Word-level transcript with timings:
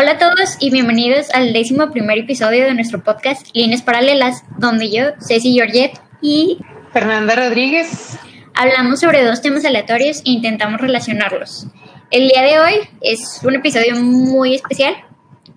Hola 0.00 0.12
a 0.12 0.18
todos 0.18 0.56
y 0.60 0.70
bienvenidos 0.70 1.28
al 1.34 1.52
décimo 1.52 1.90
primer 1.90 2.18
episodio 2.18 2.66
de 2.66 2.74
nuestro 2.74 3.02
podcast 3.02 3.48
Líneas 3.52 3.82
Paralelas, 3.82 4.44
donde 4.56 4.92
yo, 4.92 5.06
Ceci 5.18 5.54
Georgette 5.54 5.98
y 6.22 6.58
Fernanda 6.92 7.34
Rodríguez 7.34 8.16
hablamos 8.54 9.00
sobre 9.00 9.24
dos 9.24 9.42
temas 9.42 9.64
aleatorios 9.64 10.18
e 10.18 10.30
intentamos 10.30 10.80
relacionarlos. 10.80 11.66
El 12.12 12.28
día 12.28 12.42
de 12.42 12.60
hoy 12.60 12.74
es 13.00 13.40
un 13.42 13.56
episodio 13.56 13.96
muy 13.96 14.54
especial 14.54 14.94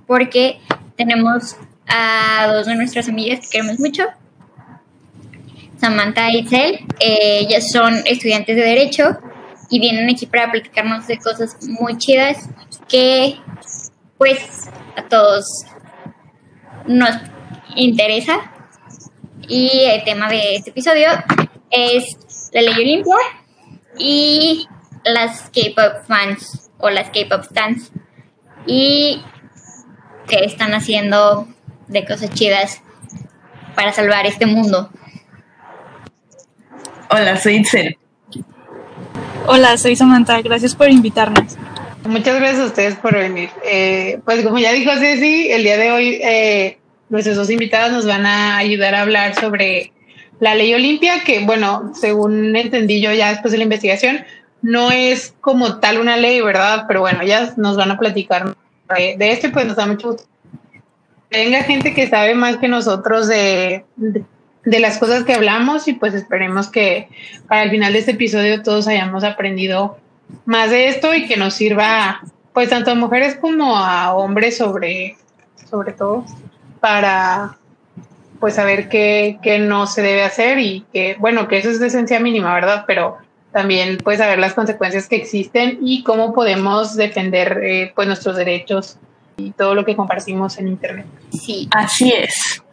porque 0.07 0.59
tenemos 0.97 1.55
a 1.87 2.51
dos 2.51 2.65
de 2.65 2.73
nuestras 2.73 3.09
amigas 3.09 3.41
que 3.41 3.59
queremos 3.59 3.77
mucho, 3.77 4.05
Samantha 5.79 6.31
y 6.31 6.39
Itzel. 6.39 6.79
Eh, 6.99 7.41
ellas 7.41 7.69
son 7.71 7.93
estudiantes 8.07 8.55
de 8.55 8.63
Derecho 8.63 9.19
y 9.69 9.79
vienen 9.79 10.09
aquí 10.09 10.25
para 10.25 10.51
platicarnos 10.51 11.05
de 11.05 11.19
cosas 11.19 11.57
muy 11.61 11.99
chidas 11.99 12.49
que, 12.89 13.35
pues, 14.21 14.69
a 14.95 15.01
todos 15.09 15.65
nos 16.85 17.09
interesa. 17.75 18.51
Y 19.47 19.85
el 19.85 20.03
tema 20.03 20.29
de 20.29 20.57
este 20.57 20.69
episodio 20.69 21.07
es 21.71 22.49
la 22.53 22.61
ley 22.61 22.73
Olimpia 22.75 23.15
y 23.97 24.67
las 25.03 25.49
K-pop 25.49 26.05
fans 26.07 26.69
o 26.77 26.91
las 26.91 27.09
K-pop 27.09 27.45
stands 27.45 27.91
y 28.67 29.23
que 30.27 30.45
están 30.45 30.75
haciendo 30.75 31.47
de 31.87 32.05
cosas 32.05 32.29
chidas 32.29 32.79
para 33.73 33.91
salvar 33.91 34.27
este 34.27 34.45
mundo. 34.45 34.91
Hola, 37.09 37.37
soy 37.37 37.55
Itzel. 37.55 37.97
Hola, 39.47 39.79
soy 39.79 39.95
Samantha. 39.95 40.39
Gracias 40.43 40.75
por 40.75 40.91
invitarnos. 40.91 41.57
Muchas 42.05 42.39
gracias 42.39 42.61
a 42.61 42.65
ustedes 42.65 42.95
por 42.95 43.15
venir. 43.15 43.49
Eh, 43.63 44.19
pues 44.25 44.43
como 44.43 44.57
ya 44.57 44.71
dijo 44.71 44.91
Ceci, 44.97 45.51
el 45.51 45.63
día 45.63 45.77
de 45.77 45.91
hoy 45.91 46.19
eh, 46.23 46.79
nuestros 47.09 47.35
dos 47.35 47.49
invitados 47.49 47.91
nos 47.91 48.07
van 48.07 48.25
a 48.25 48.57
ayudar 48.57 48.95
a 48.95 49.01
hablar 49.01 49.35
sobre 49.35 49.91
la 50.39 50.55
ley 50.55 50.73
Olimpia, 50.73 51.23
que 51.23 51.45
bueno, 51.45 51.91
según 51.93 52.55
entendí 52.55 53.01
yo 53.01 53.13
ya 53.13 53.29
después 53.29 53.51
de 53.51 53.59
la 53.59 53.65
investigación, 53.65 54.25
no 54.63 54.91
es 54.91 55.35
como 55.41 55.79
tal 55.79 55.99
una 55.99 56.17
ley, 56.17 56.41
¿verdad? 56.41 56.85
Pero 56.87 57.01
bueno, 57.01 57.23
ya 57.23 57.53
nos 57.57 57.77
van 57.77 57.91
a 57.91 57.99
platicar 57.99 58.55
de, 58.89 59.31
esto 59.31 59.47
y 59.47 59.51
pues 59.51 59.67
nos 59.67 59.75
da 59.75 59.85
mucho 59.85 60.11
gusto. 60.11 60.27
Venga 61.29 61.63
gente 61.63 61.93
que 61.93 62.07
sabe 62.07 62.33
más 62.33 62.57
que 62.57 62.67
nosotros 62.67 63.27
de, 63.27 63.85
de, 63.95 64.79
las 64.79 64.97
cosas 64.97 65.23
que 65.23 65.33
hablamos 65.33 65.87
y 65.87 65.93
pues 65.93 66.15
esperemos 66.15 66.69
que 66.69 67.07
para 67.47 67.63
el 67.63 67.69
final 67.69 67.93
de 67.93 67.99
este 67.99 68.11
episodio 68.11 68.63
todos 68.63 68.87
hayamos 68.87 69.23
aprendido 69.23 69.97
más 70.45 70.69
de 70.69 70.87
esto 70.87 71.13
y 71.13 71.27
que 71.27 71.37
nos 71.37 71.53
sirva 71.53 72.21
pues 72.53 72.69
tanto 72.69 72.91
a 72.91 72.95
mujeres 72.95 73.35
como 73.35 73.77
a 73.77 74.13
hombres 74.13 74.57
sobre, 74.57 75.17
sobre 75.69 75.93
todo 75.93 76.25
para 76.79 77.57
pues 78.39 78.55
saber 78.55 78.89
qué, 78.89 79.37
qué 79.41 79.59
no 79.59 79.85
se 79.85 80.01
debe 80.01 80.23
hacer 80.23 80.59
y 80.59 80.85
que, 80.91 81.15
bueno, 81.19 81.47
que 81.47 81.59
eso 81.59 81.69
es 81.69 81.79
de 81.79 81.87
esencia 81.87 82.19
mínima, 82.19 82.53
¿verdad? 82.53 82.85
Pero 82.87 83.17
también 83.51 83.97
pues 84.03 84.17
saber 84.17 84.39
las 84.39 84.53
consecuencias 84.53 85.07
que 85.07 85.15
existen 85.15 85.79
y 85.81 86.03
cómo 86.03 86.33
podemos 86.33 86.95
defender 86.95 87.59
eh, 87.63 87.91
pues 87.95 88.07
nuestros 88.07 88.35
derechos 88.35 88.97
y 89.37 89.51
todo 89.51 89.75
lo 89.75 89.85
que 89.85 89.95
compartimos 89.95 90.57
en 90.57 90.69
internet. 90.69 91.05
Sí, 91.31 91.67
así 91.71 92.11
es. 92.11 92.63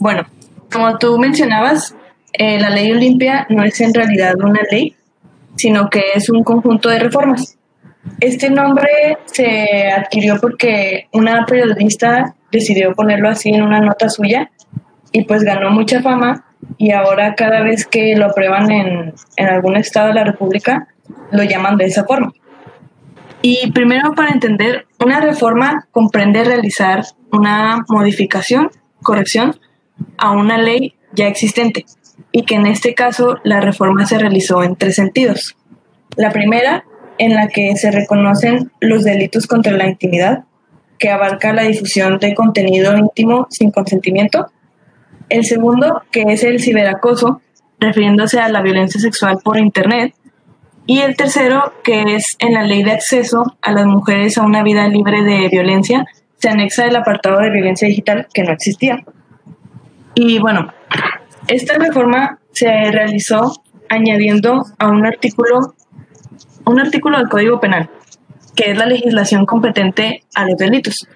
Bueno, 0.00 0.26
como 0.72 0.98
tú 0.98 1.18
mencionabas, 1.18 1.94
eh, 2.32 2.58
la 2.58 2.70
ley 2.70 2.90
Olimpia 2.90 3.46
no 3.48 3.62
es 3.62 3.80
en 3.80 3.94
realidad 3.94 4.34
una 4.40 4.60
ley, 4.70 4.96
sino 5.56 5.88
que 5.88 6.02
es 6.14 6.28
un 6.30 6.42
conjunto 6.44 6.88
de 6.88 6.98
reformas. 6.98 7.58
Este 8.20 8.50
nombre 8.50 9.18
se 9.26 9.90
adquirió 9.90 10.38
porque 10.40 11.08
una 11.12 11.46
periodista 11.46 12.34
decidió 12.50 12.92
ponerlo 12.94 13.28
así 13.28 13.50
en 13.50 13.62
una 13.62 13.80
nota 13.80 14.08
suya 14.08 14.50
y 15.12 15.24
pues 15.24 15.42
ganó 15.44 15.70
mucha 15.70 16.02
fama 16.02 16.44
y 16.78 16.92
ahora 16.92 17.34
cada 17.34 17.62
vez 17.62 17.86
que 17.86 18.16
lo 18.16 18.26
aprueban 18.26 18.70
en, 18.70 19.14
en 19.36 19.46
algún 19.46 19.76
estado 19.76 20.08
de 20.08 20.14
la 20.14 20.24
República 20.24 20.88
lo 21.30 21.44
llaman 21.44 21.76
de 21.76 21.86
esa 21.86 22.04
forma. 22.04 22.32
Y 23.40 23.72
primero 23.72 24.14
para 24.14 24.30
entender, 24.30 24.86
una 25.00 25.20
reforma 25.20 25.88
comprende 25.90 26.44
realizar 26.44 27.04
una 27.32 27.84
modificación, 27.88 28.70
corrección 29.02 29.56
a 30.16 30.30
una 30.30 30.58
ley 30.58 30.94
ya 31.12 31.26
existente 31.26 31.84
y 32.30 32.44
que 32.44 32.54
en 32.54 32.66
este 32.66 32.94
caso 32.94 33.38
la 33.44 33.60
reforma 33.60 34.06
se 34.06 34.18
realizó 34.18 34.62
en 34.62 34.76
tres 34.76 34.96
sentidos. 34.96 35.56
La 36.16 36.30
primera, 36.30 36.84
en 37.18 37.34
la 37.34 37.48
que 37.48 37.74
se 37.76 37.90
reconocen 37.90 38.70
los 38.80 39.04
delitos 39.04 39.46
contra 39.46 39.72
la 39.72 39.88
intimidad, 39.88 40.44
que 40.98 41.10
abarca 41.10 41.52
la 41.52 41.62
difusión 41.62 42.18
de 42.18 42.34
contenido 42.34 42.96
íntimo 42.96 43.46
sin 43.50 43.70
consentimiento, 43.70 44.46
el 45.28 45.44
segundo, 45.44 46.02
que 46.10 46.24
es 46.28 46.44
el 46.44 46.60
ciberacoso, 46.60 47.40
refiriéndose 47.80 48.38
a 48.38 48.48
la 48.48 48.62
violencia 48.62 49.00
sexual 49.00 49.38
por 49.42 49.58
Internet. 49.58 50.14
Y 50.86 51.00
el 51.00 51.16
tercero, 51.16 51.72
que 51.82 52.16
es 52.16 52.36
en 52.38 52.54
la 52.54 52.64
ley 52.64 52.82
de 52.82 52.92
acceso 52.92 53.56
a 53.62 53.72
las 53.72 53.86
mujeres 53.86 54.36
a 54.36 54.42
una 54.42 54.62
vida 54.62 54.86
libre 54.88 55.22
de 55.22 55.48
violencia, 55.48 56.04
se 56.36 56.48
anexa 56.48 56.86
el 56.86 56.96
apartado 56.96 57.38
de 57.38 57.50
violencia 57.50 57.88
digital 57.88 58.26
que 58.34 58.42
no 58.42 58.52
existía. 58.52 59.04
Y 60.14 60.38
bueno, 60.38 60.72
esta 61.48 61.78
reforma 61.78 62.38
se 62.52 62.68
realizó 62.90 63.62
añadiendo 63.88 64.64
a 64.78 64.88
un 64.88 65.04
artículo, 65.06 65.74
un 66.64 66.80
artículo 66.80 67.18
del 67.18 67.28
Código 67.28 67.60
Penal, 67.60 67.90
que 68.54 68.70
es 68.70 68.78
la 68.78 68.86
legislación 68.86 69.46
competente 69.46 70.24
a 70.34 70.46
los 70.46 70.56
delitos, 70.56 71.06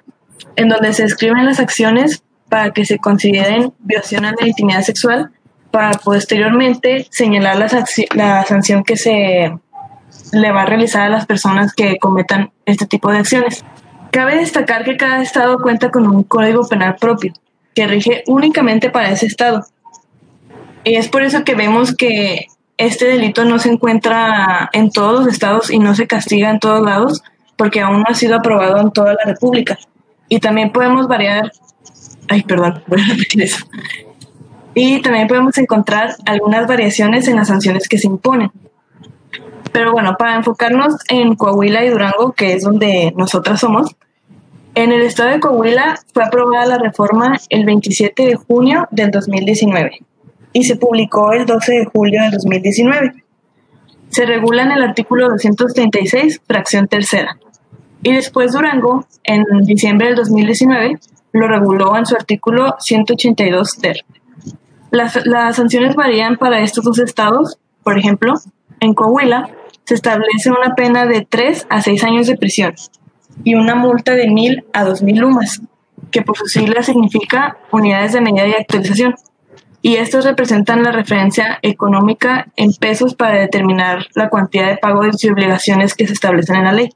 en 0.56 0.68
donde 0.68 0.92
se 0.92 1.04
describen 1.04 1.46
las 1.46 1.60
acciones 1.60 2.22
para 2.48 2.72
que 2.72 2.84
se 2.84 2.98
consideren 2.98 3.72
violaciones 3.80 4.32
de 4.32 4.42
la 4.42 4.48
intimidad 4.48 4.82
sexual 4.82 5.30
para 5.70 5.92
posteriormente 5.98 7.06
señalar 7.10 7.58
la, 7.58 7.84
la 8.14 8.44
sanción 8.44 8.84
que 8.84 8.96
se 8.96 9.52
le 10.32 10.52
va 10.52 10.62
a 10.62 10.66
realizar 10.66 11.02
a 11.02 11.08
las 11.08 11.26
personas 11.26 11.74
que 11.74 11.98
cometan 11.98 12.52
este 12.64 12.86
tipo 12.86 13.10
de 13.10 13.18
acciones. 13.18 13.64
Cabe 14.10 14.36
destacar 14.36 14.84
que 14.84 14.96
cada 14.96 15.22
estado 15.22 15.58
cuenta 15.58 15.90
con 15.90 16.06
un 16.06 16.22
código 16.22 16.66
penal 16.66 16.96
propio 16.96 17.32
que 17.74 17.86
rige 17.86 18.24
únicamente 18.26 18.90
para 18.90 19.10
ese 19.10 19.26
estado. 19.26 19.66
Y 20.86 20.94
es 20.94 21.08
por 21.08 21.24
eso 21.24 21.42
que 21.42 21.56
vemos 21.56 21.96
que 21.96 22.46
este 22.76 23.06
delito 23.06 23.44
no 23.44 23.58
se 23.58 23.70
encuentra 23.70 24.70
en 24.72 24.92
todos 24.92 25.24
los 25.24 25.34
estados 25.34 25.68
y 25.68 25.80
no 25.80 25.96
se 25.96 26.06
castiga 26.06 26.48
en 26.48 26.60
todos 26.60 26.80
lados 26.80 27.24
porque 27.56 27.80
aún 27.80 28.02
no 28.02 28.04
ha 28.06 28.14
sido 28.14 28.36
aprobado 28.36 28.80
en 28.80 28.92
toda 28.92 29.14
la 29.14 29.24
República. 29.24 29.76
Y 30.28 30.38
también 30.38 30.70
podemos 30.70 31.08
variar 31.08 31.50
Ay, 32.28 32.42
perdón, 32.44 32.84
voy 32.86 33.00
a 33.00 33.06
repetir 33.14 33.42
eso. 33.42 33.66
Y 34.74 35.02
también 35.02 35.26
podemos 35.26 35.58
encontrar 35.58 36.14
algunas 36.24 36.68
variaciones 36.68 37.26
en 37.26 37.34
las 37.34 37.48
sanciones 37.48 37.88
que 37.88 37.98
se 37.98 38.06
imponen. 38.06 38.52
Pero 39.72 39.90
bueno, 39.90 40.14
para 40.16 40.36
enfocarnos 40.36 40.94
en 41.08 41.34
Coahuila 41.34 41.84
y 41.84 41.88
Durango, 41.88 42.32
que 42.32 42.52
es 42.52 42.62
donde 42.62 43.12
nosotras 43.16 43.58
somos, 43.58 43.96
en 44.76 44.92
el 44.92 45.02
estado 45.02 45.30
de 45.30 45.40
Coahuila 45.40 45.98
fue 46.14 46.22
aprobada 46.22 46.64
la 46.64 46.78
reforma 46.78 47.40
el 47.48 47.64
27 47.64 48.24
de 48.24 48.36
junio 48.36 48.86
del 48.92 49.10
2019 49.10 50.02
y 50.56 50.64
se 50.64 50.76
publicó 50.76 51.32
el 51.32 51.44
12 51.44 51.72
de 51.72 51.84
julio 51.84 52.22
del 52.22 52.30
2019. 52.30 53.12
Se 54.08 54.24
regula 54.24 54.62
en 54.62 54.72
el 54.72 54.82
artículo 54.82 55.28
236, 55.28 56.40
fracción 56.46 56.88
tercera. 56.88 57.36
Y 58.02 58.14
después 58.14 58.52
Durango, 58.54 59.04
en 59.22 59.44
diciembre 59.66 60.06
del 60.06 60.16
2019, 60.16 60.98
lo 61.32 61.46
reguló 61.46 61.94
en 61.98 62.06
su 62.06 62.14
artículo 62.14 62.74
182 62.78 63.76
ter. 63.82 63.98
Las, 64.90 65.26
las 65.26 65.56
sanciones 65.56 65.94
varían 65.94 66.38
para 66.38 66.60
estos 66.60 66.84
dos 66.84 67.00
estados. 67.00 67.58
Por 67.82 67.98
ejemplo, 67.98 68.32
en 68.80 68.94
Coahuila 68.94 69.50
se 69.84 69.92
establece 69.92 70.50
una 70.50 70.74
pena 70.74 71.04
de 71.04 71.26
3 71.28 71.66
a 71.68 71.82
6 71.82 72.02
años 72.02 72.26
de 72.28 72.38
prisión 72.38 72.74
y 73.44 73.56
una 73.56 73.74
multa 73.74 74.14
de 74.14 74.26
1.000 74.26 74.64
a 74.72 74.86
2.000 74.86 75.18
lumas, 75.18 75.60
que 76.10 76.22
por 76.22 76.34
su 76.38 76.46
sigla 76.46 76.82
significa 76.82 77.58
unidades 77.70 78.14
de 78.14 78.22
medida 78.22 78.48
y 78.48 78.54
actualización. 78.54 79.16
Y 79.86 79.98
estos 79.98 80.24
representan 80.24 80.82
la 80.82 80.90
referencia 80.90 81.60
económica 81.62 82.48
en 82.56 82.72
pesos 82.72 83.14
para 83.14 83.38
determinar 83.38 84.08
la 84.16 84.28
cantidad 84.28 84.66
de 84.66 84.78
pago 84.78 85.02
y 85.06 85.28
obligaciones 85.28 85.94
que 85.94 86.08
se 86.08 86.12
establecen 86.12 86.56
en 86.56 86.64
la 86.64 86.72
ley. 86.72 86.88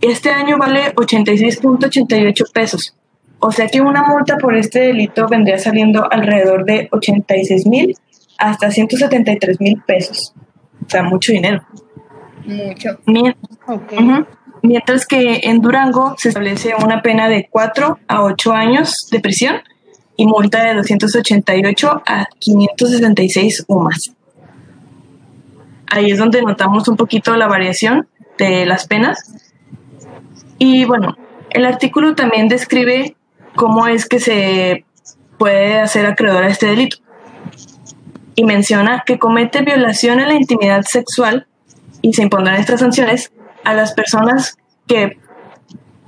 Este 0.00 0.30
año 0.30 0.56
vale 0.56 0.94
86.88 0.94 2.52
pesos, 2.52 2.94
o 3.40 3.50
sea 3.50 3.66
que 3.66 3.80
una 3.80 4.04
multa 4.04 4.36
por 4.36 4.54
este 4.54 4.78
delito 4.78 5.26
vendría 5.26 5.58
saliendo 5.58 6.06
alrededor 6.08 6.64
de 6.64 6.88
86 6.92 7.66
mil 7.66 7.96
hasta 8.38 8.70
173 8.70 9.60
mil 9.60 9.82
pesos. 9.84 10.32
O 10.86 10.88
sea, 10.88 11.02
mucho 11.02 11.32
dinero. 11.32 11.66
Mucho. 12.44 13.00
Mientras 14.62 15.06
que 15.06 15.40
en 15.42 15.60
Durango 15.60 16.14
se 16.18 16.28
establece 16.28 16.72
una 16.80 17.02
pena 17.02 17.28
de 17.28 17.48
4 17.50 17.98
a 18.06 18.22
8 18.22 18.52
años 18.52 19.08
de 19.10 19.18
prisión 19.18 19.56
y 20.20 20.26
multa 20.26 20.62
de 20.62 20.74
288 20.74 22.02
a 22.06 22.26
566 22.38 23.64
UMAS. 23.68 24.12
Ahí 25.86 26.10
es 26.10 26.18
donde 26.18 26.42
notamos 26.42 26.86
un 26.88 26.96
poquito 26.98 27.34
la 27.36 27.46
variación 27.46 28.06
de 28.36 28.66
las 28.66 28.86
penas. 28.86 29.32
Y 30.58 30.84
bueno, 30.84 31.16
el 31.48 31.64
artículo 31.64 32.14
también 32.14 32.48
describe 32.48 33.16
cómo 33.56 33.86
es 33.86 34.06
que 34.06 34.20
se 34.20 34.84
puede 35.38 35.80
hacer 35.80 36.04
acreedor 36.04 36.44
a 36.44 36.48
este 36.48 36.66
delito. 36.66 36.98
Y 38.34 38.44
menciona 38.44 39.04
que 39.06 39.18
comete 39.18 39.62
violación 39.62 40.20
a 40.20 40.26
la 40.26 40.34
intimidad 40.34 40.82
sexual 40.82 41.46
y 42.02 42.12
se 42.12 42.24
impondrán 42.24 42.60
estas 42.60 42.80
sanciones 42.80 43.32
a 43.64 43.72
las 43.72 43.94
personas 43.94 44.58
que, 44.86 45.18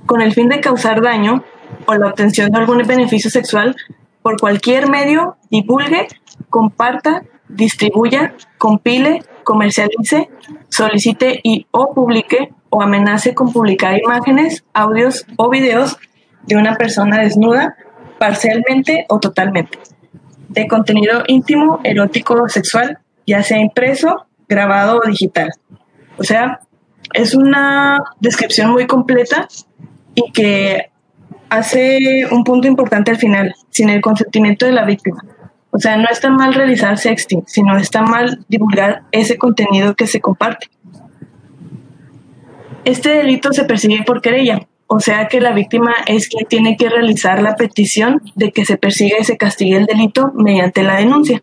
con 0.05 0.21
el 0.21 0.35
fin 0.35 0.49
de 0.49 0.59
causar 0.59 1.01
daño 1.01 1.43
o 1.87 1.95
la 1.95 2.09
obtención 2.09 2.51
de 2.51 2.59
algún 2.59 2.77
beneficio 2.83 3.31
sexual, 3.31 3.75
por 4.23 4.39
cualquier 4.39 4.89
medio 4.89 5.37
divulgue, 5.51 6.07
comparta, 6.49 7.23
distribuya, 7.49 8.33
compile, 8.57 9.23
comercialice, 9.43 10.29
solicite 10.69 11.39
y 11.43 11.67
o 11.71 11.93
publique 11.93 12.53
o 12.69 12.81
amenace 12.81 13.35
con 13.35 13.51
publicar 13.51 13.99
imágenes, 14.01 14.63
audios 14.73 15.25
o 15.37 15.49
videos 15.49 15.97
de 16.47 16.55
una 16.55 16.75
persona 16.75 17.19
desnuda, 17.19 17.75
parcialmente 18.17 19.05
o 19.09 19.19
totalmente, 19.19 19.77
de 20.49 20.67
contenido 20.67 21.23
íntimo, 21.27 21.79
erótico 21.83 22.35
o 22.35 22.49
sexual, 22.49 22.99
ya 23.27 23.43
sea 23.43 23.59
impreso, 23.59 24.25
grabado 24.47 24.99
o 25.03 25.07
digital. 25.07 25.51
O 26.17 26.23
sea, 26.23 26.61
es 27.13 27.35
una 27.35 27.99
descripción 28.19 28.71
muy 28.71 28.87
completa 28.87 29.47
y 30.15 30.31
que 30.31 30.92
hace 31.57 32.25
un 32.31 32.43
punto 32.43 32.67
importante 32.67 33.11
al 33.11 33.17
final, 33.17 33.53
sin 33.69 33.89
el 33.89 34.01
consentimiento 34.01 34.65
de 34.65 34.71
la 34.71 34.85
víctima. 34.85 35.23
O 35.69 35.79
sea, 35.79 35.97
no 35.97 36.07
está 36.09 36.29
mal 36.29 36.53
realizar 36.53 36.97
sexting, 36.97 37.43
sino 37.45 37.77
está 37.77 38.01
mal 38.01 38.43
divulgar 38.47 39.03
ese 39.11 39.37
contenido 39.37 39.95
que 39.95 40.07
se 40.07 40.19
comparte. 40.19 40.67
Este 42.85 43.09
delito 43.09 43.53
se 43.53 43.65
persigue 43.65 44.03
por 44.03 44.21
querella, 44.21 44.67
o 44.87 44.99
sea 44.99 45.27
que 45.27 45.39
la 45.39 45.53
víctima 45.53 45.93
es 46.07 46.27
quien 46.27 46.45
tiene 46.45 46.75
que 46.75 46.89
realizar 46.89 47.41
la 47.41 47.55
petición 47.55 48.21
de 48.35 48.51
que 48.51 48.65
se 48.65 48.77
persiga 48.77 49.17
y 49.19 49.23
se 49.23 49.37
castigue 49.37 49.77
el 49.77 49.85
delito 49.85 50.31
mediante 50.35 50.83
la 50.83 50.95
denuncia, 50.95 51.41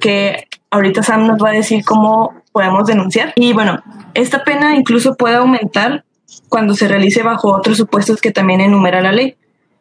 que 0.00 0.48
ahorita 0.70 1.02
Sam 1.02 1.26
nos 1.26 1.42
va 1.42 1.50
a 1.50 1.52
decir 1.52 1.84
cómo 1.84 2.34
podemos 2.52 2.86
denunciar. 2.86 3.32
Y 3.36 3.52
bueno, 3.52 3.82
esta 4.14 4.44
pena 4.44 4.76
incluso 4.76 5.14
puede 5.14 5.36
aumentar 5.36 6.05
cuando 6.48 6.74
se 6.74 6.88
realice 6.88 7.22
bajo 7.22 7.54
otros 7.54 7.76
supuestos 7.76 8.20
que 8.20 8.32
también 8.32 8.60
enumera 8.60 9.00
la 9.00 9.12
ley. 9.12 9.36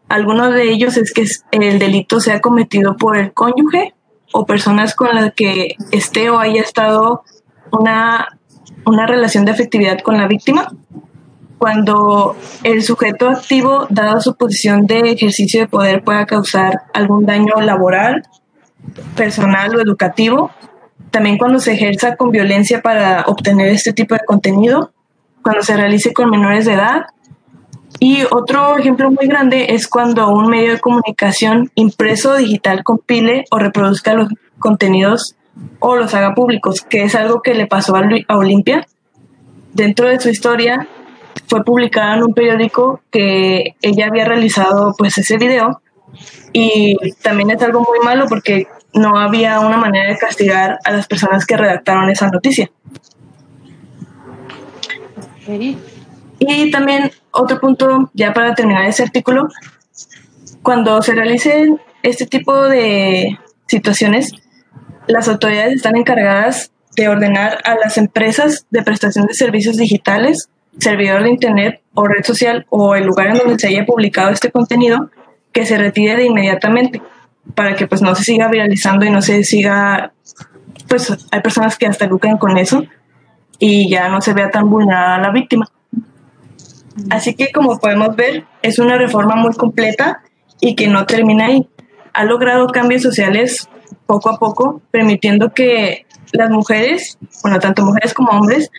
Algunos 0.08 0.54
de 0.54 0.72
ellos 0.72 0.98
es 0.98 1.12
que 1.12 1.26
el 1.52 1.80
delito 1.80 2.20
sea 2.20 2.42
cometido 2.42 2.96
por 2.98 3.18
el 3.18 3.34
cónyuge 3.34 3.94
o 4.34 4.46
personas 4.46 4.96
con 4.96 5.16
las 5.16 5.34
que 5.34 5.76
esté 5.92 6.30
o 6.30 6.40
haya 6.40 6.62
estado 6.62 7.24
una 7.72 8.28
una 8.86 9.08
relación 9.08 9.46
de 9.46 9.52
afectividad 9.52 10.00
con 10.00 10.18
la 10.18 10.28
víctima 10.28 10.72
cuando 11.58 12.36
el 12.64 12.84
sujeto 12.84 13.30
activo, 13.30 13.88
dado 13.90 14.22
su 14.22 14.36
posición 14.36 14.86
de 14.86 15.12
ejercicio 15.12 15.62
de 15.62 15.68
poder, 15.68 16.04
pueda 16.04 16.26
causar 16.26 16.84
algún 16.94 17.26
daño 17.26 17.56
laboral, 17.62 18.28
personal 19.16 19.76
o 19.76 19.82
educativo. 19.82 20.52
También 21.12 21.38
cuando 21.38 21.60
se 21.60 21.74
ejerza 21.74 22.18
con 22.18 22.30
violencia 22.30 22.82
para 22.82 23.24
obtener 23.28 23.70
este 23.70 23.94
tipo 23.94 24.14
de 24.16 24.22
contenido, 24.28 24.92
cuando 25.46 25.62
se 25.62 25.78
realice 25.78 26.12
con 26.12 26.32
menores 26.32 26.66
de 26.66 26.74
edad. 26.74 27.06
Y 28.00 28.24
otro 28.32 28.80
ejemplo 28.80 29.12
muy 29.12 29.28
grande 29.28 29.68
es 29.76 29.88
cuando 29.88 30.28
un 30.30 30.48
medio 30.48 30.72
de 30.72 30.80
comunicación 30.80 31.70
impreso 31.76 32.32
o 32.32 32.36
digital 32.36 32.84
compile 32.84 33.46
o 33.52 33.60
reproduzca 33.60 34.16
los 34.16 34.30
contenidos 34.58 35.36
o 35.78 35.98
los 35.98 36.16
haga 36.16 36.34
públicos, 36.34 36.82
que 36.82 37.04
es 37.04 37.14
algo 37.14 37.44
que 37.44 37.54
le 37.54 37.68
pasó 37.68 37.96
a 37.96 38.38
Olimpia. 38.38 38.88
Dentro 39.72 40.08
de 40.08 40.20
su 40.20 40.30
historia 40.30 40.88
fue 41.48 41.64
publicada 41.64 42.16
en 42.16 42.24
un 42.24 42.34
periódico 42.34 43.02
que 43.12 43.76
ella 43.84 44.08
había 44.08 44.26
realizado 44.26 44.96
pues 44.98 45.16
ese 45.20 45.38
video 45.38 45.80
y 46.54 46.98
también 47.22 47.52
es 47.52 47.62
algo 47.62 47.82
muy 47.82 48.00
malo 48.04 48.26
porque 48.28 48.66
no 48.96 49.16
había 49.20 49.60
una 49.60 49.78
manera 49.78 50.10
de 50.10 50.18
castigar 50.18 50.80
a 50.84 50.92
las 50.92 51.06
personas 51.06 51.46
que 51.46 51.56
redactaron 51.56 52.10
esa 52.10 52.30
noticia. 52.32 52.72
Y 56.40 56.72
también 56.72 57.12
otro 57.32 57.60
punto, 57.60 58.10
ya 58.14 58.34
para 58.34 58.56
terminar 58.56 58.86
ese 58.86 59.04
artículo, 59.04 59.48
cuando 60.62 61.02
se 61.02 61.14
realicen 61.14 61.80
este 62.04 62.26
tipo 62.26 62.68
de 62.68 63.38
situaciones, 63.68 64.32
las 65.08 65.28
autoridades 65.28 65.76
están 65.76 65.96
encargadas 65.96 66.72
de 66.96 67.08
ordenar 67.08 67.60
a 67.64 67.76
las 67.76 67.98
empresas 67.98 68.66
de 68.70 68.82
prestación 68.82 69.28
de 69.28 69.34
servicios 69.34 69.78
digitales, 69.78 70.50
servidor 70.80 71.24
de 71.24 71.30
Internet 71.30 71.82
o 71.94 72.08
red 72.08 72.24
social 72.24 72.66
o 72.70 72.96
el 72.96 73.06
lugar 73.06 73.28
en 73.28 73.38
donde 73.38 73.60
se 73.60 73.68
haya 73.68 73.86
publicado 73.86 74.32
este 74.32 74.52
contenido 74.52 75.10
que 75.52 75.66
se 75.66 75.78
retire 75.78 76.18
de 76.18 76.26
inmediatamente 76.26 77.02
para 77.54 77.76
que 77.76 77.88
pues 77.88 78.02
no 78.02 78.16
se 78.16 78.24
siga 78.24 78.50
viralizando 78.50 79.06
y 79.06 79.12
no 79.12 79.22
se 79.22 79.44
siga, 79.44 80.12
pues 80.88 81.14
hay 81.32 81.42
personas 81.42 81.78
que 81.78 81.86
hasta 81.86 82.08
lucran 82.08 82.38
con 82.38 82.58
eso 82.58 82.84
y 83.60 83.90
ya 83.90 84.10
no 84.10 84.22
se 84.22 84.34
vea 84.34 84.50
tan 84.52 84.69
vulnerada 84.69 85.18
la 85.18 85.31
víctima. 85.31 85.68
Así 87.10 87.36
que 87.36 87.52
como 87.52 87.78
podemos 87.80 88.16
ver, 88.16 88.46
es 88.62 88.80
una 88.80 88.98
reforma 88.98 89.36
muy 89.36 89.54
completa 89.54 90.22
y 90.62 90.75
que 90.75 90.88
no 90.88 91.06
termina 91.06 91.48
ahí. 91.48 91.68
Ha 92.13 92.24
logrado 92.24 92.68
cambios 92.68 93.02
sociales 93.02 93.69
poco 94.06 94.30
a 94.30 94.38
poco, 94.38 94.81
permitiendo 94.92 95.54
que 95.54 96.06
las 96.31 96.50
mujeres, 96.50 97.18
bueno, 97.44 97.60
tanto 97.60 97.84
mujeres 97.84 98.13
como 98.13 98.31
hombres, 98.31 98.72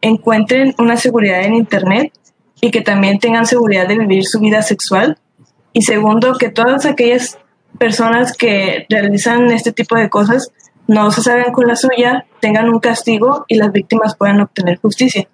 encuentren 0.00 0.74
una 0.78 0.96
seguridad 0.96 1.42
en 1.42 1.54
Internet 1.54 2.12
y 2.60 2.70
que 2.70 2.82
también 2.82 3.18
tengan 3.18 3.46
seguridad 3.46 3.88
de 3.88 3.98
vivir 3.98 4.24
su 4.24 4.40
vida 4.40 4.62
sexual. 4.62 5.18
Y 5.72 5.82
segundo, 5.82 6.34
que 6.34 6.50
todas 6.50 6.86
aquellas 6.86 7.38
personas 7.78 8.36
que 8.36 8.86
realizan 8.88 9.50
este 9.50 9.72
tipo 9.72 9.96
de 9.96 10.08
cosas 10.08 10.48
no 10.86 11.10
se 11.10 11.22
salgan 11.22 11.52
con 11.52 11.66
la 11.66 11.76
suya, 11.76 12.26
tengan 12.40 12.68
un 12.68 12.80
castigo 12.80 13.44
y 13.48 13.56
las 13.56 13.72
víctimas 13.72 14.16
puedan 14.16 14.40
obtener 14.40 14.78
justicia 14.78 15.28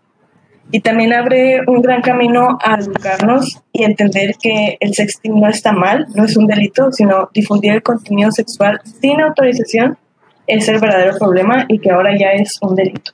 y 0.72 0.80
también 0.80 1.12
abre 1.12 1.60
un 1.66 1.82
gran 1.82 2.00
camino 2.00 2.58
a 2.62 2.76
educarnos 2.76 3.58
y 3.72 3.84
entender 3.84 4.36
que 4.40 4.76
el 4.80 4.94
sexting 4.94 5.40
no 5.40 5.48
está 5.48 5.72
mal, 5.72 6.06
no 6.14 6.24
es 6.24 6.36
un 6.36 6.46
delito, 6.46 6.92
sino 6.92 7.28
difundir 7.34 7.72
el 7.72 7.82
contenido 7.82 8.30
sexual 8.30 8.80
sin 9.00 9.20
autorización 9.20 9.98
es 10.46 10.68
el 10.68 10.80
verdadero 10.80 11.16
problema 11.18 11.64
y 11.68 11.78
que 11.78 11.90
ahora 11.90 12.16
ya 12.16 12.32
es 12.32 12.58
un 12.60 12.74
delito. 12.74 13.12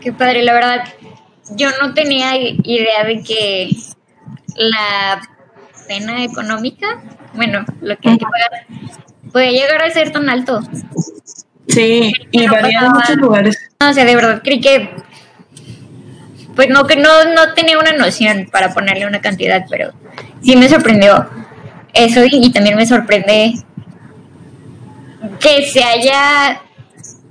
Qué 0.00 0.12
padre, 0.12 0.42
la 0.42 0.54
verdad, 0.54 0.84
yo 1.56 1.68
no 1.80 1.92
tenía 1.94 2.36
idea 2.36 3.04
de 3.04 3.22
que 3.22 3.70
la 4.56 5.20
pena 5.86 6.24
económica, 6.24 7.02
bueno, 7.34 7.64
lo 7.80 7.96
que 7.98 8.10
hay 8.10 8.18
que 8.18 8.24
pagar, 8.24 8.66
puede 9.32 9.52
llegar 9.52 9.82
a 9.82 9.90
ser 9.90 10.10
tan 10.10 10.28
alto. 10.28 10.60
Sí, 11.68 12.12
y 12.30 12.46
varía 12.46 12.80
en 12.80 12.92
muchos 12.92 13.16
lugares. 13.16 13.58
No, 13.80 13.90
o 13.90 13.94
sea, 13.94 14.04
de 14.04 14.14
verdad 14.14 14.40
creí 14.42 14.60
que 14.60 14.90
pues 16.54 16.68
no 16.68 16.86
que 16.86 16.96
no, 16.96 17.24
no 17.34 17.54
tenía 17.54 17.78
una 17.78 17.92
noción 17.92 18.48
para 18.50 18.74
ponerle 18.74 19.06
una 19.06 19.20
cantidad, 19.20 19.64
pero 19.70 19.92
sí 20.42 20.56
me 20.56 20.68
sorprendió 20.68 21.28
eso 21.94 22.20
y, 22.30 22.50
también 22.50 22.76
me 22.76 22.86
sorprende 22.86 23.54
que 25.38 25.66
se 25.66 25.82
haya 25.82 26.60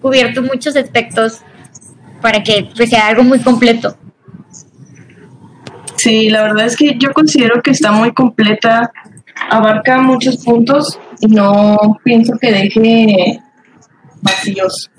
cubierto 0.01 0.41
muchos 0.41 0.75
aspectos 0.75 1.41
para 2.21 2.43
que 2.43 2.69
pues, 2.75 2.89
sea 2.89 3.07
algo 3.07 3.23
muy 3.23 3.39
completo. 3.39 3.97
Sí, 5.97 6.29
la 6.29 6.43
verdad 6.43 6.65
es 6.65 6.77
que 6.77 6.95
yo 6.97 7.11
considero 7.11 7.61
que 7.61 7.71
está 7.71 7.91
muy 7.91 8.13
completa, 8.13 8.91
abarca 9.49 9.99
muchos 9.99 10.37
puntos 10.37 10.97
y 11.08 11.08
no 11.27 11.99
pienso 12.03 12.37
que 12.39 12.51
deje 12.51 13.41
vacíos. 14.21 14.89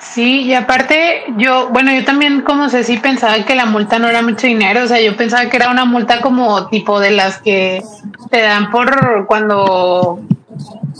Sí, 0.00 0.42
y 0.42 0.54
aparte 0.54 1.22
yo, 1.36 1.68
bueno, 1.70 1.92
yo 1.92 2.04
también 2.04 2.40
como 2.40 2.68
sé 2.68 2.82
si 2.82 2.96
pensaba 2.96 3.44
que 3.44 3.54
la 3.54 3.66
multa 3.66 3.98
no 4.00 4.08
era 4.08 4.22
mucho 4.22 4.46
dinero, 4.46 4.82
o 4.82 4.86
sea, 4.88 5.00
yo 5.00 5.16
pensaba 5.16 5.48
que 5.48 5.56
era 5.56 5.70
una 5.70 5.84
multa 5.84 6.20
como 6.20 6.68
tipo 6.68 6.98
de 6.98 7.12
las 7.12 7.38
que 7.38 7.80
te 8.28 8.40
dan 8.40 8.70
por 8.70 9.26
cuando 9.26 10.20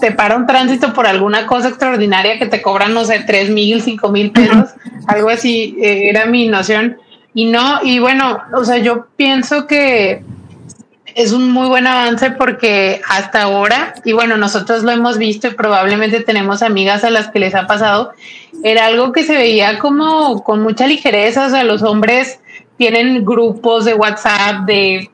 te 0.00 0.12
para 0.12 0.36
un 0.36 0.46
tránsito 0.46 0.92
por 0.92 1.06
alguna 1.06 1.46
cosa 1.46 1.68
extraordinaria 1.68 2.38
que 2.38 2.46
te 2.46 2.62
cobran, 2.62 2.94
no 2.94 3.04
sé, 3.04 3.24
tres 3.26 3.50
mil, 3.50 3.82
cinco 3.82 4.10
mil 4.10 4.30
pesos, 4.30 4.70
algo 5.06 5.28
así, 5.28 5.76
eh, 5.80 6.08
era 6.08 6.26
mi 6.26 6.48
noción. 6.48 6.96
Y 7.34 7.46
no, 7.46 7.80
y 7.82 7.98
bueno, 7.98 8.38
o 8.54 8.64
sea, 8.64 8.78
yo 8.78 9.06
pienso 9.16 9.66
que 9.66 10.22
es 11.20 11.32
un 11.32 11.50
muy 11.50 11.68
buen 11.68 11.86
avance 11.86 12.30
porque 12.30 13.00
hasta 13.08 13.42
ahora, 13.42 13.94
y 14.04 14.12
bueno, 14.12 14.36
nosotros 14.36 14.82
lo 14.82 14.90
hemos 14.90 15.18
visto 15.18 15.48
y 15.48 15.54
probablemente 15.54 16.20
tenemos 16.20 16.62
amigas 16.62 17.04
a 17.04 17.10
las 17.10 17.28
que 17.28 17.38
les 17.38 17.54
ha 17.54 17.66
pasado, 17.66 18.12
era 18.62 18.86
algo 18.86 19.12
que 19.12 19.24
se 19.24 19.34
veía 19.34 19.78
como 19.78 20.42
con 20.42 20.62
mucha 20.62 20.86
ligereza, 20.86 21.46
o 21.46 21.50
sea, 21.50 21.64
los 21.64 21.82
hombres 21.82 22.40
tienen 22.76 23.24
grupos 23.24 23.84
de 23.84 23.94
WhatsApp, 23.94 24.64
de 24.66 25.10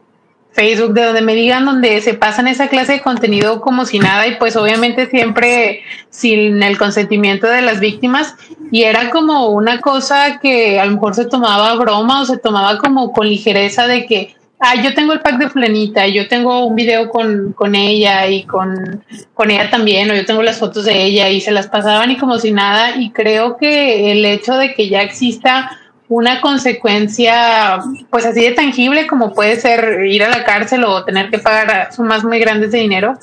Facebook, 0.57 0.95
de 0.95 1.05
donde 1.05 1.21
me 1.21 1.35
digan, 1.35 1.67
donde 1.67 2.01
se 2.01 2.15
pasan 2.15 2.49
esa 2.49 2.69
clase 2.69 2.93
de 2.93 3.01
contenido 3.03 3.61
como 3.61 3.85
si 3.85 3.99
nada 3.99 4.27
y 4.27 4.37
pues 4.37 4.57
obviamente 4.57 5.09
siempre 5.11 5.83
sin 6.09 6.63
el 6.63 6.79
consentimiento 6.79 7.47
de 7.47 7.61
las 7.61 7.79
víctimas. 7.79 8.35
Y 8.73 8.85
era 8.85 9.11
como 9.11 9.49
una 9.49 9.81
cosa 9.81 10.39
que 10.41 10.81
a 10.81 10.87
lo 10.87 10.93
mejor 10.93 11.15
se 11.15 11.27
tomaba 11.27 11.75
broma 11.75 12.23
o 12.23 12.25
se 12.25 12.39
tomaba 12.39 12.79
como 12.79 13.13
con 13.13 13.29
ligereza 13.29 13.87
de 13.87 14.07
que, 14.07 14.35
ah, 14.59 14.75
yo 14.83 14.95
tengo 14.95 15.13
el 15.13 15.21
pack 15.21 15.39
de 15.39 15.51
flanita, 15.51 16.07
yo 16.07 16.29
tengo 16.29 16.65
un 16.67 16.77
video 16.77 17.09
con, 17.09 17.53
con 17.53 17.75
ella 17.75 18.27
y 18.29 18.45
con, 18.45 19.05
con 19.35 19.51
ella 19.51 19.71
también, 19.71 20.11
o 20.11 20.15
yo 20.15 20.25
tengo 20.25 20.43
las 20.43 20.59
fotos 20.59 20.85
de 20.85 21.05
ella 21.05 21.29
y 21.29 21.41
se 21.41 21.53
las 21.53 21.69
pasaban 21.69 22.11
y 22.11 22.17
como 22.17 22.39
si 22.39 22.53
nada 22.53 22.97
y 22.97 23.11
creo 23.11 23.57
que 23.57 24.13
el 24.13 24.25
hecho 24.25 24.57
de 24.57 24.75
que 24.75 24.89
ya 24.89 25.03
exista 25.03 25.71
una 26.09 26.41
consecuencia 26.41 27.81
pues 28.11 28.25
así 28.27 28.41
de 28.41 28.53
tangible 28.53 29.07
como 29.07 29.35
puede 29.35 29.57
ser 29.57 30.07
ir 30.07 30.23
a 30.23 30.29
la 30.29 30.45
cárcel 30.45 30.85
o 30.85 31.05
tener 31.05 31.31
que 31.31 31.39
pagar 31.39 31.93
sumas 31.93 32.23
muy 32.25 32.39
grandes 32.39 32.71
de 32.71 32.79
dinero, 32.79 33.19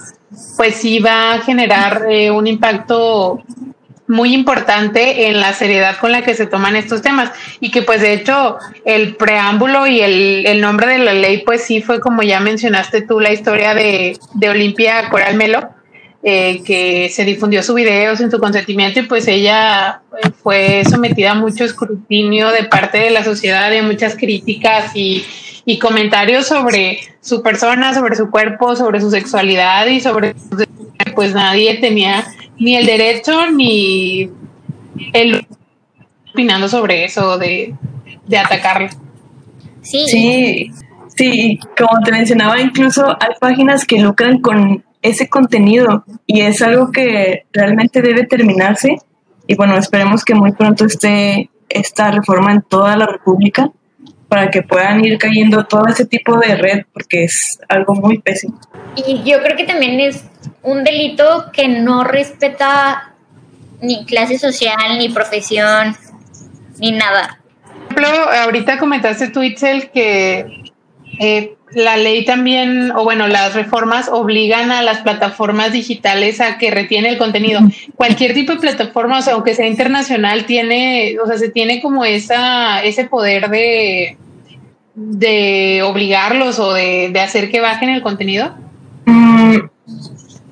pues 0.58 0.76
sí 0.76 1.00
va 1.00 1.34
a 1.34 1.40
generar 1.40 2.06
eh, 2.10 2.32
un 2.32 2.48
impacto 2.48 3.42
muy 4.14 4.34
importante 4.34 5.28
en 5.28 5.40
la 5.40 5.54
seriedad 5.54 5.98
con 5.98 6.12
la 6.12 6.22
que 6.22 6.36
se 6.36 6.46
toman 6.46 6.76
estos 6.76 7.02
temas. 7.02 7.32
Y 7.60 7.72
que 7.72 7.82
pues 7.82 8.02
de 8.02 8.14
hecho 8.14 8.58
el 8.86 9.16
preámbulo 9.16 9.88
y 9.88 10.02
el, 10.02 10.46
el 10.46 10.62
nombre 10.62 10.88
de 10.88 11.00
la 11.00 11.14
ley 11.14 11.44
pues 11.46 11.64
sí 11.64 11.82
fue 11.82 12.00
como 12.00 12.22
ya 12.22 12.40
mencionaste 12.40 13.02
tú 13.02 13.20
la 13.20 13.34
historia 13.34 13.74
de, 13.74 14.18
de 14.36 14.50
Olimpia 14.50 15.10
Coral 15.10 15.36
Melo 15.36 15.70
eh, 16.26 16.62
que 16.64 17.10
se 17.10 17.26
difundió 17.26 17.62
su 17.64 17.74
video 17.74 18.16
sin 18.16 18.32
su 18.32 18.40
consentimiento 18.40 19.02
y 19.02 19.04
pues 19.04 19.28
ella 19.28 20.02
eh, 20.24 20.30
fue 20.42 20.84
sometida 20.90 21.32
a 21.32 21.36
mucho 21.36 21.66
escrutinio 21.66 22.50
de 22.52 22.64
parte 22.64 22.98
de 22.98 23.10
la 23.10 23.26
sociedad, 23.26 23.70
de 23.70 23.82
muchas 23.82 24.16
críticas 24.16 24.96
y, 24.96 25.26
y 25.66 25.80
comentarios 25.80 26.48
sobre 26.48 27.00
su 27.20 27.44
persona, 27.44 27.94
sobre 27.94 28.16
su 28.16 28.32
cuerpo, 28.32 28.78
sobre 28.78 29.02
su 29.02 29.12
sexualidad 29.12 29.88
y 29.88 30.00
sobre 30.00 30.34
pues 31.14 31.34
nadie 31.34 31.80
tenía 31.80 32.26
ni 32.64 32.78
el 32.78 32.86
derecho 32.86 33.52
ni 33.52 34.30
el 35.12 35.46
opinando 36.32 36.70
sobre 36.70 37.04
eso 37.04 37.38
de, 37.38 37.76
de 38.26 38.38
atacarlo. 38.38 38.90
Sí. 39.82 40.06
sí, 40.08 40.72
sí, 41.16 41.60
como 41.78 42.02
te 42.06 42.12
mencionaba, 42.12 42.60
incluso 42.62 43.06
hay 43.20 43.36
páginas 43.40 43.86
que 43.86 44.00
lucran 44.00 44.40
con 44.40 44.86
ese 45.02 45.28
contenido 45.28 46.06
y 46.26 46.42
es 46.42 46.62
algo 46.62 46.92
que 46.92 47.46
realmente 47.52 48.02
debe 48.02 48.26
terminarse 48.26 48.96
y 49.46 49.56
bueno, 49.56 49.78
esperemos 49.78 50.24
que 50.24 50.34
muy 50.34 50.54
pronto 50.54 50.86
esté 50.86 51.50
esta 51.68 52.12
reforma 52.12 52.54
en 52.54 52.62
toda 52.62 52.96
la 52.96 53.06
República 53.06 53.72
para 54.34 54.50
que 54.50 54.64
puedan 54.64 55.06
ir 55.06 55.20
cayendo 55.20 55.64
todo 55.66 55.86
ese 55.86 56.08
tipo 56.08 56.40
de 56.40 56.56
red 56.56 56.86
porque 56.92 57.26
es 57.26 57.60
algo 57.70 57.94
muy 57.94 58.18
pésimo. 58.18 58.60
Y 58.96 59.22
yo 59.22 59.44
creo 59.44 59.56
que 59.56 59.66
también 59.66 60.00
es 60.00 60.24
un 60.64 60.84
delito 60.84 61.52
que 61.54 61.68
no 61.68 62.04
respeta 62.04 63.14
ni 63.80 64.06
clase 64.06 64.40
social, 64.40 64.98
ni 64.98 65.10
profesión, 65.10 65.96
ni 66.80 66.94
nada. 66.94 67.42
Por 67.90 68.02
ejemplo, 68.02 68.32
ahorita 68.32 68.80
comentaste 68.80 69.28
tú, 69.28 69.44
Itzel, 69.44 69.92
que 69.92 70.64
eh, 71.20 71.56
la 71.76 71.98
ley 71.98 72.26
también, 72.26 72.90
o 72.90 73.04
bueno, 73.04 73.28
las 73.28 73.54
reformas 73.54 74.10
obligan 74.10 74.72
a 74.72 74.82
las 74.82 75.02
plataformas 75.02 75.74
digitales 75.74 76.42
a 76.42 76.58
que 76.58 76.72
retiene 76.72 77.10
el 77.10 77.20
contenido. 77.20 77.60
Cualquier 77.96 78.34
tipo 78.34 78.54
de 78.54 78.62
plataforma, 78.62 79.20
o 79.20 79.22
sea, 79.22 79.34
aunque 79.34 79.54
sea 79.54 79.68
internacional, 79.68 80.48
tiene, 80.48 81.18
o 81.24 81.28
sea, 81.28 81.38
se 81.38 81.50
tiene 81.50 81.84
como 81.84 82.04
esa, 82.04 82.84
ese 82.84 83.06
poder 83.06 83.52
de, 83.52 84.18
de 84.96 85.82
obligarlos 85.84 86.60
o 86.60 86.74
de, 86.74 87.12
hacer 87.20 87.50
que 87.50 87.62
bajen 87.62 87.90
el 87.90 88.02
contenido. 88.02 88.56
Mm, 89.06 89.58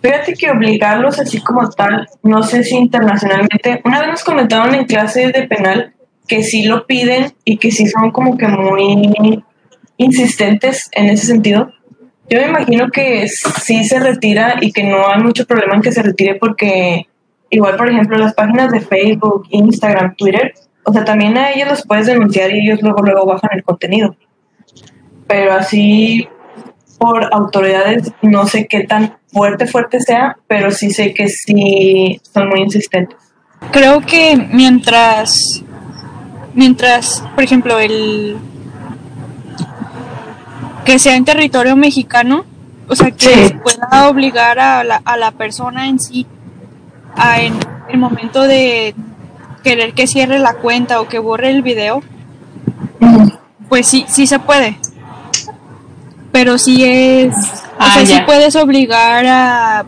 fíjate 0.02 0.34
que 0.34 0.50
obligarlos 0.50 1.20
así 1.20 1.40
como 1.42 1.70
tal, 1.70 2.08
no 2.24 2.44
sé 2.44 2.64
si 2.64 2.76
internacionalmente, 2.76 3.82
una 3.86 4.00
vez 4.02 4.10
nos 4.10 4.24
comentaron 4.24 4.74
en 4.76 4.86
clases 4.86 5.32
de 5.34 5.44
penal 5.44 5.94
que 6.28 6.44
sí 6.44 6.64
lo 6.64 6.86
piden 6.86 7.34
y 7.44 7.58
que 7.58 7.72
sí 7.72 7.88
son 7.88 8.12
como 8.12 8.38
que 8.38 8.48
muy 8.48 9.44
insistentes 9.98 10.90
en 10.94 11.10
ese 11.10 11.28
sentido. 11.28 11.72
Yo 12.30 12.40
me 12.40 12.48
imagino 12.48 12.90
que 12.90 13.28
sí 13.28 13.84
se 13.84 14.00
retira 14.00 14.56
y 14.62 14.72
que 14.72 14.84
no 14.84 15.10
hay 15.10 15.22
mucho 15.22 15.46
problema 15.46 15.76
en 15.76 15.82
que 15.82 15.92
se 15.92 16.02
retire 16.02 16.36
porque 16.36 17.08
igual, 17.50 17.76
por 17.76 17.90
ejemplo, 17.90 18.18
las 18.18 18.34
páginas 18.34 18.72
de 18.72 18.80
Facebook, 18.80 19.48
Instagram, 19.50 20.16
Twitter, 20.16 20.54
o 20.84 20.94
sea, 20.94 21.04
también 21.04 21.38
a 21.38 21.52
ellos 21.52 21.68
los 21.68 21.86
puedes 21.86 22.08
denunciar 22.08 22.52
y 22.52 22.62
ellos 22.62 22.82
luego 22.82 23.02
luego 23.04 23.26
bajan 23.26 23.50
el 23.54 23.64
contenido. 23.64 24.16
Pero 25.32 25.54
así 25.54 26.28
por 26.98 27.34
autoridades 27.34 28.12
no 28.22 28.46
sé 28.48 28.68
qué 28.68 28.84
tan 28.84 29.18
fuerte 29.32 29.66
fuerte 29.66 30.02
sea, 30.02 30.36
pero 30.46 30.72
sí 30.72 30.92
sé 30.92 31.14
que 31.14 31.30
sí 31.30 32.20
son 32.34 32.50
muy 32.50 32.60
insistentes. 32.60 33.18
Creo 33.72 34.02
que 34.02 34.36
mientras 34.52 35.64
mientras, 36.54 37.24
por 37.34 37.46
ejemplo, 37.46 37.80
el 37.80 38.36
que 40.84 41.00
sea 41.00 41.16
en 41.16 41.24
territorio 41.24 41.78
mexicano, 41.78 42.44
o 42.90 42.96
sea, 42.98 43.12
que 43.12 43.48
se 43.48 43.56
pueda 43.56 44.10
obligar 44.10 44.60
a 44.60 44.84
la, 44.84 45.02
a 45.06 45.16
la 45.16 45.32
persona 45.32 45.88
en 45.88 45.98
sí 45.98 46.28
a 47.16 47.40
en 47.40 47.58
el 47.88 47.98
momento 47.98 48.42
de 48.44 48.96
querer 49.64 49.94
que 49.94 50.08
cierre 50.08 50.40
la 50.40 50.56
cuenta 50.56 51.00
o 51.00 51.08
que 51.08 51.20
borre 51.20 51.52
el 51.52 51.62
video, 51.62 52.04
pues 53.70 53.88
sí, 53.88 54.04
sí 54.10 54.28
se 54.28 54.38
puede. 54.38 54.78
Pero 56.32 56.58
sí 56.58 56.84
es, 56.84 57.36
o 57.80 57.92
sea, 57.92 58.06
sí 58.06 58.16
puedes 58.26 58.56
obligar 58.56 59.26
a, 59.26 59.86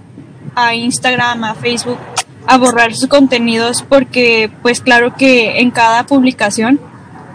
a 0.56 0.76
Instagram, 0.76 1.44
a 1.44 1.56
Facebook 1.56 1.98
a 2.46 2.58
borrar 2.58 2.94
sus 2.94 3.08
contenidos 3.08 3.84
porque 3.88 4.52
pues 4.62 4.82
claro 4.82 5.16
que 5.16 5.60
en 5.60 5.72
cada 5.72 6.06
publicación 6.06 6.80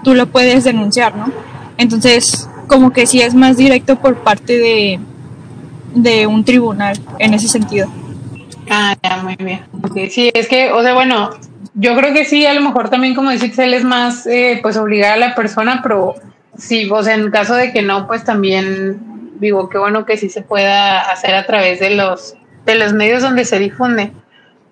tú 0.05 0.15
lo 0.15 0.27
puedes 0.27 0.65
denunciar, 0.65 1.17
¿no? 1.17 1.33
Entonces, 1.79 2.49
como 2.67 2.93
que 2.93 3.07
sí 3.07 3.21
es 3.21 3.35
más 3.35 3.57
directo 3.57 3.97
por 3.97 4.17
parte 4.17 4.59
de, 4.59 5.01
de 5.95 6.27
un 6.27 6.45
tribunal 6.45 6.99
en 7.19 7.35
ese 7.35 7.49
sentido. 7.49 7.89
Ah, 8.71 8.95
ya, 9.03 9.23
muy 9.23 9.37
bien. 9.37 9.63
Sí, 10.11 10.31
es 10.35 10.47
que, 10.47 10.73
o 10.73 10.83
sea, 10.83 10.95
bueno, 10.95 11.31
yo 11.75 11.97
creo 11.97 12.13
que 12.13 12.25
sí, 12.25 12.45
a 12.45 12.53
lo 12.53 12.61
mejor 12.61 12.91
también, 12.91 13.15
como 13.15 13.31
dice 13.31 13.47
Excel, 13.47 13.73
es 13.73 13.85
más, 13.85 14.27
eh, 14.27 14.59
pues, 14.63 14.77
obligar 14.77 15.15
a 15.15 15.17
la 15.17 15.35
persona, 15.35 15.81
pero 15.83 16.17
sí, 16.59 16.89
sea, 17.03 17.15
en 17.15 17.31
caso 17.31 17.55
de 17.55 17.73
que 17.73 17.83
no, 17.83 18.07
pues 18.07 18.25
también 18.25 19.31
digo, 19.41 19.69
qué 19.69 19.79
bueno 19.79 20.05
que 20.05 20.17
sí 20.17 20.29
se 20.29 20.43
pueda 20.43 21.01
hacer 21.01 21.35
a 21.35 21.47
través 21.47 21.81
de 21.81 21.91
los, 21.91 22.35
de 22.67 22.75
los 22.75 22.93
medios 22.93 23.23
donde 23.23 23.45
se 23.45 23.59
difunde. 23.59 24.13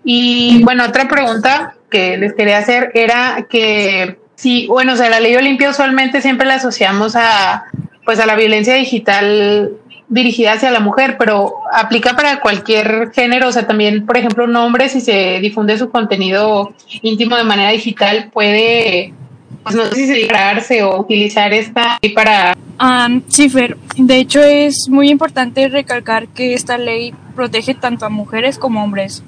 Y 0.05 0.63
bueno, 0.65 0.85
otra 0.85 1.09
pregunta 1.09 1.77
que 1.91 2.17
les 2.17 2.35
quería 2.35 2.59
hacer 2.59 2.91
era 2.95 3.47
que 3.49 4.19
sí, 4.35 4.67
bueno, 4.69 4.93
o 4.93 4.97
sea, 4.97 5.09
la 5.09 5.21
ley 5.21 5.35
Olimpia 5.37 5.71
usualmente 5.71 6.21
siempre 6.21 6.47
la 6.47 6.55
asociamos 6.55 7.17
a, 7.17 7.65
pues 8.05 8.21
a 8.21 8.27
la 8.27 8.37
violencia 8.37 8.75
digital 8.75 9.73
dirigida 10.09 10.53
hacia 10.53 10.71
la 10.71 10.81
mujer, 10.81 11.17
pero 11.19 11.55
aplica 11.73 12.15
para 12.15 12.41
cualquier 12.41 13.11
género, 13.13 13.49
o 13.49 13.53
sea, 13.53 13.67
también, 13.67 14.07
por 14.07 14.17
ejemplo, 14.17 14.45
un 14.45 14.55
hombre, 14.55 14.89
si 14.89 15.01
se 15.01 15.41
difunde 15.41 15.79
su 15.79 15.91
contenido 15.91 16.73
íntimo 17.03 17.37
de 17.37 17.45
manera 17.45 17.71
digital, 17.71 18.31
puede, 18.33 19.13
pues 19.63 19.75
no 19.75 19.85
sé 19.87 19.95
si 19.95 20.29
se 20.63 20.83
o 20.85 21.01
utilizar 21.01 21.53
esta 21.53 21.99
para... 22.15 22.57
Um, 22.81 23.23
sí, 23.29 23.49
Fer, 23.49 23.77
de 23.97 24.19
hecho 24.19 24.41
es 24.41 24.89
muy 24.89 25.11
importante 25.11 25.69
recalcar 25.69 26.29
que 26.29 26.55
esta 26.55 26.79
ley 26.79 27.15
protege 27.35 27.75
tanto 27.75 28.07
a 28.07 28.09
mujeres 28.09 28.59
como 28.59 28.81
a 28.81 28.85
hombres. 28.85 29.25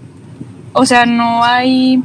O 0.74 0.86
sea, 0.86 1.06
no 1.06 1.42
hay, 1.42 2.02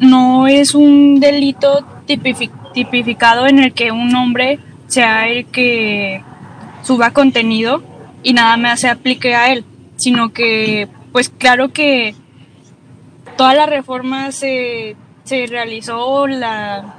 no 0.00 0.48
es 0.48 0.74
un 0.74 1.20
delito 1.20 1.86
tipificado 2.06 3.46
en 3.46 3.60
el 3.60 3.72
que 3.72 3.92
un 3.92 4.14
hombre 4.16 4.58
sea 4.88 5.28
el 5.28 5.46
que 5.46 6.22
suba 6.82 7.12
contenido 7.12 7.84
y 8.24 8.32
nada 8.32 8.56
más 8.56 8.80
se 8.80 8.88
aplique 8.88 9.36
a 9.36 9.52
él, 9.52 9.64
sino 9.96 10.32
que 10.32 10.88
pues 11.12 11.28
claro 11.28 11.68
que 11.68 12.16
toda 13.36 13.54
la 13.54 13.66
reforma 13.66 14.32
se, 14.32 14.96
se 15.24 15.46
realizó 15.46 16.26
la 16.26 16.97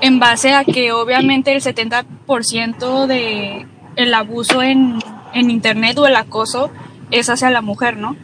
en 0.00 0.18
base 0.18 0.54
a 0.54 0.64
que 0.64 0.92
obviamente 0.92 1.52
el 1.52 1.62
70% 1.62 3.06
de 3.06 3.66
el 3.96 4.14
abuso 4.14 4.62
en, 4.62 4.98
en 5.34 5.50
internet 5.50 5.98
o 5.98 6.06
el 6.06 6.16
acoso 6.16 6.70
es 7.10 7.28
hacia 7.28 7.50
la 7.50 7.60
mujer, 7.60 7.96
¿no? 7.96 8.16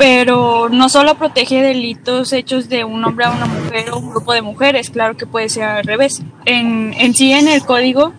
pero 0.00 0.70
no 0.70 0.88
solo 0.88 1.16
protege 1.16 1.60
delitos 1.60 2.32
hechos 2.32 2.70
de 2.70 2.84
un 2.84 3.04
hombre 3.04 3.26
a 3.26 3.30
una 3.32 3.44
mujer 3.44 3.90
o 3.90 3.98
un 3.98 4.08
grupo 4.08 4.32
de 4.32 4.40
mujeres, 4.40 4.88
claro 4.88 5.14
que 5.14 5.26
puede 5.26 5.50
ser 5.50 5.64
al 5.64 5.84
revés. 5.84 6.22
En, 6.46 6.94
en 6.94 7.12
sí, 7.12 7.32
en 7.32 7.48
el 7.48 7.62
código 7.66 8.14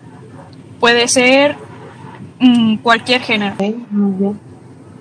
puede 0.78 1.08
ser 1.08 1.56
mm, 2.38 2.76
cualquier 2.76 3.20
género. 3.22 3.56
Ok, 3.58 3.74
muy 3.90 4.12
bien. 4.12 4.40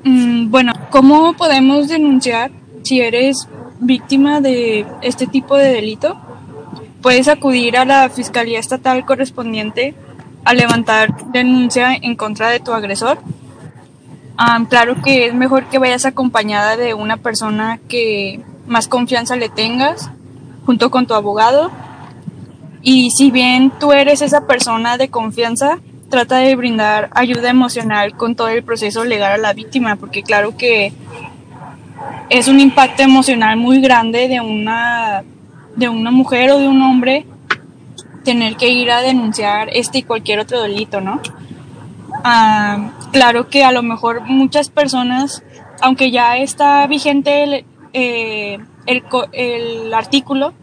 Mm, 0.04 0.50
Bueno, 0.50 0.74
¿cómo 0.90 1.34
podemos 1.34 1.88
denunciar 1.88 2.50
si 2.82 3.00
eres 3.00 3.48
víctima 3.80 4.42
de 4.42 4.88
este 5.04 5.28
tipo 5.28 5.58
de 5.58 5.74
delito? 5.74 6.18
Puedes 7.02 7.28
acudir 7.28 7.78
a 7.78 7.86
la 7.86 8.10
Fiscalía 8.10 8.60
Estatal 8.60 9.06
correspondiente 9.06 9.96
a 10.46 10.54
levantar 10.54 11.16
denuncia 11.32 11.94
en 11.94 12.16
contra 12.16 12.50
de 12.50 12.60
tu 12.60 12.74
agresor. 12.74 13.20
Ah, 14.38 14.60
claro 14.70 15.02
que 15.02 15.28
es 15.28 15.34
mejor 15.34 15.66
que 15.66 15.80
vayas 15.80 16.06
acompañada 16.06 16.78
de 16.78 16.94
una 16.94 17.18
persona 17.18 17.80
que 17.90 18.42
más 18.68 18.88
confianza 18.88 19.36
le 19.36 19.50
tengas, 19.50 20.10
junto 20.66 20.92
con 20.92 21.08
tu 21.08 21.14
abogado. 21.14 21.72
Y 22.82 23.12
si 23.12 23.32
bien 23.32 23.72
tú 23.80 23.94
eres 23.94 24.22
esa 24.22 24.48
persona 24.48 24.98
de 24.98 25.10
confianza, 25.10 25.80
trata 26.10 26.38
de 26.38 26.56
brindar 26.56 27.10
ayuda 27.14 27.50
emocional 27.50 28.16
con 28.16 28.36
todo 28.36 28.50
el 28.50 28.64
proceso 28.64 29.04
legal 29.06 29.34
a 29.34 29.38
la 29.38 29.54
víctima, 29.54 29.96
porque 29.96 30.24
claro 30.24 30.56
que 30.58 30.94
es 32.30 32.48
un 32.48 32.60
impacto 32.60 33.04
emocional 33.04 33.58
muy 33.58 33.82
grande 33.82 34.28
de 34.28 34.40
una, 34.42 35.24
de 35.76 35.90
una 35.90 36.12
mujer 36.12 36.52
o 36.52 36.60
de 36.60 36.68
un 36.68 36.82
hombre 36.82 37.26
tener 38.24 38.56
que 38.56 38.70
ir 38.70 38.92
a 38.92 39.02
denunciar 39.02 39.70
este 39.74 40.00
y 40.00 40.04
cualquier 40.04 40.40
otro 40.40 40.62
delito, 40.62 41.02
¿no? 41.02 41.20
Ah, 42.24 42.92
claro 43.12 43.50
que 43.50 43.64
a 43.64 43.72
lo 43.72 43.82
mejor 43.82 44.22
muchas 44.22 44.70
personas, 44.70 45.44
aunque 45.82 46.12
ya 46.12 46.38
está 46.38 46.86
vigente 46.88 47.44
el, 47.44 47.66
eh, 47.94 48.60
el, 48.86 49.04
el 49.32 49.94
artículo, 49.94 50.54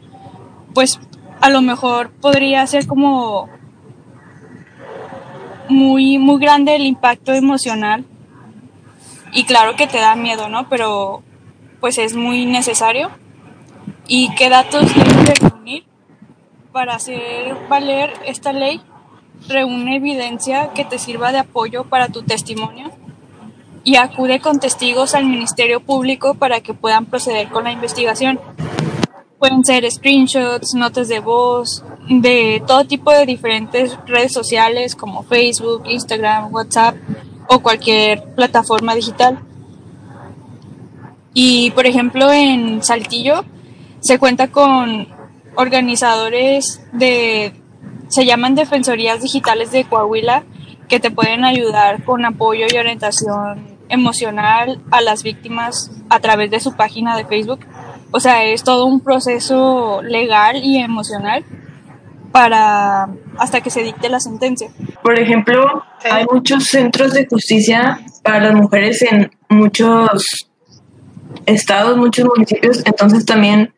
pues 0.75 1.01
a 1.41 1.51
lo 1.51 1.63
mejor 1.63 2.11
podría 2.11 2.67
ser 2.67 2.87
como 2.87 3.49
muy, 5.69 6.19
muy 6.19 6.41
grande 6.41 6.77
el 6.77 6.87
impacto 6.87 7.33
emocional. 7.33 8.05
Y 9.33 9.45
claro 9.45 9.77
que 9.77 9.87
te 9.87 9.99
da 9.99 10.15
miedo, 10.17 10.49
¿no? 10.49 10.69
Pero 10.69 11.23
pues 11.81 11.99
es 11.99 12.15
muy 12.15 12.47
necesario. 12.47 13.11
¿Y 14.11 14.35
qué 14.37 14.49
datos 14.49 14.87
debes 14.95 15.27
de 15.27 15.35
reunir 15.35 15.85
para 16.73 16.95
hacer 16.95 17.55
valer 17.69 18.11
esta 18.25 18.55
ley? 18.55 18.81
Reúne 19.47 19.97
evidencia 19.97 20.71
que 20.73 20.87
te 20.87 20.99
sirva 20.99 21.31
de 21.31 21.41
apoyo 21.41 21.85
para 21.85 22.09
tu 22.09 22.23
testimonio 22.23 22.91
y 23.85 23.97
acude 23.97 24.41
con 24.41 24.61
testigos 24.61 25.15
al 25.15 25.27
Ministerio 25.27 25.81
Público 25.81 26.33
para 26.33 26.61
que 26.61 26.73
puedan 26.73 27.05
proceder 27.05 27.51
con 27.51 27.65
la 27.65 27.71
investigación. 27.71 28.41
Pueden 29.39 29.63
ser 29.63 29.89
screenshots, 29.91 30.75
notas 30.75 31.09
de 31.09 31.21
voz, 31.21 31.85
de 32.09 32.63
todo 32.67 32.87
tipo 32.87 33.11
de 33.13 33.27
diferentes 33.27 33.95
redes 34.07 34.33
sociales 34.33 34.97
como 34.97 35.23
Facebook, 35.23 35.83
Instagram, 35.87 36.51
WhatsApp 36.51 36.97
o 37.47 37.59
cualquier 37.59 38.25
plataforma 38.35 38.95
digital. 38.95 39.39
Y 41.35 41.73
por 41.73 41.85
ejemplo 41.85 42.33
en 42.33 42.83
Saltillo 42.83 43.45
se 44.01 44.19
cuenta 44.19 44.49
con 44.49 45.09
organizadores 45.55 46.81
de, 46.93 47.53
se 48.09 48.25
llaman 48.25 48.55
Defensorías 48.55 49.23
Digitales 49.23 49.71
de 49.73 49.85
Coahuila, 49.85 50.45
que 50.89 51.01
te 51.01 51.11
pueden 51.11 51.45
ayudar 51.45 52.05
con 52.05 52.25
apoyo 52.25 52.67
y 52.73 52.77
orientación 52.77 53.77
emocional 53.89 54.81
a 54.91 55.01
las 55.01 55.23
víctimas 55.23 55.91
a 56.09 56.21
través 56.21 56.51
de 56.51 56.61
su 56.61 56.75
página 56.75 57.17
de 57.17 57.25
Facebook. 57.25 57.61
O 58.11 58.21
sea, 58.21 58.45
es 58.45 58.63
todo 58.65 58.87
un 58.87 59.01
proceso 59.01 60.01
legal 60.03 60.63
y 60.65 60.79
emocional 60.79 61.45
para 62.33 63.09
hasta 63.39 63.61
que 63.61 63.71
se 63.71 63.83
dicte 63.83 64.09
la 64.09 64.21
sentencia. 64.21 64.71
Por 65.03 65.19
ejemplo, 65.19 65.83
Sí. 66.01 66.09
hay 66.11 66.25
muchos 66.33 66.65
centros 66.65 67.13
de 67.13 67.27
justicia 67.27 68.01
para 68.23 68.41
las 68.41 68.55
mujeres 68.55 69.03
en 69.03 69.31
muchos 69.49 70.49
estados, 71.47 71.97
muchos 71.97 72.27
municipios, 72.27 72.83
entonces 72.85 73.25
también 73.25 73.73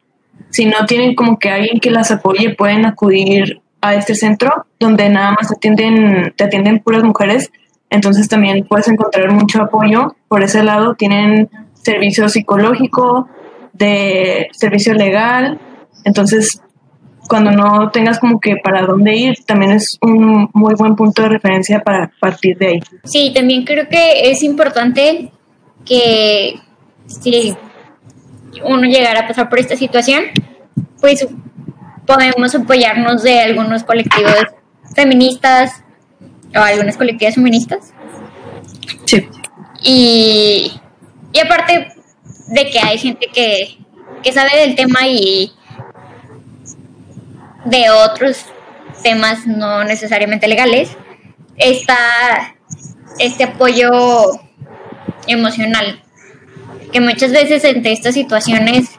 si 0.51 0.67
no 0.67 0.87
tienen 0.87 1.15
como 1.15 1.39
que 1.39 1.51
alguien 1.51 1.81
que 1.81 1.91
las 1.91 2.11
apoye, 2.11 2.55
pueden 2.55 2.87
acudir 2.87 3.61
a 3.81 3.95
este 3.95 4.15
centro 4.15 4.67
donde 4.79 5.09
nada 5.09 5.33
más 5.33 5.51
atienden, 5.51 6.33
te 6.37 6.45
atienden 6.45 6.81
puras 6.81 7.03
mujeres, 7.03 7.51
entonces 7.89 8.29
también 8.29 8.67
puedes 8.69 8.89
encontrar 8.89 9.31
mucho 9.33 9.63
apoyo 9.63 10.15
por 10.29 10.43
ese 10.43 10.63
lado, 10.63 10.95
tienen 10.95 11.49
servicio 11.75 12.29
psicológico, 12.29 13.29
de 13.73 14.49
servicio 14.53 14.95
legal, 14.95 15.59
entonces 16.05 16.61
cuando 17.29 17.53
no 17.53 17.91
tengas 17.93 18.19
como 18.19 18.41
que 18.41 18.57
para 18.57 18.85
dónde 18.85 19.15
ir, 19.15 19.37
también 19.47 19.71
es 19.71 19.97
un 20.03 20.51
muy 20.53 20.75
buen 20.75 20.97
punto 20.97 21.23
de 21.23 21.29
referencia 21.29 21.81
para 21.81 22.11
partir 22.21 22.59
de 22.59 22.67
ahí. 22.67 22.81
Sí, 23.05 23.33
también 23.33 23.65
creo 23.65 23.89
que 23.89 24.31
es 24.31 24.43
importante 24.43 25.31
que 25.87 26.57
si 27.07 27.55
uno 28.65 28.83
llegara 28.83 29.21
a 29.21 29.29
pasar 29.29 29.49
por 29.49 29.59
esta 29.59 29.77
situación, 29.77 30.25
pues 31.01 31.27
podemos 32.07 32.55
apoyarnos 32.55 33.23
de 33.23 33.41
algunos 33.41 33.85
colectivos 33.85 34.35
feministas 34.95 35.83
o 36.55 36.59
algunas 36.59 36.97
colectivas 36.97 37.35
feministas. 37.35 37.93
Sí. 39.07 39.29
Y, 39.83 40.73
y 41.33 41.39
aparte 41.39 41.93
de 42.49 42.71
que 42.71 42.79
hay 42.81 42.99
gente 42.99 43.29
que, 43.33 43.79
que 44.23 44.33
sabe 44.33 44.57
del 44.59 44.75
tema 44.75 45.07
y 45.07 45.53
de 47.65 47.91
otros 47.91 48.47
temas 49.03 49.47
no 49.47 49.85
necesariamente 49.85 50.49
legales, 50.49 50.97
está 51.57 52.57
este 53.19 53.45
apoyo 53.45 53.91
emocional. 55.27 56.03
Que 56.93 57.01
muchas 57.01 57.33
veces 57.33 57.65
entre 57.65 57.93
estas 57.93 58.15
situaciones 58.15 58.99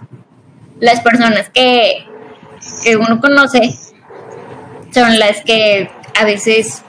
las 0.80 1.02
personas 1.02 1.50
que, 1.50 2.06
que 2.84 2.96
uno 2.98 3.20
conoce 3.20 3.76
son 4.94 5.20
las 5.20 5.42
que 5.42 5.90
a 6.20 6.26
veces 6.26 6.84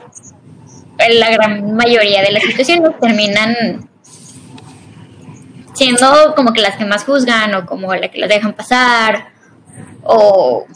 en 0.98 1.20
la 1.20 1.30
gran 1.30 1.74
mayoría 1.74 2.22
de 2.22 2.32
las 2.32 2.42
situaciones 2.42 2.90
terminan 3.00 3.88
siendo 5.74 6.34
como 6.36 6.52
que 6.52 6.60
las 6.60 6.76
que 6.76 6.84
más 6.84 7.04
juzgan 7.04 7.54
o 7.54 7.66
como 7.66 7.94
la 7.94 8.08
que 8.08 8.18
las 8.18 8.28
dejan 8.28 8.52
pasar 8.52 9.32
o 10.04 10.66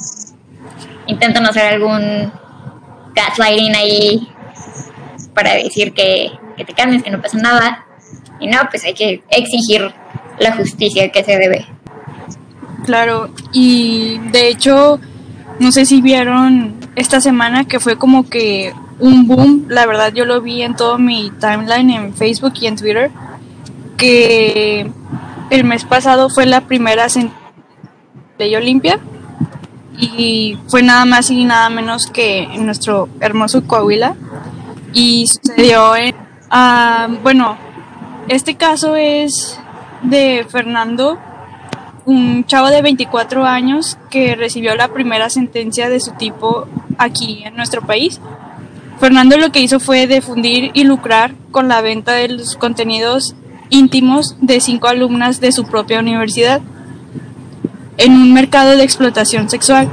intentan 1.07 1.47
hacer 1.47 1.75
algún 1.75 2.33
gaslighting 3.15 3.75
ahí 3.75 4.29
para 5.35 5.55
decir 5.55 5.93
que, 5.93 6.31
que 6.57 6.65
te 6.65 6.73
calmes, 6.73 7.03
que 7.03 7.11
no 7.11 7.21
pasa 7.21 7.39
nada. 7.39 7.87
Y 8.41 8.47
no, 8.47 8.59
pues 8.71 8.85
hay 8.85 8.95
que 8.95 9.23
exigir 9.31 9.93
la 10.39 10.57
justicia 10.57 11.11
que 11.11 11.25
se 11.25 11.39
debe. 11.39 11.67
Claro, 12.85 13.31
y 13.53 14.19
de 14.31 14.49
hecho, 14.49 15.01
no 15.59 15.73
sé 15.73 15.87
si 15.87 16.01
vieron 16.01 16.75
esta 16.95 17.21
semana 17.21 17.65
que 17.65 17.81
fue 17.81 17.97
como 17.97 18.29
que 18.29 18.73
un 18.99 19.27
boom, 19.27 19.67
la 19.69 19.87
verdad 19.87 20.13
yo 20.13 20.25
lo 20.25 20.41
vi 20.41 20.63
en 20.63 20.77
todo 20.77 20.99
mi 20.99 21.33
timeline 21.41 21.91
en 21.91 22.15
Facebook 22.15 22.55
y 22.61 22.67
en 22.67 22.77
Twitter, 22.77 23.11
que 23.97 24.91
el 25.51 25.65
mes 25.65 25.85
pasado 25.85 26.29
fue 26.31 26.47
la 26.47 26.63
primera 26.63 27.07
ley 28.39 28.55
Olimpia 28.55 29.01
y 29.99 30.59
fue 30.69 30.83
nada 30.83 31.05
más 31.05 31.31
y 31.31 31.45
nada 31.45 31.71
menos 31.71 32.07
que 32.07 32.43
en 32.43 32.67
nuestro 32.67 33.09
hermoso 33.21 33.67
Coahuila 33.67 34.15
y 34.93 35.27
sucedió 35.27 35.97
en, 35.97 36.15
ah, 36.51 37.09
bueno, 37.23 37.57
este 38.29 38.57
caso 38.57 38.97
es 38.97 39.59
de 40.03 40.47
Fernando, 40.49 41.19
un 42.05 42.45
chavo 42.45 42.69
de 42.69 42.83
24 42.83 43.45
años 43.45 43.99
que 44.11 44.35
recibió 44.35 44.75
la 44.77 44.89
primera 44.89 45.31
sentencia 45.31 45.89
de 45.89 46.01
su 46.01 46.13
tipo 46.13 46.67
aquí 46.99 47.43
en 47.45 47.57
nuestro 47.57 47.83
país. 47.83 48.21
Fernando 49.01 49.37
lo 49.37 49.51
que 49.51 49.61
hizo 49.61 49.81
fue 49.81 50.07
difundir 50.07 50.71
y 50.75 50.85
lucrar 50.85 51.35
con 51.51 51.69
la 51.69 51.81
venta 51.81 52.13
de 52.13 52.29
los 52.29 52.57
contenidos 52.57 53.35
íntimos 53.69 54.37
de 54.41 54.61
cinco 54.61 54.89
alumnas 54.89 55.41
de 55.41 55.53
su 55.53 55.65
propia 55.65 55.99
universidad 55.99 56.61
en 57.99 58.13
un 58.13 58.33
mercado 58.33 58.77
de 58.77 58.85
explotación 58.85 59.51
sexual. 59.51 59.89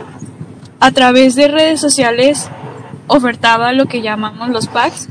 A 0.80 0.92
través 0.92 1.36
de 1.36 1.48
redes 1.48 1.82
sociales 1.82 2.50
ofertaba 3.08 3.74
lo 3.74 3.88
que 3.88 4.02
llamamos 4.02 4.50
los 4.50 4.68
packs 4.68 5.10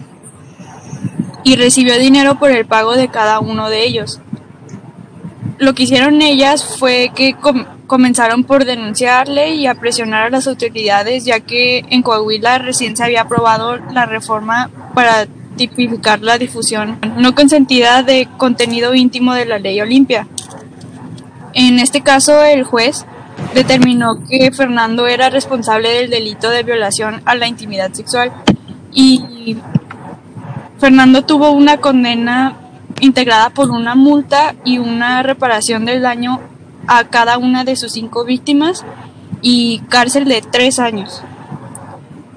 y 1.44 1.57
recibió 1.57 1.98
dinero 1.98 2.38
por 2.38 2.50
el 2.50 2.64
pago 2.64 2.94
de 2.94 3.09
cada 3.09 3.40
uno 3.40 3.68
de 3.68 3.85
ellos 3.85 4.20
lo 5.62 5.75
que 5.75 5.85
hicieron 5.85 6.20
ellas 6.22 6.64
fue 6.64 7.12
que 7.14 7.35
com- 7.35 7.64
comenzaron 7.87 8.42
por 8.42 8.64
denunciarle 8.64 9.55
y 9.55 9.66
a 9.68 9.75
presionar 9.77 10.25
a 10.25 10.31
las 10.31 10.48
autoridades, 10.48 11.25
ya 11.25 11.38
que 11.38 11.85
en 11.88 12.03
Coahuila 12.03 12.59
recién 12.59 12.96
se 12.96 13.05
había 13.05 13.22
aprobado 13.22 13.77
la 13.92 14.05
reforma 14.07 14.70
para 14.92 15.27
tipificar 15.57 16.20
la 16.20 16.37
difusión 16.37 16.98
no 17.16 17.35
consentida 17.35 18.03
de 18.03 18.27
contenido 18.38 18.94
íntimo 18.94 19.35
de 19.35 19.44
la 19.44 19.59
ley 19.61 19.81
Olimpia. 19.81 20.27
En 21.53 21.79
este 21.79 22.01
caso, 22.01 22.42
el 22.42 22.64
juez 22.64 23.05
determinó 23.55 24.25
que 24.29 24.51
Fernando 24.51 25.07
era 25.07 25.31
responsable 25.31 25.90
del 25.90 26.11
delito 26.11 26.51
de 26.51 26.64
violación 26.64 27.22
a 27.25 27.37
la 27.37 27.46
intimidad 27.46 27.92
sexual 27.92 28.33
y 28.92 29.57
Fernando 30.81 31.22
tuvo 31.22 31.53
una 31.53 31.77
condena 31.77 32.57
integrada 33.03 33.51
por 33.51 33.73
una 33.73 33.97
multa 33.97 34.55
y 34.65 34.79
una 34.79 35.25
reparación 35.25 35.85
del 35.85 36.03
daño 36.03 36.41
a 36.87 37.05
cada 37.05 37.37
una 37.37 37.65
de 37.65 37.75
sus 37.75 37.93
cinco 37.93 38.25
víctimas 38.25 38.85
y 39.43 39.81
cárcel 39.88 40.25
de 40.27 40.41
tres 40.41 40.79
años. 40.79 41.21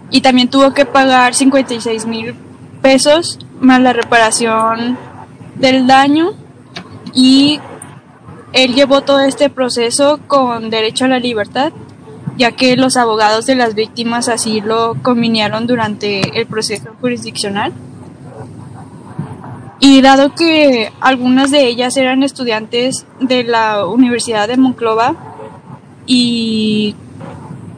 Y 0.10 0.21
también 0.21 0.49
tuvo 0.49 0.73
que 0.73 0.86
pagar 0.86 1.36
56 1.36 2.08
mil 2.08 2.34
pesos 2.82 3.38
más 3.60 3.80
la 3.80 3.93
reparación 3.93 4.97
del 5.56 5.86
daño 5.86 6.32
y 7.13 7.60
él 8.51 8.73
llevó 8.73 9.01
todo 9.01 9.19
este 9.19 9.51
proceso 9.51 10.19
con 10.25 10.71
derecho 10.71 11.06
a 11.06 11.10
la 11.10 11.19
libertad, 11.19 11.73
ya 12.38 12.54
que 12.54 12.75
los 12.75 12.97
abogados 12.97 13.45
de 13.45 13.54
las 13.54 13.75
víctimas 13.75 14.30
así 14.30 14.62
lo 14.62 14.95
convinieron 15.04 15.67
durante 15.67 16.39
el 16.39 16.47
proceso 16.47 16.89
jurisdiccional. 17.01 17.71
Y 19.79 20.01
dado 20.01 20.33
que 20.33 20.91
algunas 21.01 21.51
de 21.51 21.67
ellas 21.67 21.97
eran 21.97 22.23
estudiantes 22.23 23.05
de 23.19 23.43
la 23.43 23.85
Universidad 23.85 24.47
de 24.47 24.57
Monclova, 24.57 25.15
y 26.05 26.95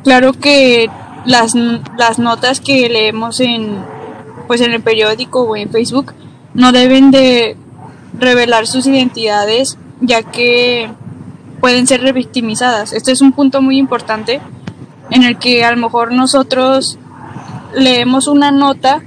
claro 0.04 0.34
que 0.34 0.90
las, 1.26 1.54
las 1.56 2.20
notas 2.20 2.60
que 2.60 2.90
leemos 2.90 3.40
en, 3.40 3.78
pues 4.48 4.62
en 4.62 4.72
el 4.72 4.82
periódico 4.82 5.42
o 5.42 5.56
en 5.56 5.70
Facebook 5.70 6.14
no 6.54 6.72
deben 6.72 7.12
de 7.12 7.56
revelar 8.18 8.68
sus 8.68 8.88
identidades 8.88 9.78
ya 10.02 10.24
que 10.24 10.90
pueden 11.60 11.88
ser 11.88 12.02
revictimizadas. 12.02 12.94
Este 12.94 13.12
es 13.12 13.22
un 13.22 13.32
punto 13.32 13.62
muy 13.62 13.78
importante 13.78 14.42
en 15.10 15.24
el 15.24 15.38
que 15.38 15.64
a 15.64 15.72
lo 15.72 15.78
mejor 15.78 16.12
nosotros 16.12 16.98
leemos 17.74 18.28
una 18.28 18.52
nota 18.52 19.02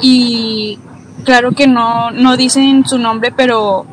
y 0.00 0.78
claro 1.24 1.52
que 1.52 1.66
no, 1.66 2.10
no 2.10 2.36
dicen 2.36 2.84
su 2.86 2.98
nombre, 2.98 3.32
pero 3.32 3.86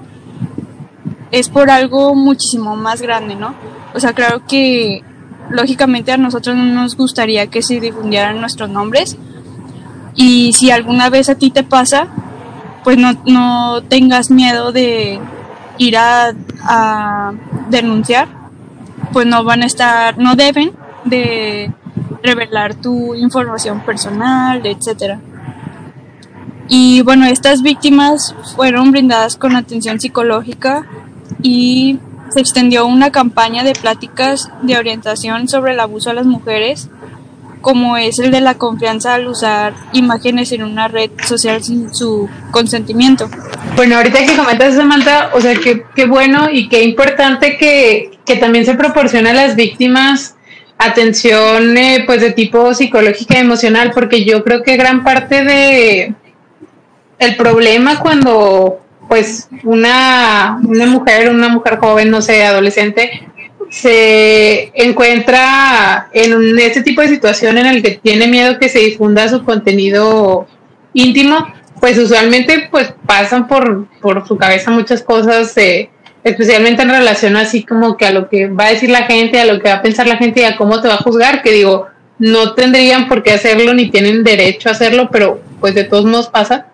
es 1.31 1.49
por 1.49 1.69
algo 1.69 2.15
muchísimo 2.15 2.75
más 2.75 3.01
grande, 3.01 3.35
¿no? 3.35 3.53
O 3.93 3.99
sea, 3.99 4.13
claro 4.13 4.41
que 4.47 5.03
lógicamente 5.49 6.11
a 6.11 6.17
nosotros 6.17 6.55
no 6.55 6.63
nos 6.63 6.95
gustaría 6.95 7.47
que 7.47 7.61
se 7.61 7.79
difundieran 7.79 8.39
nuestros 8.39 8.69
nombres 8.69 9.17
y 10.15 10.53
si 10.53 10.71
alguna 10.71 11.09
vez 11.09 11.29
a 11.29 11.35
ti 11.35 11.51
te 11.51 11.63
pasa, 11.63 12.07
pues 12.83 12.97
no, 12.97 13.13
no 13.25 13.83
tengas 13.83 14.29
miedo 14.31 14.71
de 14.71 15.19
ir 15.77 15.97
a, 15.97 16.33
a 16.63 17.33
denunciar, 17.69 18.27
pues 19.13 19.25
no 19.25 19.43
van 19.43 19.63
a 19.63 19.65
estar, 19.65 20.17
no 20.17 20.35
deben 20.35 20.71
de 21.05 21.71
revelar 22.23 22.75
tu 22.75 23.13
información 23.15 23.81
personal, 23.81 24.65
etcétera. 24.65 25.19
Y 26.67 27.01
bueno, 27.01 27.25
estas 27.25 27.61
víctimas 27.61 28.35
fueron 28.55 28.91
brindadas 28.91 29.37
con 29.37 29.55
atención 29.55 29.99
psicológica 29.99 30.85
y 31.41 31.99
se 32.29 32.39
extendió 32.39 32.85
una 32.85 33.11
campaña 33.11 33.63
de 33.63 33.73
pláticas 33.73 34.49
de 34.61 34.77
orientación 34.77 35.47
sobre 35.47 35.73
el 35.73 35.79
abuso 35.79 36.09
a 36.09 36.13
las 36.13 36.25
mujeres, 36.25 36.89
como 37.61 37.97
es 37.97 38.19
el 38.19 38.31
de 38.31 38.41
la 38.41 38.55
confianza 38.55 39.15
al 39.15 39.27
usar 39.27 39.73
imágenes 39.93 40.51
en 40.51 40.63
una 40.63 40.87
red 40.87 41.09
social 41.25 41.63
sin 41.63 41.93
su 41.93 42.29
consentimiento. 42.51 43.29
Bueno, 43.75 43.97
ahorita 43.97 44.25
que 44.25 44.35
comentas 44.35 44.75
Samantha, 44.75 45.31
o 45.33 45.41
sea, 45.41 45.55
qué, 45.55 45.85
qué 45.95 46.05
bueno 46.05 46.49
y 46.51 46.67
qué 46.67 46.83
importante 46.83 47.57
que, 47.57 48.11
que 48.25 48.35
también 48.35 48.65
se 48.65 48.75
proporciona 48.75 49.31
a 49.31 49.33
las 49.33 49.55
víctimas 49.55 50.35
atención 50.77 51.75
eh, 51.75 52.03
pues 52.05 52.21
de 52.21 52.31
tipo 52.31 52.73
psicológica 52.73 53.35
y 53.37 53.41
emocional, 53.41 53.91
porque 53.93 54.25
yo 54.25 54.43
creo 54.43 54.61
que 54.63 54.77
gran 54.77 55.03
parte 55.03 55.43
de 55.43 56.13
el 57.19 57.35
problema 57.35 57.99
cuando 57.99 58.79
pues 59.07 59.47
una, 59.63 60.59
una 60.63 60.85
mujer, 60.85 61.29
una 61.29 61.49
mujer 61.49 61.77
joven, 61.77 62.11
no 62.11 62.21
sé, 62.21 62.43
adolescente, 62.43 63.27
se 63.69 64.71
encuentra 64.75 66.09
en 66.13 66.57
este 66.59 66.81
tipo 66.83 67.01
de 67.01 67.09
situación 67.09 67.57
en 67.57 67.65
el 67.65 67.81
que 67.81 67.91
tiene 67.91 68.27
miedo 68.27 68.59
que 68.59 68.69
se 68.69 68.79
difunda 68.79 69.27
su 69.29 69.43
contenido 69.43 70.47
íntimo, 70.93 71.47
pues 71.79 71.97
usualmente 71.97 72.69
pues 72.71 72.93
pasan 73.05 73.47
por, 73.47 73.87
por 74.01 74.27
su 74.27 74.37
cabeza 74.37 74.71
muchas 74.71 75.03
cosas, 75.03 75.55
eh, 75.57 75.89
especialmente 76.23 76.81
en 76.81 76.89
relación 76.89 77.35
así 77.35 77.63
como 77.63 77.97
que 77.97 78.05
a 78.05 78.11
lo 78.11 78.29
que 78.29 78.47
va 78.47 78.65
a 78.65 78.71
decir 78.71 78.89
la 78.89 79.03
gente, 79.03 79.39
a 79.39 79.45
lo 79.45 79.59
que 79.59 79.69
va 79.69 79.75
a 79.75 79.81
pensar 79.81 80.07
la 80.07 80.17
gente 80.17 80.41
y 80.41 80.45
a 80.45 80.57
cómo 80.57 80.81
te 80.81 80.87
va 80.87 80.95
a 80.95 81.03
juzgar, 81.03 81.41
que 81.41 81.51
digo, 81.51 81.87
no 82.19 82.53
tendrían 82.53 83.07
por 83.07 83.21
qué 83.21 83.31
hacerlo 83.31 83.73
ni 83.73 83.89
tienen 83.89 84.23
derecho 84.23 84.69
a 84.69 84.71
hacerlo, 84.71 85.09
pero 85.11 85.41
pues 85.59 85.75
de 85.75 85.83
todos 85.83 86.05
modos 86.05 86.29
pasa. 86.29 86.67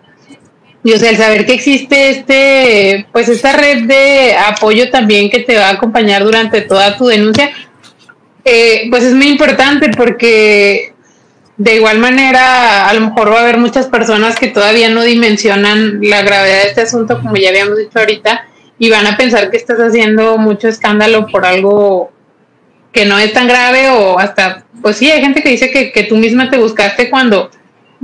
Y 0.84 0.92
o 0.92 0.98
sea, 0.98 1.10
el 1.10 1.16
saber 1.16 1.46
que 1.46 1.54
existe 1.54 2.10
este, 2.10 3.06
pues 3.10 3.30
esta 3.30 3.54
red 3.54 3.84
de 3.84 4.36
apoyo 4.36 4.90
también 4.90 5.30
que 5.30 5.40
te 5.40 5.56
va 5.56 5.68
a 5.68 5.72
acompañar 5.72 6.22
durante 6.22 6.60
toda 6.60 6.98
tu 6.98 7.06
denuncia, 7.06 7.50
eh, 8.44 8.88
pues 8.90 9.02
es 9.02 9.14
muy 9.14 9.28
importante 9.28 9.88
porque 9.96 10.92
de 11.56 11.76
igual 11.76 11.98
manera 11.98 12.86
a 12.86 12.92
lo 12.92 13.00
mejor 13.00 13.32
va 13.32 13.38
a 13.38 13.42
haber 13.44 13.56
muchas 13.56 13.86
personas 13.86 14.36
que 14.38 14.48
todavía 14.48 14.90
no 14.90 15.02
dimensionan 15.02 16.00
la 16.02 16.20
gravedad 16.20 16.64
de 16.64 16.68
este 16.68 16.82
asunto, 16.82 17.18
como 17.22 17.34
ya 17.36 17.48
habíamos 17.48 17.78
dicho 17.78 17.98
ahorita, 17.98 18.46
y 18.78 18.90
van 18.90 19.06
a 19.06 19.16
pensar 19.16 19.50
que 19.50 19.56
estás 19.56 19.78
haciendo 19.78 20.36
mucho 20.36 20.68
escándalo 20.68 21.26
por 21.28 21.46
algo 21.46 22.12
que 22.92 23.06
no 23.06 23.18
es 23.18 23.32
tan 23.32 23.48
grave 23.48 23.88
o 23.88 24.18
hasta, 24.18 24.66
pues 24.82 24.96
sí, 24.96 25.10
hay 25.10 25.22
gente 25.22 25.42
que 25.42 25.48
dice 25.48 25.70
que, 25.70 25.92
que 25.92 26.02
tú 26.02 26.16
misma 26.16 26.50
te 26.50 26.58
buscaste 26.58 27.08
cuando 27.08 27.50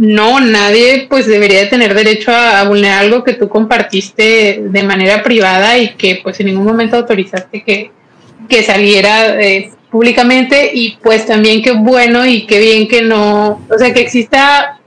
no, 0.00 0.40
nadie 0.40 1.06
pues 1.10 1.26
debería 1.26 1.60
de 1.60 1.66
tener 1.66 1.92
derecho 1.92 2.32
a, 2.32 2.64
vulnerar 2.64 3.00
algo 3.00 3.22
que 3.22 3.34
tú 3.34 3.50
compartiste 3.50 4.62
de 4.64 4.82
manera 4.82 5.22
privada 5.22 5.76
y 5.76 5.90
que 5.90 6.20
pues 6.22 6.40
en 6.40 6.46
ningún 6.46 6.64
momento 6.64 6.96
autorizaste 6.96 7.62
que, 7.62 7.90
que 8.48 8.62
saliera 8.62 9.38
eh, 9.38 9.70
públicamente 9.90 10.70
y 10.72 10.96
pues 11.02 11.26
también 11.26 11.60
qué 11.60 11.72
bueno 11.72 12.24
y 12.24 12.46
qué 12.46 12.58
bien 12.60 12.88
que 12.88 13.02
no, 13.02 13.60
o 13.68 13.78
sea, 13.78 13.92
que 13.92 14.00
exista 14.00 14.80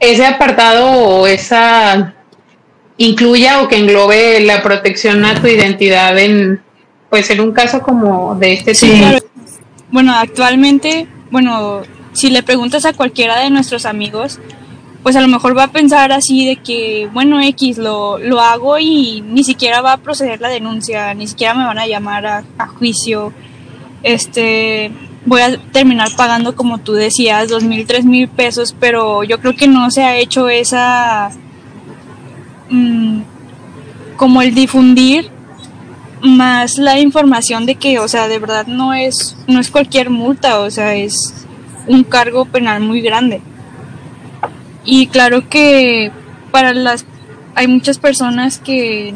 ese 0.00 0.24
apartado 0.24 0.86
o 0.90 1.26
esa 1.26 2.14
incluya 2.96 3.60
o 3.60 3.68
que 3.68 3.76
englobe 3.76 4.40
la 4.40 4.62
protección 4.62 5.22
a 5.26 5.38
tu 5.38 5.48
identidad 5.48 6.18
en 6.18 6.62
pues 7.10 7.28
en 7.28 7.40
un 7.42 7.52
caso 7.52 7.82
como 7.82 8.36
de 8.36 8.54
este 8.54 8.72
tipo. 8.72 9.04
Bueno, 9.90 10.14
actualmente, 10.16 11.06
bueno, 11.30 11.82
si 12.14 12.30
le 12.30 12.42
preguntas 12.42 12.86
a 12.86 12.94
cualquiera 12.94 13.40
de 13.40 13.50
nuestros 13.50 13.84
amigos, 13.84 14.38
pues 15.02 15.16
a 15.16 15.20
lo 15.20 15.28
mejor 15.28 15.56
va 15.56 15.64
a 15.64 15.70
pensar 15.70 16.12
así 16.12 16.46
de 16.46 16.56
que, 16.56 17.10
bueno, 17.12 17.38
X, 17.42 17.76
lo, 17.76 18.16
lo 18.18 18.40
hago 18.40 18.78
y 18.78 19.20
ni 19.20 19.44
siquiera 19.44 19.82
va 19.82 19.92
a 19.92 19.96
proceder 19.98 20.40
la 20.40 20.48
denuncia, 20.48 21.12
ni 21.12 21.26
siquiera 21.26 21.52
me 21.52 21.66
van 21.66 21.78
a 21.78 21.86
llamar 21.86 22.24
a, 22.24 22.66
juicio. 22.78 23.30
Este, 24.02 24.90
voy 25.26 25.42
a 25.42 25.58
terminar 25.72 26.08
pagando, 26.16 26.56
como 26.56 26.78
tú 26.78 26.94
decías, 26.94 27.50
dos 27.50 27.64
mil, 27.64 27.86
tres 27.86 28.06
mil 28.06 28.28
pesos, 28.28 28.74
pero 28.80 29.24
yo 29.24 29.40
creo 29.40 29.54
que 29.54 29.68
no 29.68 29.90
se 29.90 30.04
ha 30.04 30.16
hecho 30.16 30.48
esa, 30.48 31.30
mm, 32.70 33.20
como 34.16 34.40
el 34.40 34.54
difundir 34.54 35.30
más 36.22 36.78
la 36.78 36.98
información 36.98 37.66
de 37.66 37.74
que, 37.74 37.98
o 37.98 38.08
sea, 38.08 38.28
de 38.28 38.38
verdad 38.38 38.66
no 38.66 38.94
es, 38.94 39.36
no 39.46 39.60
es 39.60 39.70
cualquier 39.70 40.08
multa, 40.08 40.60
o 40.60 40.70
sea, 40.70 40.94
es 40.94 41.43
un 41.86 42.04
cargo 42.04 42.44
penal 42.44 42.80
muy 42.80 43.00
grande. 43.00 43.40
Y 44.84 45.06
claro 45.06 45.48
que 45.48 46.12
para 46.50 46.72
las 46.74 47.06
hay 47.54 47.68
muchas 47.68 47.98
personas 47.98 48.58
que 48.58 49.14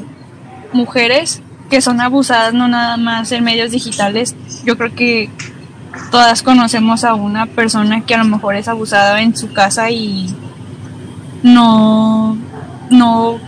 mujeres 0.73 1.43
que 1.71 1.81
son 1.81 2.01
abusadas 2.01 2.55
no 2.55 2.69
nada 2.69 2.97
más 2.97 3.31
en 3.33 3.45
medios 3.45 3.71
digitales. 3.71 4.35
Yo 4.65 4.77
creo 4.77 4.95
que 4.95 5.31
todas 6.11 6.43
conocemos 6.43 7.05
a 7.05 7.15
una 7.15 7.47
persona 7.47 8.01
que 8.03 8.15
a 8.15 8.19
lo 8.19 8.25
mejor 8.25 8.57
es 8.57 8.69
abusada 8.69 9.21
en 9.21 9.37
su 9.37 9.53
casa 9.53 9.91
y 9.91 10.35
no 11.43 12.37
no 12.91 13.39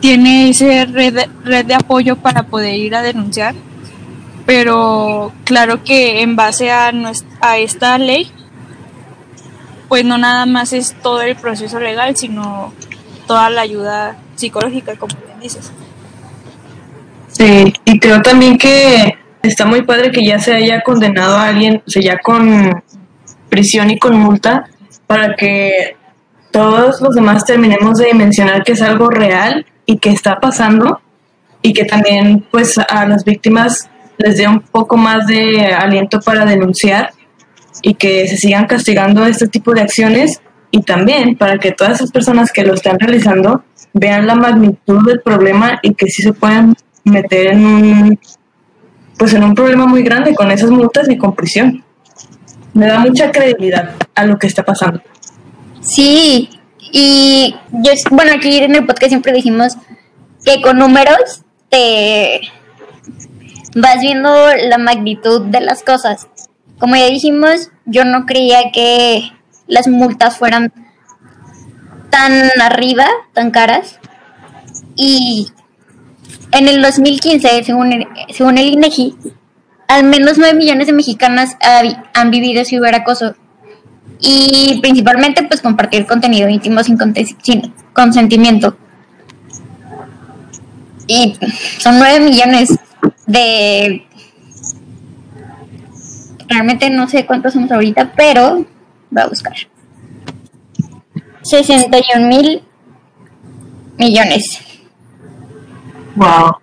tiene 0.00 0.48
ese 0.48 0.86
red 0.86 1.28
red 1.44 1.66
de 1.66 1.74
apoyo 1.74 2.16
para 2.16 2.44
poder 2.44 2.74
ir 2.76 2.94
a 2.94 3.02
denunciar 3.02 3.54
pero 4.46 5.32
claro 5.44 5.84
que 5.84 6.22
en 6.22 6.36
base 6.36 6.70
a, 6.70 6.92
a 7.40 7.58
esta 7.58 7.98
ley, 7.98 8.30
pues 9.88 10.04
no 10.04 10.18
nada 10.18 10.46
más 10.46 10.72
es 10.72 10.94
todo 11.02 11.22
el 11.22 11.36
proceso 11.36 11.80
legal, 11.80 12.16
sino 12.16 12.72
toda 13.26 13.50
la 13.50 13.62
ayuda 13.62 14.16
psicológica, 14.36 14.96
como 14.96 15.14
bien 15.26 15.40
dices. 15.40 15.72
Sí, 17.28 17.72
y 17.84 17.98
creo 17.98 18.22
también 18.22 18.56
que 18.58 19.18
está 19.42 19.66
muy 19.66 19.82
padre 19.82 20.10
que 20.10 20.24
ya 20.24 20.38
se 20.38 20.54
haya 20.54 20.82
condenado 20.82 21.36
a 21.36 21.48
alguien, 21.48 21.82
o 21.86 21.90
sea, 21.90 22.02
ya 22.02 22.18
con 22.18 22.82
prisión 23.48 23.90
y 23.90 23.98
con 23.98 24.16
multa, 24.16 24.68
para 25.06 25.34
que 25.34 25.96
todos 26.50 27.00
los 27.00 27.14
demás 27.14 27.44
terminemos 27.44 27.98
de 27.98 28.14
mencionar 28.14 28.64
que 28.64 28.72
es 28.72 28.82
algo 28.82 29.10
real 29.10 29.66
y 29.86 29.98
que 29.98 30.10
está 30.10 30.40
pasando 30.40 31.00
y 31.62 31.72
que 31.72 31.84
también 31.84 32.46
pues 32.50 32.78
a 32.78 33.06
las 33.06 33.24
víctimas 33.24 33.89
les 34.22 34.36
dé 34.36 34.46
un 34.46 34.60
poco 34.60 34.96
más 34.96 35.26
de 35.26 35.66
aliento 35.72 36.20
para 36.20 36.44
denunciar 36.44 37.10
y 37.82 37.94
que 37.94 38.28
se 38.28 38.36
sigan 38.36 38.66
castigando 38.66 39.24
este 39.26 39.48
tipo 39.48 39.72
de 39.72 39.80
acciones 39.80 40.40
y 40.70 40.82
también 40.82 41.36
para 41.36 41.58
que 41.58 41.72
todas 41.72 41.94
esas 41.94 42.10
personas 42.10 42.52
que 42.52 42.64
lo 42.64 42.74
están 42.74 42.98
realizando 42.98 43.64
vean 43.92 44.26
la 44.26 44.34
magnitud 44.34 45.06
del 45.06 45.20
problema 45.20 45.80
y 45.82 45.94
que 45.94 46.06
sí 46.06 46.22
se 46.22 46.32
pueden 46.32 46.74
meter 47.04 47.48
en 47.48 47.66
un 47.66 48.18
pues 49.18 49.34
en 49.34 49.44
un 49.44 49.54
problema 49.54 49.86
muy 49.86 50.02
grande 50.02 50.34
con 50.34 50.50
esas 50.50 50.70
multas 50.70 51.08
y 51.10 51.18
con 51.18 51.34
prisión. 51.34 51.84
Me 52.72 52.86
da 52.86 53.00
mucha 53.00 53.30
credibilidad 53.30 53.90
a 54.14 54.24
lo 54.24 54.38
que 54.38 54.46
está 54.46 54.64
pasando. 54.64 55.02
Sí, 55.82 56.48
y 56.80 57.54
yo, 57.70 57.92
bueno, 58.10 58.32
aquí 58.34 58.58
en 58.58 58.74
el 58.74 58.86
podcast 58.86 59.10
siempre 59.10 59.34
dijimos 59.34 59.76
que 60.42 60.62
con 60.62 60.78
números 60.78 61.42
te 61.68 62.40
vas 63.74 64.00
viendo 64.00 64.30
la 64.68 64.78
magnitud 64.78 65.42
de 65.46 65.60
las 65.60 65.82
cosas. 65.82 66.28
Como 66.78 66.96
ya 66.96 67.06
dijimos, 67.06 67.70
yo 67.84 68.04
no 68.04 68.26
creía 68.26 68.70
que 68.72 69.32
las 69.66 69.86
multas 69.86 70.36
fueran 70.36 70.72
tan 72.10 72.32
arriba, 72.60 73.06
tan 73.32 73.50
caras. 73.50 74.00
Y 74.96 75.48
en 76.52 76.68
el 76.68 76.82
2015, 76.82 77.64
según 77.64 77.92
el, 77.92 78.06
según 78.32 78.58
el 78.58 78.68
INEGI, 78.68 79.16
al 79.88 80.04
menos 80.04 80.38
9 80.38 80.54
millones 80.54 80.86
de 80.86 80.92
mexicanas 80.92 81.56
han 82.14 82.30
vivido 82.30 82.64
ciberacoso. 82.64 83.34
Y 84.20 84.78
principalmente, 84.82 85.42
pues 85.44 85.62
compartir 85.62 86.06
contenido 86.06 86.48
íntimo 86.48 86.82
sin, 86.82 86.98
sin 87.42 87.72
consentimiento. 87.92 88.76
Y 91.06 91.36
son 91.78 91.98
9 91.98 92.20
millones 92.20 92.78
de... 93.26 94.06
Realmente 96.48 96.90
no 96.90 97.08
sé 97.08 97.26
cuántos 97.26 97.52
somos 97.52 97.70
ahorita, 97.70 98.12
pero 98.16 98.66
voy 99.10 99.22
a 99.22 99.26
buscar. 99.26 99.54
61 101.42 102.26
mil 102.26 102.62
millones. 103.96 104.60
Wow. 106.16 106.56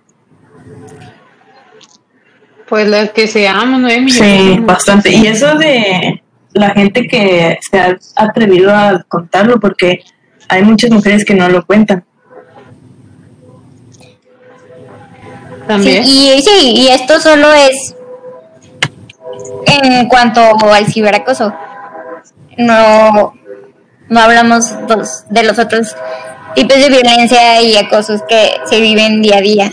Pues 2.68 2.86
las 2.86 3.10
que 3.10 3.26
seamos, 3.26 3.80
9 3.80 4.00
millones. 4.00 4.42
Sí, 4.42 4.60
bastante. 4.60 5.10
Y 5.10 5.26
eso 5.26 5.56
de 5.56 6.22
la 6.52 6.70
gente 6.70 7.06
que 7.08 7.58
se 7.70 7.78
ha 7.78 7.98
atrevido 8.14 8.74
a 8.74 9.02
contarlo, 9.08 9.58
porque 9.58 10.00
hay 10.48 10.62
muchas 10.62 10.90
mujeres 10.90 11.24
que 11.24 11.34
no 11.34 11.48
lo 11.48 11.64
cuentan. 11.64 12.04
También. 15.68 16.02
y 16.02 16.42
sí, 16.42 16.72
y 16.74 16.88
esto 16.88 17.20
solo 17.20 17.52
es 17.52 17.94
en 19.66 20.08
cuanto 20.08 20.40
al 20.72 20.86
ciberacoso. 20.86 21.52
No, 22.56 23.34
no 24.08 24.20
hablamos 24.20 24.74
de 25.30 25.42
los 25.44 25.58
otros 25.58 25.94
tipos 26.54 26.76
de 26.76 26.88
violencia 26.88 27.62
y 27.62 27.76
acosos 27.76 28.22
que 28.28 28.50
se 28.64 28.80
viven 28.80 29.22
día 29.22 29.36
a 29.36 29.40
día. 29.40 29.72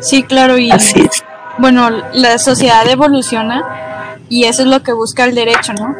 Sí, 0.00 0.22
claro, 0.22 0.58
y 0.58 0.70
Así 0.70 1.00
es. 1.00 1.22
bueno, 1.58 1.90
la 2.12 2.38
sociedad 2.38 2.86
evoluciona 2.88 4.18
y 4.28 4.44
eso 4.44 4.62
es 4.62 4.68
lo 4.68 4.82
que 4.82 4.92
busca 4.92 5.24
el 5.24 5.34
derecho, 5.34 5.72
¿no? 5.74 5.94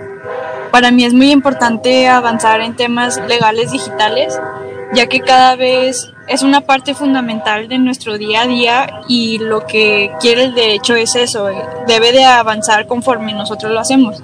Para 0.70 0.90
mí 0.90 1.04
es 1.04 1.12
muy 1.12 1.30
importante 1.30 2.08
avanzar 2.08 2.60
en 2.60 2.76
temas 2.76 3.20
legales 3.28 3.72
digitales, 3.72 4.38
ya 4.94 5.06
que 5.06 5.20
cada 5.20 5.56
vez 5.56 6.12
es 6.26 6.42
una 6.42 6.60
parte 6.60 6.94
fundamental 6.94 7.68
de 7.68 7.78
nuestro 7.78 8.18
día 8.18 8.42
a 8.42 8.46
día 8.46 9.02
y 9.08 9.38
lo 9.38 9.66
que 9.66 10.12
quiere 10.20 10.44
el 10.44 10.54
derecho 10.54 10.94
es 10.94 11.16
eso, 11.16 11.48
debe 11.86 12.12
de 12.12 12.24
avanzar 12.24 12.86
conforme 12.86 13.32
nosotros 13.32 13.72
lo 13.72 13.80
hacemos. 13.80 14.22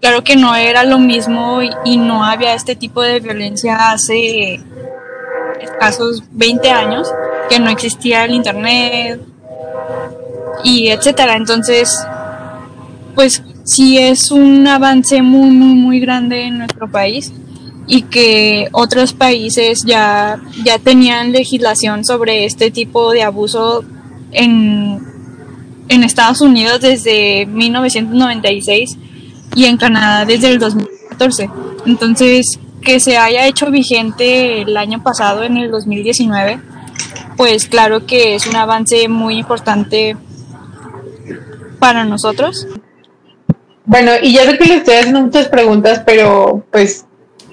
Claro 0.00 0.22
que 0.22 0.36
no 0.36 0.54
era 0.54 0.84
lo 0.84 0.98
mismo 0.98 1.60
y 1.84 1.96
no 1.96 2.24
había 2.24 2.54
este 2.54 2.76
tipo 2.76 3.02
de 3.02 3.18
violencia 3.18 3.90
hace 3.90 4.60
escasos 5.60 6.22
20 6.30 6.70
años, 6.70 7.12
que 7.48 7.58
no 7.58 7.68
existía 7.68 8.24
el 8.24 8.32
internet 8.32 9.20
y 10.62 10.88
etcétera. 10.88 11.34
Entonces, 11.34 11.98
pues 13.16 13.42
sí 13.64 13.98
es 13.98 14.30
un 14.30 14.66
avance 14.68 15.20
muy, 15.22 15.50
muy, 15.50 15.74
muy 15.74 16.00
grande 16.00 16.44
en 16.44 16.58
nuestro 16.58 16.88
país 16.90 17.32
y 17.88 18.02
que 18.02 18.68
otros 18.72 19.14
países 19.14 19.82
ya, 19.84 20.40
ya 20.62 20.78
tenían 20.78 21.32
legislación 21.32 22.04
sobre 22.04 22.44
este 22.44 22.70
tipo 22.70 23.12
de 23.12 23.22
abuso 23.22 23.82
en, 24.30 25.00
en 25.88 26.04
Estados 26.04 26.42
Unidos 26.42 26.82
desde 26.82 27.46
1996 27.46 28.98
y 29.56 29.64
en 29.64 29.78
Canadá 29.78 30.26
desde 30.26 30.50
el 30.50 30.58
2014. 30.58 31.50
Entonces, 31.86 32.60
que 32.82 33.00
se 33.00 33.16
haya 33.16 33.46
hecho 33.46 33.70
vigente 33.70 34.62
el 34.62 34.76
año 34.76 35.02
pasado, 35.02 35.42
en 35.42 35.56
el 35.56 35.70
2019, 35.70 36.60
pues 37.38 37.66
claro 37.66 38.06
que 38.06 38.34
es 38.34 38.46
un 38.46 38.56
avance 38.56 39.08
muy 39.08 39.38
importante 39.38 40.16
para 41.78 42.04
nosotros. 42.04 42.66
Bueno, 43.86 44.12
y 44.22 44.34
ya 44.34 44.44
sé 44.44 44.58
que 44.58 44.64
les 44.66 44.76
estoy 44.78 44.94
haciendo 44.96 45.22
muchas 45.22 45.48
preguntas, 45.48 46.02
pero 46.04 46.62
pues 46.70 47.06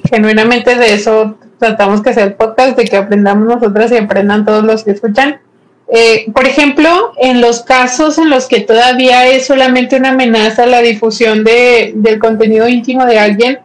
genuinamente 0.09 0.75
de 0.75 0.93
eso 0.93 1.37
tratamos 1.59 2.01
que 2.01 2.13
sea 2.13 2.23
el 2.23 2.33
podcast, 2.33 2.77
de 2.77 2.85
que 2.85 2.97
aprendamos 2.97 3.47
nosotras 3.47 3.91
y 3.91 3.97
aprendan 3.97 4.45
todos 4.45 4.63
los 4.63 4.83
que 4.83 4.91
escuchan. 4.91 5.39
Eh, 5.87 6.25
por 6.33 6.45
ejemplo, 6.45 7.13
en 7.17 7.41
los 7.41 7.61
casos 7.61 8.17
en 8.17 8.29
los 8.29 8.47
que 8.47 8.61
todavía 8.61 9.27
es 9.27 9.45
solamente 9.45 9.97
una 9.97 10.09
amenaza 10.09 10.65
la 10.65 10.81
difusión 10.81 11.43
de, 11.43 11.93
del 11.95 12.19
contenido 12.19 12.67
íntimo 12.67 13.05
de 13.05 13.19
alguien, 13.19 13.59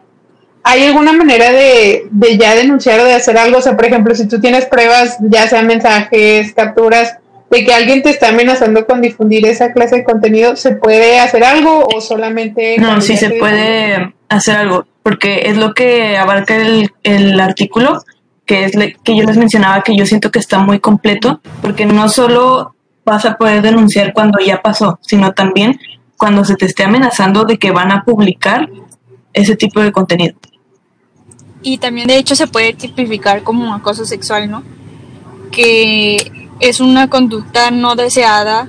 ¿hay 0.63 0.83
alguna 0.83 1.13
manera 1.13 1.51
de, 1.51 2.05
de, 2.11 2.37
ya 2.37 2.55
denunciar 2.55 2.99
o 2.99 3.05
de 3.05 3.13
hacer 3.13 3.37
algo? 3.37 3.57
O 3.57 3.61
sea, 3.61 3.75
por 3.75 3.85
ejemplo, 3.85 4.13
si 4.13 4.27
tú 4.27 4.39
tienes 4.39 4.65
pruebas, 4.65 5.17
ya 5.21 5.47
sean 5.47 5.65
mensajes, 5.65 6.53
capturas, 6.53 7.17
de 7.49 7.65
que 7.65 7.73
alguien 7.73 8.01
te 8.01 8.11
está 8.11 8.29
amenazando 8.29 8.85
con 8.85 9.01
difundir 9.01 9.45
esa 9.45 9.73
clase 9.73 9.97
de 9.97 10.03
contenido, 10.03 10.55
¿se 10.55 10.71
puede 10.71 11.19
hacer 11.19 11.43
algo 11.43 11.85
o 11.93 11.99
solamente... 11.99 12.77
No, 12.77 13.01
sí 13.01 13.17
se 13.17 13.31
puede 13.31 14.13
hacer 14.35 14.55
algo, 14.55 14.85
porque 15.03 15.43
es 15.45 15.57
lo 15.57 15.73
que 15.73 16.17
abarca 16.17 16.55
el, 16.55 16.91
el 17.03 17.39
artículo 17.39 18.01
que 18.51 18.65
es 18.65 18.73
que 19.03 19.15
yo 19.15 19.23
les 19.23 19.37
mencionaba 19.37 19.81
que 19.81 19.95
yo 19.95 20.05
siento 20.05 20.29
que 20.29 20.39
está 20.39 20.59
muy 20.59 20.79
completo, 20.79 21.39
porque 21.61 21.85
no 21.85 22.09
solo 22.09 22.75
vas 23.05 23.23
a 23.23 23.37
poder 23.37 23.61
denunciar 23.61 24.11
cuando 24.11 24.39
ya 24.39 24.61
pasó, 24.61 24.99
sino 25.01 25.31
también 25.31 25.79
cuando 26.17 26.43
se 26.43 26.55
te 26.55 26.65
esté 26.65 26.83
amenazando 26.83 27.45
de 27.45 27.57
que 27.57 27.71
van 27.71 27.91
a 27.91 28.03
publicar 28.03 28.69
ese 29.31 29.55
tipo 29.55 29.79
de 29.79 29.93
contenido. 29.93 30.35
Y 31.63 31.77
también 31.77 32.07
de 32.07 32.17
hecho 32.17 32.35
se 32.35 32.47
puede 32.47 32.73
tipificar 32.73 33.43
como 33.43 33.73
acoso 33.73 34.05
sexual, 34.05 34.51
¿no? 34.51 34.63
Que 35.51 36.49
es 36.59 36.79
una 36.79 37.09
conducta 37.09 37.71
no 37.71 37.95
deseada 37.95 38.67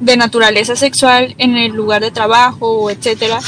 de 0.00 0.16
naturaleza 0.16 0.76
sexual 0.76 1.34
en 1.38 1.56
el 1.56 1.72
lugar 1.72 2.02
de 2.02 2.10
trabajo, 2.10 2.90
etcétera, 2.90 3.38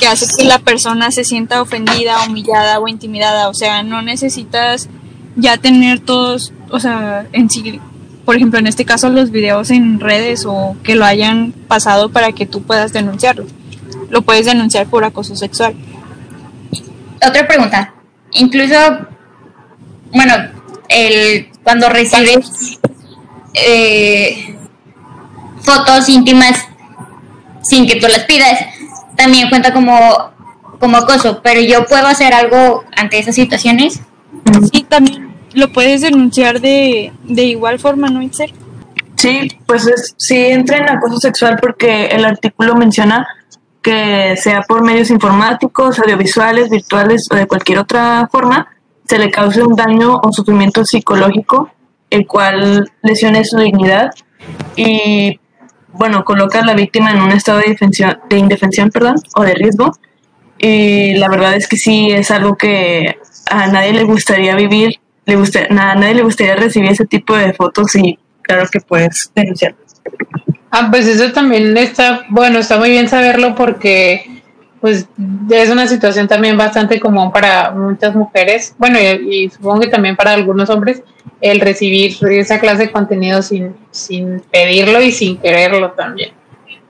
que 0.00 0.06
hace 0.06 0.26
que 0.36 0.44
la 0.44 0.58
persona 0.58 1.10
se 1.10 1.24
sienta 1.24 1.60
ofendida, 1.60 2.24
humillada 2.26 2.78
o 2.80 2.88
intimidada. 2.88 3.48
O 3.48 3.54
sea, 3.54 3.82
no 3.82 4.02
necesitas 4.02 4.88
ya 5.36 5.56
tener 5.58 6.00
todos, 6.00 6.52
o 6.70 6.80
sea, 6.80 7.26
en 7.32 7.50
sí, 7.50 7.80
por 8.24 8.36
ejemplo, 8.36 8.58
en 8.58 8.66
este 8.66 8.84
caso, 8.84 9.08
los 9.08 9.30
videos 9.30 9.70
en 9.70 10.00
redes 10.00 10.44
o 10.46 10.76
que 10.82 10.94
lo 10.94 11.04
hayan 11.04 11.52
pasado 11.52 12.10
para 12.10 12.32
que 12.32 12.46
tú 12.46 12.62
puedas 12.62 12.92
denunciarlo. 12.92 13.46
Lo 14.10 14.22
puedes 14.22 14.46
denunciar 14.46 14.86
por 14.86 15.04
acoso 15.04 15.36
sexual. 15.36 15.74
Otra 17.26 17.46
pregunta. 17.46 17.94
Incluso, 18.32 18.76
bueno, 20.12 20.34
el, 20.88 21.48
cuando 21.62 21.88
recibes 21.88 22.78
eh, 23.54 24.57
fotos 25.68 26.08
íntimas 26.08 26.66
sin 27.62 27.86
que 27.86 27.96
tú 27.96 28.06
las 28.08 28.24
pidas, 28.24 28.58
también 29.16 29.50
cuenta 29.50 29.72
como, 29.72 30.30
como 30.78 30.96
acoso, 30.96 31.40
pero 31.42 31.60
yo 31.60 31.84
puedo 31.84 32.06
hacer 32.06 32.32
algo 32.32 32.84
ante 32.96 33.18
esas 33.18 33.34
situaciones. 33.34 34.00
Sí, 34.72 34.86
también 34.88 35.34
lo 35.52 35.72
puedes 35.72 36.00
denunciar 36.00 36.60
de, 36.60 37.12
de 37.24 37.44
igual 37.44 37.78
forma, 37.78 38.08
¿no, 38.08 38.22
Itzer? 38.22 38.52
Sí, 39.16 39.50
pues 39.66 39.86
es, 39.86 40.14
sí 40.16 40.36
entra 40.36 40.78
en 40.78 40.88
acoso 40.88 41.18
sexual 41.18 41.58
porque 41.60 42.06
el 42.06 42.24
artículo 42.24 42.74
menciona 42.76 43.26
que 43.82 44.36
sea 44.36 44.62
por 44.62 44.82
medios 44.82 45.10
informáticos, 45.10 45.98
audiovisuales, 45.98 46.70
virtuales 46.70 47.26
o 47.30 47.34
de 47.34 47.46
cualquier 47.46 47.78
otra 47.78 48.28
forma, 48.30 48.68
se 49.06 49.18
le 49.18 49.30
cause 49.30 49.62
un 49.62 49.74
daño 49.74 50.20
o 50.22 50.32
sufrimiento 50.32 50.84
psicológico, 50.84 51.70
el 52.10 52.26
cual 52.26 52.90
lesione 53.02 53.44
su 53.44 53.58
dignidad 53.58 54.10
y 54.76 55.40
bueno, 55.92 56.24
coloca 56.24 56.60
a 56.60 56.64
la 56.64 56.74
víctima 56.74 57.10
en 57.10 57.20
un 57.20 57.32
estado 57.32 57.58
de, 57.60 57.76
de 58.28 58.38
indefensión 58.38 58.90
perdón, 58.90 59.16
o 59.34 59.42
de 59.42 59.54
riesgo. 59.54 59.92
Y 60.58 61.14
la 61.14 61.28
verdad 61.28 61.54
es 61.54 61.68
que 61.68 61.76
sí 61.76 62.10
es 62.10 62.30
algo 62.30 62.56
que 62.56 63.16
a 63.50 63.68
nadie 63.68 63.92
le 63.92 64.04
gustaría 64.04 64.54
vivir, 64.56 64.98
le 65.24 65.36
gusta, 65.36 65.66
a 65.70 65.94
nadie 65.94 66.14
le 66.14 66.22
gustaría 66.22 66.56
recibir 66.56 66.90
ese 66.90 67.06
tipo 67.06 67.36
de 67.36 67.52
fotos 67.52 67.94
y 67.94 68.18
claro 68.42 68.68
que 68.70 68.80
puedes 68.80 69.30
denunciar. 69.34 69.74
Ah, 70.70 70.88
pues 70.90 71.06
eso 71.06 71.32
también 71.32 71.76
está, 71.76 72.26
bueno, 72.28 72.58
está 72.58 72.78
muy 72.78 72.90
bien 72.90 73.08
saberlo 73.08 73.54
porque 73.54 74.37
pues 74.80 75.08
es 75.50 75.70
una 75.70 75.86
situación 75.86 76.28
también 76.28 76.56
bastante 76.56 77.00
común 77.00 77.32
para 77.32 77.70
muchas 77.72 78.14
mujeres, 78.14 78.74
bueno, 78.78 78.98
y, 79.00 79.50
supongo 79.50 79.80
que 79.80 79.88
también 79.88 80.16
para 80.16 80.32
algunos 80.32 80.70
hombres, 80.70 81.02
el 81.40 81.60
recibir 81.60 82.16
esa 82.30 82.58
clase 82.58 82.86
de 82.86 82.92
contenido 82.92 83.42
sin, 83.42 83.74
sin 83.90 84.40
pedirlo 84.40 85.00
y 85.00 85.12
sin 85.12 85.36
quererlo 85.38 85.92
también. 85.92 86.32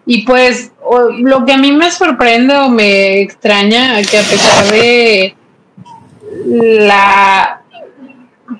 Y 0.07 0.23
pues 0.23 0.73
lo 1.19 1.45
que 1.45 1.53
a 1.53 1.59
mí 1.59 1.71
me 1.71 1.91
sorprende 1.91 2.57
o 2.57 2.71
me 2.71 3.21
extraña, 3.21 4.01
que 4.03 4.19
a 4.19 4.23
pesar 4.23 4.65
de 4.73 5.35
la 6.47 7.61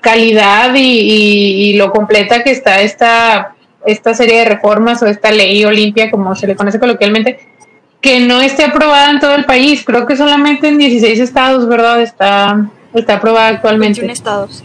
calidad 0.01 0.73
y, 0.75 1.73
lo 1.73 1.91
completa 1.91 2.43
que 2.43 2.51
está 2.51 2.81
esta, 2.81 3.55
esta 3.85 4.13
serie 4.13 4.39
de 4.39 4.45
reformas 4.45 5.01
o 5.01 5.07
esta 5.07 5.31
ley 5.31 5.65
Olimpia, 5.65 6.11
como 6.11 6.35
se 6.35 6.45
le 6.45 6.55
conoce 6.55 6.79
coloquialmente, 6.79 7.48
que 8.01 8.19
no 8.21 8.41
esté 8.41 8.63
aprobada 8.63 9.11
en 9.11 9.19
todo 9.19 9.35
el 9.35 9.45
país. 9.45 9.83
Creo 9.85 10.05
que 10.05 10.15
solamente 10.15 10.67
en 10.67 10.77
16 10.77 11.19
estados, 11.19 11.67
¿verdad? 11.67 12.01
Está, 12.01 12.69
está 12.93 13.15
aprobada 13.15 13.47
actualmente. 13.47 14.01
21 14.01 14.13
estados. 14.13 14.63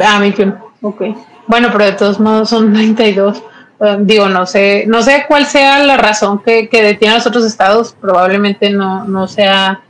Ah, 0.00 0.18
21. 0.20 0.56
Ok. 0.82 1.02
Bueno, 1.46 1.68
pero 1.72 1.84
de 1.84 1.92
todos 1.92 2.20
modos 2.20 2.50
son 2.50 2.72
92. 2.72 3.42
Ah, 3.80 3.96
digo, 3.98 4.28
no 4.28 4.46
sé, 4.46 4.84
no 4.86 5.02
sé 5.02 5.24
cuál 5.26 5.46
sea 5.46 5.80
la 5.84 5.96
razón 5.96 6.40
que, 6.40 6.68
que 6.68 6.82
detiene 6.82 7.14
a 7.14 7.18
los 7.18 7.26
otros 7.26 7.44
estados. 7.44 7.96
Probablemente 8.00 8.70
no, 8.70 9.04
no 9.04 9.26
sea, 9.26 9.80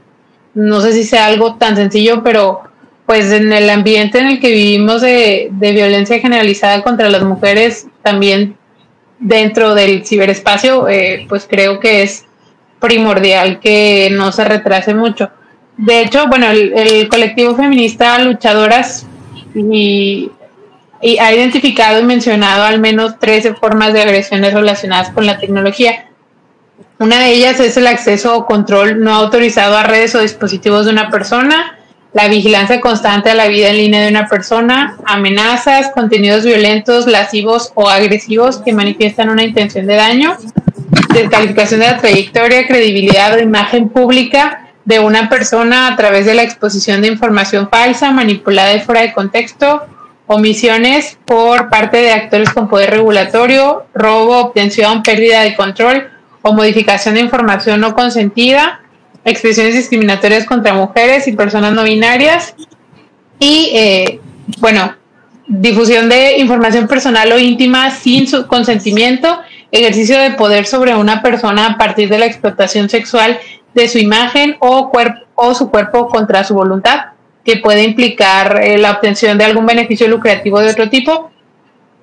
no 0.54 0.80
sé 0.80 0.92
si 0.92 1.04
sea 1.04 1.26
algo 1.26 1.56
tan 1.56 1.76
sencillo, 1.76 2.22
pero 2.22 2.62
pues 3.06 3.32
en 3.32 3.52
el 3.52 3.68
ambiente 3.68 4.20
en 4.20 4.26
el 4.28 4.40
que 4.40 4.50
vivimos 4.50 5.02
de, 5.02 5.48
de 5.50 5.72
violencia 5.72 6.20
generalizada 6.20 6.82
contra 6.82 7.10
las 7.10 7.24
mujeres, 7.24 7.88
también 8.02 8.56
dentro 9.22 9.74
del 9.74 10.04
ciberespacio, 10.04 10.88
eh, 10.88 11.26
pues 11.28 11.46
creo 11.48 11.80
que 11.80 12.02
es 12.02 12.26
primordial 12.80 13.60
que 13.60 14.10
no 14.12 14.32
se 14.32 14.44
retrase 14.44 14.92
mucho. 14.92 15.30
De 15.76 16.02
hecho, 16.02 16.26
bueno, 16.26 16.50
el, 16.50 17.08
colectivo 17.08 17.54
feminista 17.54 18.18
Luchadoras 18.18 19.06
y, 19.54 20.30
ha 21.20 21.32
identificado 21.32 22.00
y 22.00 22.04
mencionado 22.04 22.64
al 22.64 22.78
menos 22.78 23.18
13 23.18 23.54
formas 23.54 23.92
de 23.92 24.02
agresiones 24.02 24.52
relacionadas 24.52 25.10
con 25.10 25.26
la 25.26 25.38
tecnología. 25.38 26.06
Una 26.98 27.18
de 27.18 27.32
ellas 27.32 27.58
es 27.58 27.76
el 27.76 27.86
acceso 27.86 28.36
o 28.36 28.46
control 28.46 29.02
no 29.02 29.12
autorizado 29.12 29.76
a 29.76 29.82
redes 29.82 30.14
o 30.14 30.20
dispositivos 30.20 30.84
de 30.84 30.92
una 30.92 31.10
persona, 31.10 31.78
la 32.12 32.28
vigilancia 32.28 32.80
constante 32.80 33.30
a 33.30 33.34
la 33.34 33.48
vida 33.48 33.70
en 33.70 33.76
línea 33.76 34.02
de 34.02 34.08
una 34.08 34.28
persona, 34.28 34.96
amenazas, 35.06 35.90
contenidos 35.94 36.44
violentos, 36.44 37.06
lascivos 37.06 37.72
o 37.74 37.88
agresivos 37.88 38.58
que 38.58 38.72
manifiestan 38.72 39.30
una 39.30 39.44
intención 39.44 39.86
de 39.86 39.96
daño, 39.96 40.36
descalificación 41.14 41.80
de 41.80 41.86
la 41.86 41.98
trayectoria, 41.98 42.66
credibilidad 42.66 43.34
o 43.34 43.40
imagen 43.40 43.88
pública 43.88 44.68
de 44.84 44.98
una 44.98 45.28
persona 45.28 45.88
a 45.88 45.96
través 45.96 46.26
de 46.26 46.34
la 46.34 46.42
exposición 46.42 47.00
de 47.00 47.08
información 47.08 47.68
falsa, 47.70 48.10
manipulada 48.10 48.74
y 48.74 48.80
fuera 48.80 49.02
de 49.02 49.12
contexto, 49.12 49.86
omisiones 50.26 51.18
por 51.24 51.70
parte 51.70 51.98
de 51.98 52.12
actores 52.12 52.50
con 52.50 52.68
poder 52.68 52.90
regulatorio, 52.90 53.86
robo, 53.94 54.38
obtención, 54.38 55.02
pérdida 55.02 55.42
de 55.42 55.54
control 55.54 56.10
o 56.42 56.52
modificación 56.52 57.14
de 57.14 57.20
información 57.20 57.80
no 57.80 57.94
consentida, 57.94 58.81
expresiones 59.24 59.74
discriminatorias 59.74 60.44
contra 60.44 60.74
mujeres 60.74 61.28
y 61.28 61.32
personas 61.32 61.72
no 61.72 61.84
binarias 61.84 62.54
y, 63.38 63.70
eh, 63.74 64.20
bueno, 64.58 64.94
difusión 65.46 66.08
de 66.08 66.38
información 66.38 66.86
personal 66.86 67.30
o 67.32 67.38
íntima 67.38 67.90
sin 67.90 68.26
su 68.26 68.46
consentimiento, 68.46 69.40
ejercicio 69.70 70.18
de 70.18 70.32
poder 70.32 70.66
sobre 70.66 70.94
una 70.94 71.22
persona 71.22 71.66
a 71.66 71.78
partir 71.78 72.08
de 72.08 72.18
la 72.18 72.26
explotación 72.26 72.88
sexual 72.88 73.38
de 73.74 73.88
su 73.88 73.98
imagen 73.98 74.56
o, 74.60 74.90
cuerpo, 74.90 75.20
o 75.34 75.54
su 75.54 75.70
cuerpo 75.70 76.08
contra 76.08 76.44
su 76.44 76.54
voluntad, 76.54 77.06
que 77.44 77.56
puede 77.56 77.82
implicar 77.82 78.60
eh, 78.62 78.78
la 78.78 78.92
obtención 78.92 79.38
de 79.38 79.44
algún 79.44 79.66
beneficio 79.66 80.08
lucrativo 80.08 80.60
de 80.60 80.70
otro 80.70 80.88
tipo, 80.88 81.30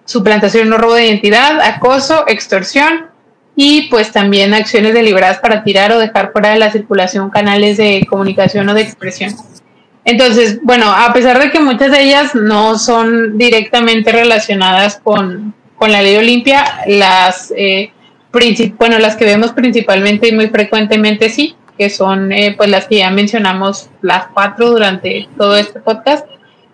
suplantación 0.05 0.71
o 0.73 0.77
robo 0.77 0.95
de 0.95 1.08
identidad, 1.08 1.62
acoso, 1.62 2.25
extorsión, 2.27 3.08
y 3.61 3.89
pues 3.89 4.13
también 4.13 4.53
acciones 4.53 4.93
deliberadas 4.93 5.39
para 5.39 5.65
tirar 5.65 5.91
o 5.91 5.99
dejar 5.99 6.31
fuera 6.31 6.51
de 6.51 6.59
la 6.59 6.71
circulación 6.71 7.29
canales 7.29 7.75
de 7.75 8.07
comunicación 8.09 8.69
o 8.69 8.73
de 8.73 8.83
expresión. 8.83 9.35
Entonces, 10.05 10.59
bueno, 10.63 10.85
a 10.89 11.11
pesar 11.11 11.39
de 11.39 11.51
que 11.51 11.59
muchas 11.59 11.91
de 11.91 12.03
ellas 12.03 12.35
no 12.35 12.79
son 12.79 13.37
directamente 13.37 14.13
relacionadas 14.13 15.01
con, 15.03 15.53
la 15.81 16.01
ley 16.01 16.15
Olimpia, 16.15 16.63
las, 16.87 17.53
eh, 17.53 17.91
bueno, 18.77 18.97
las 18.97 19.17
que 19.17 19.25
vemos 19.25 19.51
principalmente 19.51 20.29
y 20.29 20.31
muy 20.31 20.47
frecuentemente 20.47 21.27
sí, 21.27 21.53
que 21.77 21.89
son 21.89 22.31
eh, 22.31 22.55
pues 22.55 22.69
las 22.69 22.87
que 22.87 22.99
ya 22.99 23.11
mencionamos 23.11 23.89
las 24.01 24.27
cuatro 24.33 24.71
durante 24.71 25.27
todo 25.37 25.57
este 25.57 25.81
podcast 25.81 26.25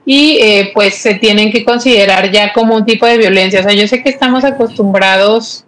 y 0.06 0.38
eh, 0.40 0.70
pues 0.72 0.94
se 0.94 1.16
tienen 1.16 1.52
que 1.52 1.66
considerar 1.66 2.30
ya 2.30 2.54
como 2.54 2.76
un 2.76 2.86
tipo 2.86 3.08
de 3.08 3.18
violencia. 3.18 3.62
O 3.62 3.64
sea, 3.64 3.74
yo 3.74 3.88
sé 3.88 4.04
que 4.04 4.10
estamos 4.10 4.44
acostumbrados 4.44 5.66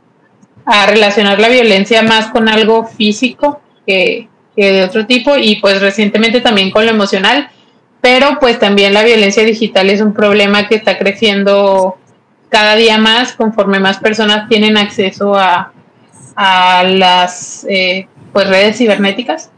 a 0.67 0.85
relacionar 0.85 1.39
la 1.39 1.47
violencia 1.47 2.03
más 2.03 2.27
con 2.27 2.49
algo 2.49 2.85
físico 2.85 3.61
que, 3.85 4.27
de 4.55 4.83
otro 4.83 5.05
tipo 5.05 5.37
y 5.37 5.57
pues 5.57 5.81
recientemente 5.81 6.41
también 6.41 6.71
con 6.71 6.85
lo 6.85 6.91
emocional, 6.91 7.49
pero 8.01 8.37
pues 8.39 8.59
también 8.59 8.93
la 8.93 9.03
violencia 9.03 9.43
digital 9.43 9.89
es 9.89 10.01
un 10.01 10.13
problema 10.13 10.67
que 10.67 10.75
está 10.75 10.97
creciendo 10.97 11.97
cada 12.49 12.75
día 12.75 12.97
más 12.97 13.33
conforme 13.33 13.79
más 13.79 13.99
personas 13.99 14.49
tienen 14.49 14.77
acceso 14.77 15.35
a, 15.35 15.71
a 16.35 16.83
las 16.83 17.65
eh, 17.69 18.07
pues 18.33 18.49
redes 18.49 18.77
cibernéticas 18.77 19.51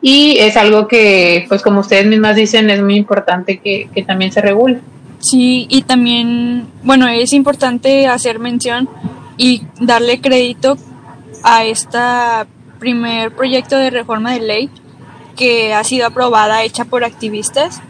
y 0.00 0.38
es 0.38 0.56
algo 0.56 0.88
que 0.88 1.44
pues 1.48 1.62
como 1.62 1.80
ustedes 1.80 2.06
mismas 2.06 2.34
dicen 2.34 2.70
es 2.70 2.82
muy 2.82 2.96
importante 2.96 3.58
que, 3.58 3.88
que 3.94 4.02
también 4.02 4.32
se 4.32 4.40
regule. 4.40 4.80
Sí, 5.20 5.66
y 5.68 5.82
también, 5.82 6.66
bueno, 6.84 7.08
es 7.08 7.32
importante 7.32 8.06
hacer 8.06 8.38
mención 8.38 8.88
y 9.38 9.62
darle 9.80 10.20
crédito 10.20 10.76
a 11.42 11.64
este 11.64 11.98
primer 12.78 13.34
proyecto 13.34 13.76
de 13.76 13.90
reforma 13.90 14.32
de 14.32 14.40
ley 14.40 14.70
que 15.36 15.72
ha 15.72 15.84
sido 15.84 16.06
aprobada, 16.06 16.64
hecha 16.64 16.84
por 16.84 17.04
activistas. 17.04 17.80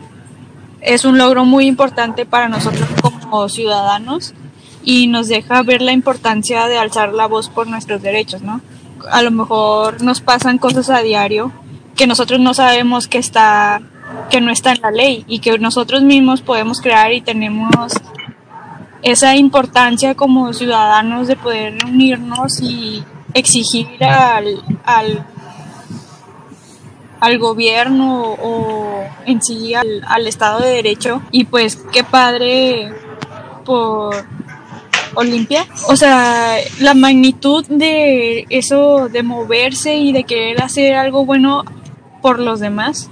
Es 0.80 1.04
un 1.04 1.18
logro 1.18 1.44
muy 1.44 1.66
importante 1.66 2.26
para 2.26 2.48
nosotros 2.48 2.86
como 3.02 3.48
ciudadanos 3.48 4.34
y 4.84 5.08
nos 5.08 5.28
deja 5.28 5.62
ver 5.62 5.82
la 5.82 5.92
importancia 5.92 6.66
de 6.68 6.78
alzar 6.78 7.12
la 7.12 7.26
voz 7.26 7.48
por 7.48 7.66
nuestros 7.66 8.00
derechos, 8.02 8.42
¿no? 8.42 8.60
A 9.10 9.22
lo 9.22 9.30
mejor 9.30 10.02
nos 10.02 10.20
pasan 10.20 10.58
cosas 10.58 10.90
a 10.90 11.00
diario 11.00 11.52
que 11.96 12.06
nosotros 12.06 12.38
no 12.38 12.54
sabemos 12.54 13.08
que 13.08 13.18
está 13.18 13.82
que 14.30 14.40
no 14.40 14.50
está 14.50 14.72
en 14.72 14.80
la 14.82 14.90
ley 14.90 15.24
y 15.26 15.40
que 15.40 15.58
nosotros 15.58 16.02
mismos 16.02 16.40
podemos 16.40 16.80
crear 16.80 17.12
y 17.12 17.20
tenemos 17.20 17.92
esa 19.02 19.36
importancia 19.36 20.14
como 20.14 20.52
ciudadanos 20.52 21.28
de 21.28 21.36
poder 21.36 21.78
unirnos 21.84 22.60
y 22.60 23.04
exigir 23.34 24.02
al, 24.02 24.62
al, 24.84 25.26
al 27.20 27.38
gobierno 27.38 28.22
o 28.22 29.04
en 29.26 29.42
sí 29.42 29.74
al, 29.74 30.02
al, 30.06 30.26
Estado 30.26 30.60
de 30.60 30.70
Derecho 30.70 31.22
y 31.30 31.44
pues 31.44 31.76
qué 31.92 32.04
padre 32.04 32.92
por 33.64 34.14
Olimpia. 35.14 35.66
O 35.88 35.96
sea, 35.96 36.56
la 36.80 36.94
magnitud 36.94 37.64
de 37.66 38.46
eso 38.50 39.08
de 39.08 39.22
moverse 39.22 39.96
y 39.96 40.12
de 40.12 40.24
querer 40.24 40.62
hacer 40.62 40.94
algo 40.94 41.24
bueno 41.24 41.64
por 42.22 42.40
los 42.40 42.60
demás, 42.60 43.08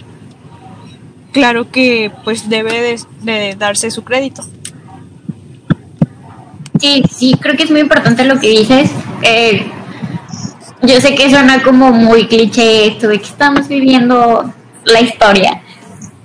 claro 1.33 1.71
que 1.71 2.11
pues 2.25 2.49
debe 2.49 2.99
de 3.23 3.55
darse 3.57 3.91
su 3.91 4.05
crédito. 4.05 4.43
Sí, 6.81 7.03
sí, 7.11 7.35
creo 7.41 7.57
que 7.57 7.65
es 7.65 7.71
muy 7.71 7.81
importante 7.81 8.25
lo 8.25 8.39
que 8.39 8.49
dices. 8.49 8.91
Eh, 9.23 9.67
yo 10.83 11.01
sé 11.01 11.15
que 11.15 11.31
suena 11.31 11.63
como 11.63 11.91
muy 11.93 12.27
cliché 12.29 12.89
esto 12.89 13.09
de 13.09 13.19
que 13.19 13.25
estamos 13.25 13.67
viviendo 13.69 14.53
la 14.85 15.01
historia, 15.01 15.63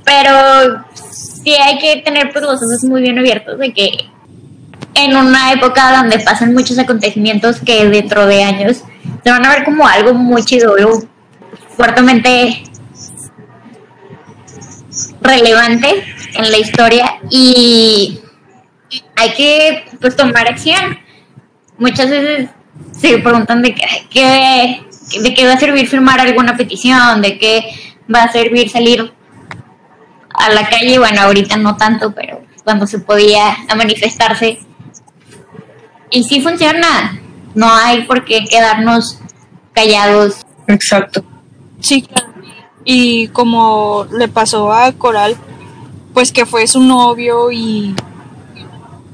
pero 0.03 0.83
sí 0.93 1.53
hay 1.53 1.79
que 1.79 2.01
tener 2.01 2.31
pues, 2.31 2.43
los 2.43 2.61
ojos 2.61 2.83
muy 2.83 3.01
bien 3.01 3.17
abiertos 3.17 3.57
de 3.57 3.73
que 3.73 3.91
en 4.93 5.15
una 5.15 5.53
época 5.53 5.97
donde 5.97 6.19
pasan 6.19 6.53
muchos 6.53 6.77
acontecimientos 6.77 7.59
que 7.61 7.87
dentro 7.87 8.27
de 8.27 8.43
años 8.43 8.83
se 9.23 9.29
van 9.29 9.45
a 9.45 9.49
ver 9.49 9.63
como 9.63 9.87
algo 9.87 10.13
muy 10.13 10.43
chido, 10.43 10.75
fuertemente 11.75 12.63
relevante 15.21 16.03
en 16.35 16.51
la 16.51 16.57
historia 16.57 17.19
y 17.29 18.20
hay 19.15 19.33
que 19.33 19.85
pues 19.99 20.15
tomar 20.15 20.47
acción. 20.47 20.99
Muchas 21.77 22.09
veces 22.09 22.49
se 22.99 23.17
preguntan 23.19 23.61
de 23.61 23.73
qué, 23.73 24.85
de 25.21 25.33
qué 25.33 25.45
va 25.45 25.53
a 25.53 25.59
servir 25.59 25.87
firmar 25.87 26.19
alguna 26.19 26.55
petición, 26.55 27.21
de 27.21 27.37
qué 27.37 27.73
va 28.13 28.23
a 28.23 28.31
servir 28.31 28.69
salir 28.69 29.13
a 30.33 30.49
la 30.49 30.69
calle, 30.69 30.97
bueno, 30.97 31.21
ahorita 31.21 31.57
no 31.57 31.75
tanto, 31.75 32.13
pero 32.13 32.41
cuando 32.63 32.87
se 32.87 32.99
podía 32.99 33.57
manifestarse. 33.75 34.59
Y 36.09 36.23
sí 36.23 36.41
funciona, 36.41 37.19
no 37.55 37.73
hay 37.73 38.03
por 38.03 38.25
qué 38.25 38.43
quedarnos 38.45 39.19
callados 39.73 40.45
Exacto. 40.67 41.23
Sí, 41.79 42.03
claro. 42.03 42.31
Y 42.83 43.27
como 43.29 44.07
le 44.11 44.27
pasó 44.27 44.71
a 44.71 44.91
Coral, 44.93 45.35
pues 46.13 46.31
que 46.31 46.45
fue 46.45 46.67
su 46.67 46.79
novio 46.79 47.51
y 47.51 47.95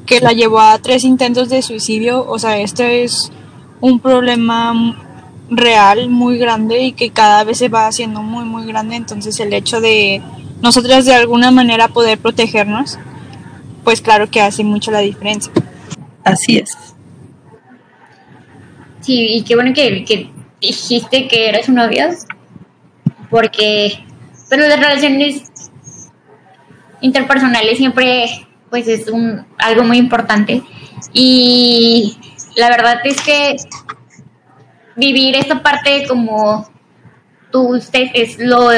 que 0.08 0.22
la 0.22 0.32
llevó 0.32 0.60
a 0.60 0.80
tres 0.80 1.03
intentos 1.03 1.49
de 1.49 1.62
suicidio, 1.62 2.26
o 2.28 2.39
sea, 2.39 2.58
este 2.58 3.03
es 3.03 3.32
un 3.82 3.99
problema 3.99 4.97
real 5.49 6.10
muy 6.10 6.38
grande 6.39 6.82
y 6.82 6.93
que 6.93 7.12
cada 7.12 7.43
vez 7.43 7.60
se 7.60 7.70
va 7.70 7.88
haciendo 7.88 8.24
muy 8.24 8.45
muy 8.45 8.66
grande, 8.66 8.95
entonces 8.95 9.39
el 9.39 9.53
hecho 9.53 9.80
de 9.80 10.22
nosotras 10.62 11.05
de 11.05 11.14
alguna 11.14 11.51
manera 11.51 11.89
poder 11.89 12.18
protegernos, 12.18 12.97
pues 13.84 14.01
claro 14.01 14.32
que 14.32 14.41
hace 14.41 14.64
mucho 14.64 14.89
la 14.91 14.99
diferencia. 14.99 15.51
Así 16.24 16.58
es. 16.58 16.76
Sí, 19.01 19.28
y 19.36 19.43
qué 19.43 19.55
bueno 19.55 19.74
que, 19.74 20.03
que 20.03 20.32
dijiste 20.60 21.28
que 21.28 21.49
eras 21.49 21.66
su 21.68 21.74
novio, 21.74 22.08
porque 23.30 24.03
pero 24.49 24.68
las 24.68 24.80
relaciones 24.80 25.43
interpersonales 27.01 27.78
siempre 27.78 28.47
pues 28.70 28.88
es 28.88 29.07
un 29.07 29.45
algo 29.57 29.84
muy 29.84 29.97
importante. 29.97 30.63
Y 31.13 32.18
la 32.55 32.70
verdad 32.70 32.99
es 33.03 33.22
que 33.22 33.55
vivir 34.95 35.36
esta 35.36 35.61
parte 35.61 36.05
como 36.07 36.70
tú 37.51 37.76
usted 37.76 38.09
es 38.13 38.39
lo, 38.39 38.72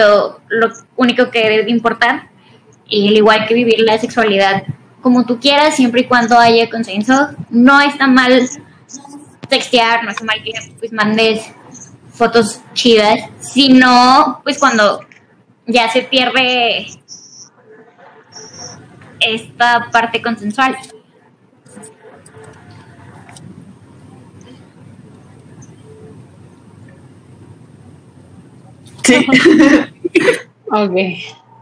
lo 0.49 0.73
único 0.95 1.29
que 1.31 1.49
debe 1.49 1.71
importar. 1.71 2.29
Y 2.87 3.07
al 3.07 3.17
igual 3.17 3.45
que 3.47 3.53
vivir 3.53 3.81
la 3.81 3.97
sexualidad 3.97 4.63
como 5.01 5.25
tú 5.25 5.39
quieras 5.39 5.75
siempre 5.75 6.01
y 6.01 6.05
cuando 6.05 6.37
haya 6.37 6.69
consenso. 6.69 7.29
No 7.49 7.79
está 7.81 8.07
mal 8.07 8.49
textear 9.49 10.03
no 10.03 10.11
está 10.11 10.23
mal 10.23 10.41
que 10.43 10.53
pues 10.79 10.93
mandes 10.93 11.51
fotos 12.13 12.61
chidas 12.73 13.29
sino 13.39 14.39
pues 14.43 14.57
cuando 14.57 15.01
ya 15.67 15.89
se 15.89 16.03
pierde 16.03 16.87
esta 19.19 19.89
parte 19.91 20.21
consensual. 20.21 20.75
Sí. 29.03 29.25
Ok. 30.71 30.95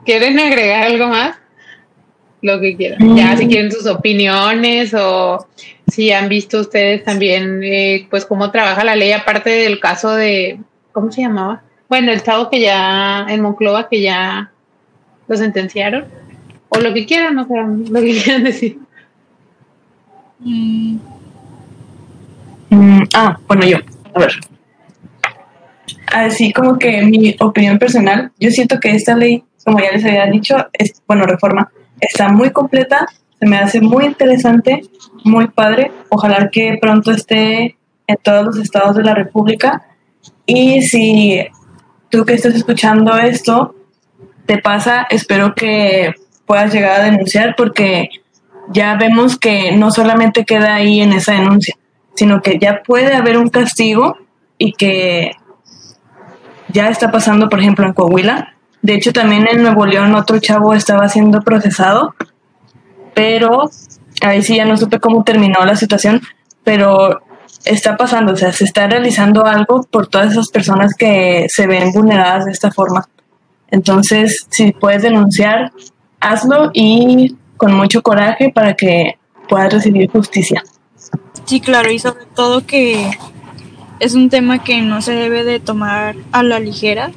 ¿Quieren 0.06 0.38
agregar 0.38 0.88
algo 0.88 1.08
más? 1.08 1.38
Lo 2.42 2.60
que 2.60 2.76
quieran. 2.76 3.16
Ya, 3.16 3.36
si 3.38 3.48
quieren 3.48 3.72
sus 3.72 3.88
opiniones 3.88 4.94
o 4.94 5.48
si 5.88 6.12
han 6.12 6.30
visto 6.30 6.60
ustedes 6.60 7.04
también, 7.04 7.64
eh, 7.64 8.08
pues, 8.10 8.26
cómo 8.26 8.52
trabaja 8.52 8.84
la 8.84 8.96
ley, 8.96 9.12
aparte 9.12 9.50
del 9.50 9.80
caso 9.80 10.14
de, 10.14 10.60
¿cómo 10.92 11.12
se 11.12 11.22
llamaba? 11.22 11.64
Bueno, 11.90 12.12
el 12.12 12.22
chavo 12.22 12.50
que 12.50 12.60
ya, 12.60 13.26
en 13.30 13.42
Monclova, 13.42 13.88
que 13.88 14.02
ya 14.02 14.52
lo 15.28 15.38
sentenciaron. 15.38 16.06
O 16.70 16.80
lo 16.80 16.94
que 16.94 17.06
quieran, 17.06 17.38
o 17.38 17.48
sea, 17.48 17.64
lo 17.66 18.02
que 18.02 18.22
quieran 18.24 18.44
decir. 18.44 18.80
Mm, 20.40 20.98
Mm, 22.70 23.04
ah, 23.14 23.38
bueno, 23.48 23.66
yo. 23.66 23.78
A 24.14 24.20
ver. 24.20 24.32
Así 26.08 26.52
como 26.54 26.78
que 26.78 27.02
mi 27.04 27.36
opinión 27.40 27.78
personal, 27.78 28.32
yo 28.40 28.50
siento 28.50 28.80
que 28.80 28.92
esta 28.92 29.16
ley, 29.16 29.44
como 29.66 29.80
ya 29.80 29.92
les 29.92 30.06
había 30.06 30.26
dicho, 30.28 30.56
es, 30.74 31.02
bueno, 31.08 31.26
reforma, 31.26 31.72
está 32.00 32.30
muy 32.30 32.52
completa, 32.52 33.08
se 33.40 33.46
me 33.46 33.58
hace 33.58 33.82
muy 33.82 34.06
interesante, 34.06 34.82
muy 35.24 35.48
padre. 35.48 35.92
Ojalá 36.10 36.50
que 36.50 36.78
pronto 36.82 37.12
esté 37.12 37.78
en 38.08 38.18
todos 38.22 38.46
los 38.46 38.58
estados 38.58 38.96
de 38.96 39.04
la 39.04 39.14
República. 39.14 39.86
Y 40.46 40.82
si 40.82 41.46
tú 42.10 42.26
que 42.26 42.34
estás 42.34 42.56
escuchando 42.56 43.18
esto 43.18 43.76
te 44.46 44.58
pasa, 44.60 45.08
espero 45.10 45.54
que 45.54 46.14
puedas 46.48 46.74
llegar 46.74 47.02
a 47.02 47.04
denunciar 47.04 47.54
porque 47.56 48.10
ya 48.70 48.96
vemos 48.96 49.38
que 49.38 49.74
no 49.74 49.92
solamente 49.92 50.46
queda 50.46 50.76
ahí 50.76 51.02
en 51.02 51.14
esa 51.14 51.34
denuncia, 51.34 51.76
sino 52.16 52.42
que 52.42 52.58
ya 52.60 52.82
puede 52.84 53.16
haber 53.16 53.38
un 53.38 53.50
castigo 53.50 54.18
y 54.58 54.74
que 54.74 55.34
ya 56.70 56.90
está 56.90 57.12
pasando, 57.12 57.50
por 57.50 57.60
ejemplo, 57.60 57.86
en 57.86 57.94
Coahuila. 57.94 58.56
De 58.82 58.96
hecho, 58.96 59.14
también 59.14 59.48
en 59.48 59.62
Nuevo 59.62 59.86
León 59.86 60.16
otro 60.16 60.40
chavo 60.40 60.74
estaba 60.74 61.08
siendo 61.10 61.42
procesado, 61.42 62.16
pero 63.14 63.70
ahí 64.22 64.42
sí 64.42 64.56
ya 64.56 64.66
no 64.66 64.78
supe 64.78 65.00
cómo 65.00 65.24
terminó 65.24 65.66
la 65.66 65.76
situación, 65.76 66.22
pero 66.64 67.22
está 67.66 67.98
pasando, 67.98 68.34
o 68.34 68.36
sea, 68.36 68.52
se 68.52 68.64
está 68.64 68.88
realizando 68.88 69.46
algo 69.46 69.84
por 69.84 70.08
todas 70.08 70.32
esas 70.32 70.50
personas 70.50 70.94
que 70.98 71.48
se 71.50 71.68
ven 71.68 71.92
vulneradas 71.92 72.46
de 72.46 72.52
esta 72.52 72.72
forma. 72.72 73.08
Entonces, 73.70 74.48
si 74.50 74.72
puedes 74.72 75.02
denunciar, 75.02 75.72
hazlo 76.32 76.72
y 76.74 77.36
con 77.58 77.74
mucho 77.74 78.02
coraje 78.02 78.52
para 78.54 78.76
que 78.76 79.18
puedas 79.48 79.74
recibir 79.74 80.10
justicia. 80.10 80.64
Sí, 81.46 81.60
claro, 81.60 81.92
y 81.92 82.00
sobre 82.00 82.26
todo 82.36 82.66
que 82.66 83.12
es 84.00 84.14
un 84.14 84.30
tema 84.30 84.64
que 84.64 84.82
no 84.82 85.02
se 85.02 85.14
debe 85.14 85.44
de 85.44 85.60
tomar 85.60 86.16
a 86.32 86.44
la 86.44 86.60
ligera 86.60 87.12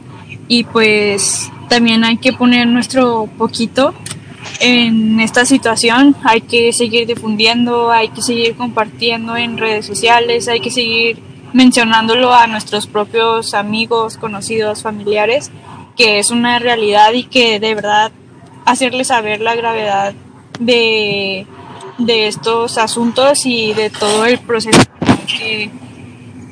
y 0.49 0.65
pues 0.65 1.51
también 1.69 2.05
hay 2.05 2.17
que 2.17 2.33
poner 2.33 2.67
nuestro 2.67 3.29
poquito 3.39 3.95
en 4.61 5.21
esta 5.21 5.45
situación, 5.45 6.17
hay 6.25 6.41
que 6.41 6.73
seguir 6.73 7.07
difundiendo, 7.07 7.91
hay 7.91 8.09
que 8.09 8.23
seguir 8.23 8.57
compartiendo 8.57 9.37
en 9.37 9.59
redes 9.59 9.87
sociales, 9.87 10.49
hay 10.49 10.61
que 10.61 10.71
seguir 10.71 11.23
mencionándolo 11.53 12.33
a 12.33 12.47
nuestros 12.47 12.87
propios 12.87 13.55
amigos, 13.55 14.17
conocidos, 14.17 14.83
familiares, 14.83 15.51
que 15.97 16.19
es 16.19 16.31
una 16.31 16.59
realidad 16.59 17.13
y 17.13 17.25
que 17.25 17.61
de 17.61 17.75
verdad 17.75 18.13
hacerles 18.65 19.09
saber 19.09 19.41
la 19.41 19.55
gravedad 19.55 20.15
de, 20.59 21.47
de 21.99 22.27
estos 22.29 22.79
asuntos 22.79 23.47
y 23.47 23.73
de 23.75 23.91
todo 23.91 24.27
el 24.27 24.39
proceso 24.39 24.81
que, 25.27 25.71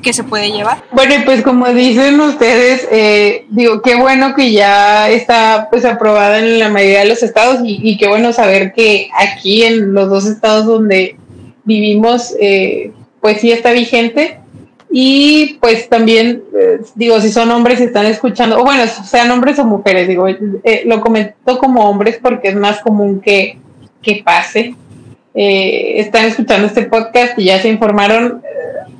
que 0.01 0.13
se 0.13 0.23
puede 0.23 0.51
llevar. 0.51 0.83
Bueno, 0.91 1.15
y 1.15 1.19
pues 1.19 1.41
como 1.41 1.67
dicen 1.69 2.19
ustedes, 2.19 2.87
eh, 2.91 3.45
digo, 3.49 3.81
qué 3.81 3.95
bueno 3.95 4.33
que 4.35 4.51
ya 4.51 5.09
está 5.09 5.67
pues 5.69 5.85
aprobada 5.85 6.39
en 6.39 6.59
la 6.59 6.69
mayoría 6.69 6.99
de 6.99 7.09
los 7.09 7.23
estados 7.23 7.59
y, 7.63 7.79
y 7.81 7.97
qué 7.97 8.07
bueno 8.07 8.33
saber 8.33 8.73
que 8.73 9.09
aquí 9.17 9.63
en 9.63 9.93
los 9.93 10.09
dos 10.09 10.25
estados 10.25 10.65
donde 10.65 11.17
vivimos, 11.63 12.33
eh, 12.39 12.91
pues 13.21 13.41
sí 13.41 13.51
está 13.51 13.71
vigente. 13.71 14.39
Y 14.91 15.57
pues 15.61 15.87
también, 15.87 16.43
eh, 16.57 16.79
digo, 16.95 17.21
si 17.21 17.29
son 17.29 17.51
hombres 17.51 17.79
y 17.79 17.83
están 17.83 18.07
escuchando, 18.07 18.59
o 18.59 18.63
bueno, 18.63 18.83
sean 18.87 19.29
hombres 19.29 19.59
o 19.59 19.65
mujeres, 19.65 20.07
digo, 20.07 20.27
eh, 20.27 20.83
lo 20.85 20.99
comento 20.99 21.59
como 21.59 21.87
hombres 21.87 22.19
porque 22.21 22.49
es 22.49 22.55
más 22.55 22.79
común 22.79 23.21
que, 23.21 23.59
que 24.01 24.23
pase. 24.25 24.75
Eh, 25.35 25.99
están 25.99 26.25
escuchando 26.25 26.65
este 26.65 26.83
podcast 26.83 27.37
y 27.37 27.45
ya 27.45 27.61
se 27.61 27.69
informaron, 27.69 28.41
eh, 28.43 28.91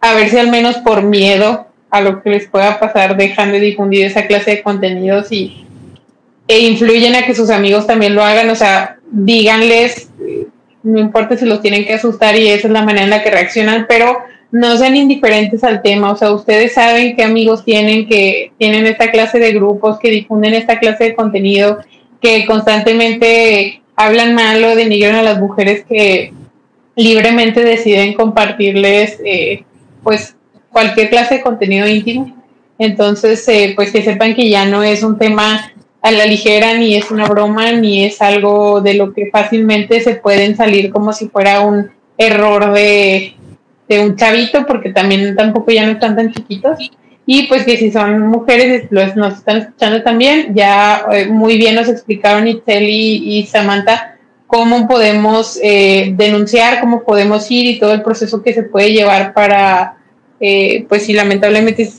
a 0.00 0.14
ver 0.14 0.30
si 0.30 0.38
al 0.38 0.50
menos 0.50 0.78
por 0.78 1.02
miedo 1.02 1.66
a 1.90 2.00
lo 2.00 2.22
que 2.22 2.30
les 2.30 2.48
pueda 2.48 2.80
pasar 2.80 3.16
dejan 3.16 3.52
de 3.52 3.60
difundir 3.60 4.06
esa 4.06 4.26
clase 4.26 4.52
de 4.52 4.62
contenidos 4.62 5.30
y 5.30 5.66
e 6.48 6.60
influyen 6.60 7.14
a 7.14 7.24
que 7.24 7.34
sus 7.34 7.50
amigos 7.50 7.86
también 7.86 8.14
lo 8.14 8.24
hagan, 8.24 8.50
o 8.50 8.54
sea, 8.54 8.98
díganles, 9.10 10.10
no 10.82 10.98
importa 10.98 11.36
si 11.36 11.46
los 11.46 11.62
tienen 11.62 11.86
que 11.86 11.94
asustar 11.94 12.36
y 12.36 12.48
esa 12.48 12.66
es 12.66 12.72
la 12.72 12.82
manera 12.82 13.04
en 13.04 13.10
la 13.10 13.22
que 13.22 13.30
reaccionan, 13.30 13.86
pero 13.88 14.18
no 14.54 14.76
sean 14.76 14.94
indiferentes 14.94 15.64
al 15.64 15.82
tema, 15.82 16.12
o 16.12 16.16
sea, 16.16 16.30
ustedes 16.30 16.74
saben 16.74 17.16
qué 17.16 17.24
amigos 17.24 17.64
tienen 17.64 18.06
que 18.06 18.52
tienen 18.56 18.86
esta 18.86 19.10
clase 19.10 19.40
de 19.40 19.52
grupos, 19.52 19.98
que 19.98 20.10
difunden 20.10 20.54
esta 20.54 20.78
clase 20.78 21.02
de 21.02 21.14
contenido, 21.16 21.80
que 22.20 22.46
constantemente 22.46 23.82
hablan 23.96 24.36
mal 24.36 24.62
o 24.62 24.76
denigran 24.76 25.16
a 25.16 25.24
las 25.24 25.40
mujeres 25.40 25.84
que 25.84 26.32
libremente 26.94 27.64
deciden 27.64 28.14
compartirles 28.14 29.18
eh, 29.24 29.64
pues 30.04 30.36
cualquier 30.70 31.10
clase 31.10 31.34
de 31.34 31.40
contenido 31.40 31.88
íntimo. 31.88 32.36
Entonces, 32.78 33.46
eh, 33.48 33.72
pues 33.74 33.90
que 33.90 34.04
sepan 34.04 34.36
que 34.36 34.48
ya 34.48 34.66
no 34.66 34.84
es 34.84 35.02
un 35.02 35.18
tema 35.18 35.72
a 36.00 36.10
la 36.12 36.26
ligera, 36.26 36.74
ni 36.74 36.94
es 36.94 37.10
una 37.10 37.26
broma, 37.26 37.72
ni 37.72 38.04
es 38.04 38.22
algo 38.22 38.80
de 38.80 38.94
lo 38.94 39.12
que 39.12 39.30
fácilmente 39.32 40.00
se 40.00 40.14
pueden 40.14 40.56
salir 40.56 40.92
como 40.92 41.12
si 41.12 41.28
fuera 41.28 41.62
un 41.62 41.90
error 42.16 42.72
de, 42.72 43.34
de 43.88 44.00
un 44.00 44.16
chavito, 44.16 44.66
porque 44.66 44.90
también 44.90 45.34
tampoco 45.36 45.70
ya 45.72 45.84
no 45.84 45.92
están 45.92 46.16
tan 46.16 46.32
chiquitos. 46.32 46.78
Y 47.26 47.46
pues 47.46 47.64
que 47.64 47.76
si 47.76 47.90
son 47.90 48.28
mujeres, 48.28 48.86
los, 48.90 49.16
nos 49.16 49.34
están 49.34 49.58
escuchando 49.58 50.02
también, 50.02 50.54
ya 50.54 51.06
eh, 51.10 51.26
muy 51.26 51.56
bien 51.56 51.74
nos 51.74 51.88
explicaron 51.88 52.46
Itzel 52.46 52.84
y, 52.84 53.38
y 53.38 53.46
Samantha 53.46 54.14
cómo 54.54 54.86
podemos 54.86 55.58
eh, 55.64 56.12
denunciar, 56.16 56.80
cómo 56.80 57.02
podemos 57.02 57.50
ir 57.50 57.66
y 57.66 57.80
todo 57.80 57.92
el 57.92 58.02
proceso 58.02 58.40
que 58.40 58.54
se 58.54 58.62
puede 58.62 58.92
llevar 58.92 59.34
para, 59.34 59.96
eh, 60.38 60.86
pues 60.88 61.06
si 61.06 61.12
lamentablemente 61.12 61.90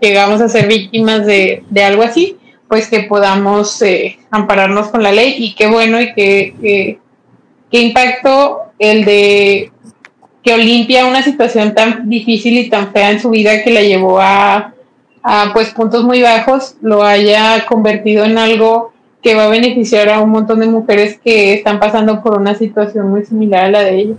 llegamos 0.00 0.40
a 0.40 0.48
ser 0.48 0.66
víctimas 0.66 1.26
de, 1.26 1.62
de 1.68 1.84
algo 1.84 2.02
así, 2.02 2.38
pues 2.68 2.88
que 2.88 3.00
podamos 3.00 3.82
eh, 3.82 4.18
ampararnos 4.30 4.88
con 4.88 5.02
la 5.02 5.12
ley 5.12 5.34
y 5.38 5.54
qué 5.54 5.66
bueno 5.66 6.00
y 6.00 6.14
qué, 6.14 6.54
qué, 6.60 6.98
qué 7.70 7.80
impacto 7.80 8.72
el 8.78 9.04
de 9.04 9.70
que 10.42 10.54
Olimpia, 10.54 11.06
una 11.06 11.22
situación 11.22 11.74
tan 11.74 12.08
difícil 12.08 12.56
y 12.58 12.70
tan 12.70 12.92
fea 12.92 13.10
en 13.10 13.20
su 13.20 13.30
vida 13.30 13.62
que 13.62 13.70
la 13.70 13.82
llevó 13.82 14.20
a, 14.20 14.74
a 15.22 15.50
pues 15.52 15.70
puntos 15.70 16.04
muy 16.04 16.22
bajos 16.22 16.76
lo 16.80 17.02
haya 17.02 17.66
convertido 17.66 18.24
en 18.24 18.38
algo 18.38 18.92
que 19.22 19.34
va 19.34 19.44
a 19.44 19.48
beneficiar 19.48 20.08
a 20.08 20.20
un 20.20 20.30
montón 20.30 20.60
de 20.60 20.66
mujeres 20.66 21.18
que 21.22 21.52
están 21.52 21.78
pasando 21.78 22.22
por 22.22 22.38
una 22.38 22.54
situación 22.54 23.10
muy 23.10 23.24
similar 23.24 23.66
a 23.66 23.70
la 23.70 23.80
de 23.80 23.98
ella. 23.98 24.14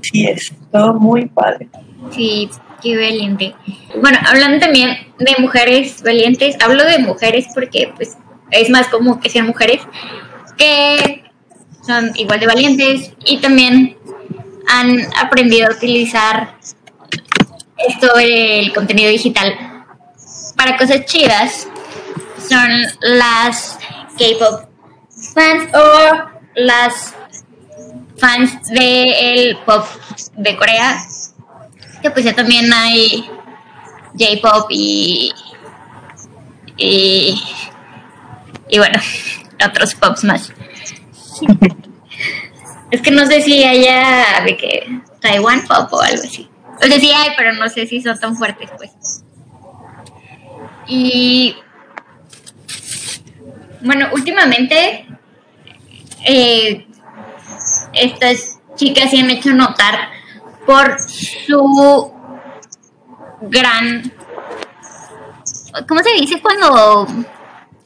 Sí, 0.00 0.26
es 0.26 0.54
todo 0.72 0.94
muy 0.94 1.26
padre. 1.26 1.68
Sí, 2.10 2.48
qué 2.82 2.96
valiente. 2.96 3.54
Bueno, 4.00 4.18
hablando 4.26 4.58
también 4.58 4.96
de 5.18 5.34
mujeres 5.38 6.02
valientes, 6.02 6.56
hablo 6.64 6.84
de 6.84 6.98
mujeres 6.98 7.46
porque 7.54 7.92
pues 7.94 8.16
es 8.50 8.70
más 8.70 8.88
como 8.88 9.20
que 9.20 9.28
sean 9.28 9.46
mujeres 9.46 9.80
que 10.56 11.24
son 11.86 12.12
igual 12.16 12.40
de 12.40 12.46
valientes 12.46 13.12
y 13.26 13.38
también 13.38 13.96
han 14.66 15.06
aprendido 15.16 15.68
a 15.68 15.74
utilizar 15.74 16.56
esto 17.88 18.14
del 18.16 18.72
contenido 18.72 19.10
digital 19.10 19.84
para 20.56 20.76
cosas 20.76 21.04
chidas. 21.06 21.68
Son 22.48 22.68
las 23.00 23.78
K-pop 24.18 24.68
fans 25.34 25.70
o 25.74 26.30
las 26.54 27.14
fans 28.18 28.68
del 28.68 29.58
pop 29.64 29.86
de 30.36 30.56
Corea, 30.56 30.98
que 32.02 32.10
pues 32.10 32.24
ya 32.24 32.34
también 32.34 32.72
hay 32.72 33.28
J-pop 34.18 34.66
y, 34.70 35.32
y, 36.76 37.42
y 38.68 38.78
bueno, 38.78 38.98
otros 39.64 39.94
pops 39.94 40.24
más. 40.24 40.52
es 42.90 43.00
que 43.02 43.10
no 43.10 43.26
sé 43.26 43.40
si 43.40 43.64
haya 43.64 44.42
de 44.44 44.56
que 44.56 45.00
Taiwan 45.20 45.66
pop 45.66 45.92
o 45.92 46.00
algo 46.00 46.22
así. 46.22 46.48
O 46.80 46.86
sea, 46.86 47.00
sí 47.00 47.10
hay, 47.10 47.30
pero 47.36 47.52
no 47.54 47.68
sé 47.68 47.86
si 47.86 48.00
son 48.00 48.18
tan 48.18 48.36
fuertes, 48.36 48.70
pues. 48.76 49.24
Y 50.86 51.56
bueno, 53.80 54.08
últimamente 54.12 55.06
eh, 56.24 56.86
estas 57.92 58.60
chicas 58.76 59.10
se 59.10 59.18
han 59.18 59.30
hecho 59.30 59.52
notar 59.52 60.10
por 60.66 60.98
su 61.00 62.12
gran, 63.42 64.12
¿cómo 65.88 66.02
se 66.02 66.12
dice 66.14 66.40
cuando? 66.40 67.06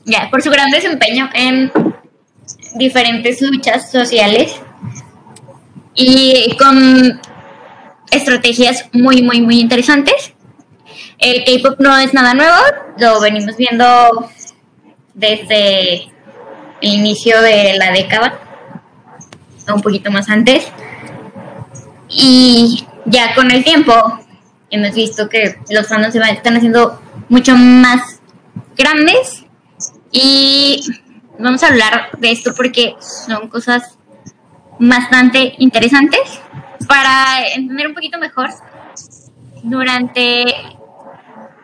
Ya, 0.04 0.28
por 0.30 0.42
su 0.42 0.50
gran 0.50 0.70
desempeño 0.70 1.28
en 1.34 1.72
diferentes 2.74 3.40
luchas 3.42 3.90
sociales 3.90 4.60
y 6.02 6.56
con 6.56 7.20
estrategias 8.10 8.88
muy, 8.92 9.22
muy, 9.22 9.42
muy 9.42 9.60
interesantes. 9.60 10.32
El 11.18 11.44
K-pop 11.44 11.78
no 11.78 11.96
es 11.98 12.14
nada 12.14 12.32
nuevo, 12.32 12.56
lo 12.98 13.20
venimos 13.20 13.58
viendo 13.58 14.30
desde 15.12 16.04
el 16.80 16.94
inicio 16.94 17.42
de 17.42 17.76
la 17.76 17.92
década, 17.92 18.40
un 19.72 19.82
poquito 19.82 20.10
más 20.10 20.30
antes. 20.30 20.66
Y 22.08 22.86
ya 23.04 23.34
con 23.34 23.50
el 23.50 23.62
tiempo 23.62 23.92
hemos 24.70 24.94
visto 24.94 25.28
que 25.28 25.56
los 25.68 25.86
fans 25.86 26.14
se 26.14 26.18
están 26.18 26.56
haciendo 26.56 26.98
mucho 27.28 27.54
más 27.56 28.20
grandes 28.74 29.44
y 30.10 30.80
vamos 31.38 31.62
a 31.62 31.68
hablar 31.68 32.08
de 32.18 32.32
esto 32.32 32.54
porque 32.56 32.94
son 33.00 33.48
cosas 33.48 33.98
bastante 34.80 35.54
interesantes. 35.58 36.40
Para 36.88 37.46
entender 37.54 37.86
un 37.86 37.94
poquito 37.94 38.18
mejor 38.18 38.50
durante 39.62 40.46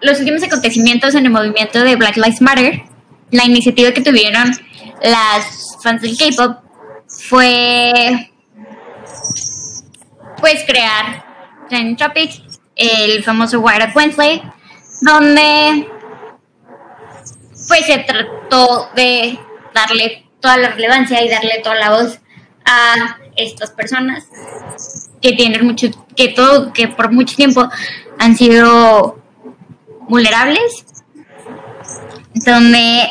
los 0.00 0.20
últimos 0.20 0.42
acontecimientos 0.44 1.14
en 1.16 1.26
el 1.26 1.32
movimiento 1.32 1.82
de 1.82 1.96
Black 1.96 2.16
Lives 2.16 2.40
Matter 2.40 2.82
la 3.30 3.44
iniciativa 3.44 3.92
que 3.92 4.02
tuvieron 4.02 4.52
las 5.02 5.76
fans 5.82 6.02
del 6.02 6.16
K-pop 6.16 6.58
fue 7.08 8.30
pues 10.40 10.64
crear 10.66 11.24
Trending 11.68 11.96
Topics, 11.96 12.42
el 12.76 13.24
famoso 13.24 13.60
Wired 13.60 13.94
Wednesday, 13.94 14.42
donde 15.00 15.88
pues 17.68 17.86
se 17.86 17.98
trató 17.98 18.90
de 18.94 19.38
darle 19.74 20.26
toda 20.40 20.56
la 20.58 20.70
relevancia 20.70 21.24
y 21.24 21.28
darle 21.28 21.60
toda 21.64 21.76
la 21.76 21.90
voz 21.90 22.20
a 22.66 23.18
estas 23.36 23.70
personas 23.70 24.24
que 25.22 25.32
tienen 25.32 25.64
mucho, 25.64 25.88
que 26.14 26.28
todo, 26.28 26.72
que 26.72 26.88
por 26.88 27.12
mucho 27.12 27.36
tiempo 27.36 27.68
han 28.18 28.36
sido 28.36 29.18
vulnerables 30.08 30.84
donde 32.44 33.08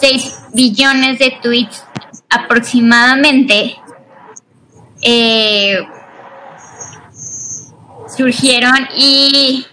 6 0.00 0.42
billones 0.54 1.18
de 1.18 1.36
tweets 1.42 1.84
aproximadamente 2.28 3.76
eh, 5.02 5.78
surgieron 8.16 8.88
y 8.96 9.66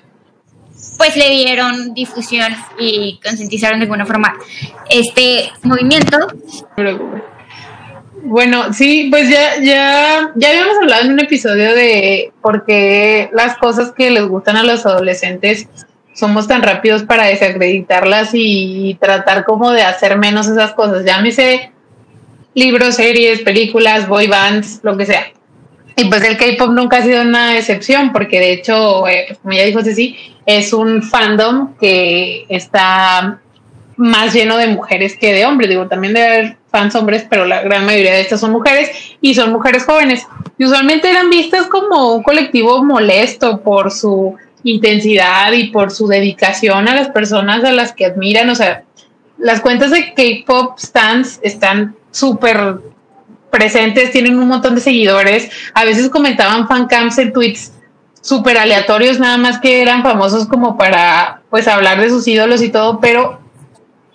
pues 0.97 1.15
le 1.15 1.29
dieron 1.29 1.93
difusión 1.93 2.55
y 2.79 3.19
concientizaron 3.23 3.79
de 3.79 3.83
alguna 3.85 4.05
forma 4.05 4.33
este 4.89 5.51
movimiento. 5.63 6.17
Bueno, 8.23 8.73
sí, 8.73 9.07
pues 9.09 9.29
ya, 9.29 9.61
ya, 9.61 10.31
ya 10.35 10.49
habíamos 10.49 10.77
hablado 10.81 11.05
en 11.05 11.13
un 11.13 11.19
episodio 11.19 11.73
de 11.73 12.31
por 12.41 12.65
qué 12.65 13.29
las 13.31 13.57
cosas 13.57 13.91
que 13.91 14.09
les 14.09 14.27
gustan 14.27 14.57
a 14.57 14.63
los 14.63 14.85
adolescentes 14.85 15.67
somos 16.13 16.47
tan 16.47 16.63
rápidos 16.63 17.03
para 17.03 17.25
desacreditarlas 17.25 18.31
y 18.33 18.97
tratar 18.99 19.45
como 19.45 19.71
de 19.71 19.83
hacer 19.83 20.17
menos 20.17 20.47
esas 20.47 20.73
cosas. 20.73 21.05
Llámese 21.05 21.71
libros, 22.55 22.95
series, 22.95 23.41
películas, 23.41 24.07
boy 24.07 24.25
bands, 24.25 24.79
lo 24.81 24.97
que 24.97 25.05
sea. 25.05 25.27
Y 25.95 26.05
pues 26.05 26.23
el 26.23 26.37
K-pop 26.37 26.71
nunca 26.71 26.97
ha 26.97 27.03
sido 27.03 27.21
una 27.21 27.55
excepción, 27.57 28.11
porque 28.11 28.39
de 28.39 28.53
hecho, 28.53 29.07
eh, 29.07 29.25
pues 29.27 29.39
como 29.39 29.53
ya 29.53 29.63
dijo 29.63 29.83
Ceci, 29.83 30.17
es 30.45 30.73
un 30.73 31.03
fandom 31.03 31.75
que 31.77 32.45
está 32.49 33.41
más 33.95 34.33
lleno 34.33 34.57
de 34.57 34.67
mujeres 34.67 35.17
que 35.17 35.33
de 35.33 35.45
hombres. 35.45 35.69
Digo, 35.69 35.87
también 35.87 36.13
debe 36.13 36.27
haber 36.27 36.56
fans 36.71 36.95
hombres, 36.95 37.25
pero 37.29 37.45
la 37.45 37.61
gran 37.61 37.85
mayoría 37.85 38.13
de 38.13 38.21
estas 38.21 38.39
son 38.39 38.51
mujeres 38.51 38.89
y 39.21 39.35
son 39.35 39.51
mujeres 39.51 39.85
jóvenes. 39.85 40.27
Y 40.57 40.65
usualmente 40.65 41.09
eran 41.09 41.29
vistas 41.29 41.67
como 41.67 42.13
un 42.13 42.23
colectivo 42.23 42.83
molesto 42.83 43.61
por 43.61 43.91
su 43.91 44.35
intensidad 44.63 45.51
y 45.53 45.69
por 45.69 45.91
su 45.91 46.07
dedicación 46.07 46.87
a 46.87 46.95
las 46.95 47.09
personas 47.09 47.63
a 47.63 47.71
las 47.71 47.93
que 47.93 48.05
admiran. 48.05 48.49
O 48.49 48.55
sea, 48.55 48.83
las 49.37 49.61
cuentas 49.61 49.91
de 49.91 50.13
K-Pop 50.13 50.77
stands 50.79 51.39
están 51.41 51.95
súper 52.11 52.79
presentes, 53.51 54.11
tienen 54.11 54.37
un 54.37 54.47
montón 54.47 54.75
de 54.75 54.81
seguidores. 54.81 55.49
A 55.73 55.85
veces 55.85 56.09
comentaban 56.09 56.67
fancams 56.67 57.17
en 57.17 57.33
tweets 57.33 57.73
súper 58.21 58.57
aleatorios, 58.57 59.19
nada 59.19 59.37
más 59.37 59.59
que 59.59 59.81
eran 59.81 60.03
famosos 60.03 60.47
como 60.47 60.77
para 60.77 61.41
pues 61.49 61.67
hablar 61.67 62.01
de 62.01 62.09
sus 62.09 62.27
ídolos 62.27 62.61
y 62.61 62.69
todo, 62.69 62.99
pero 62.99 63.39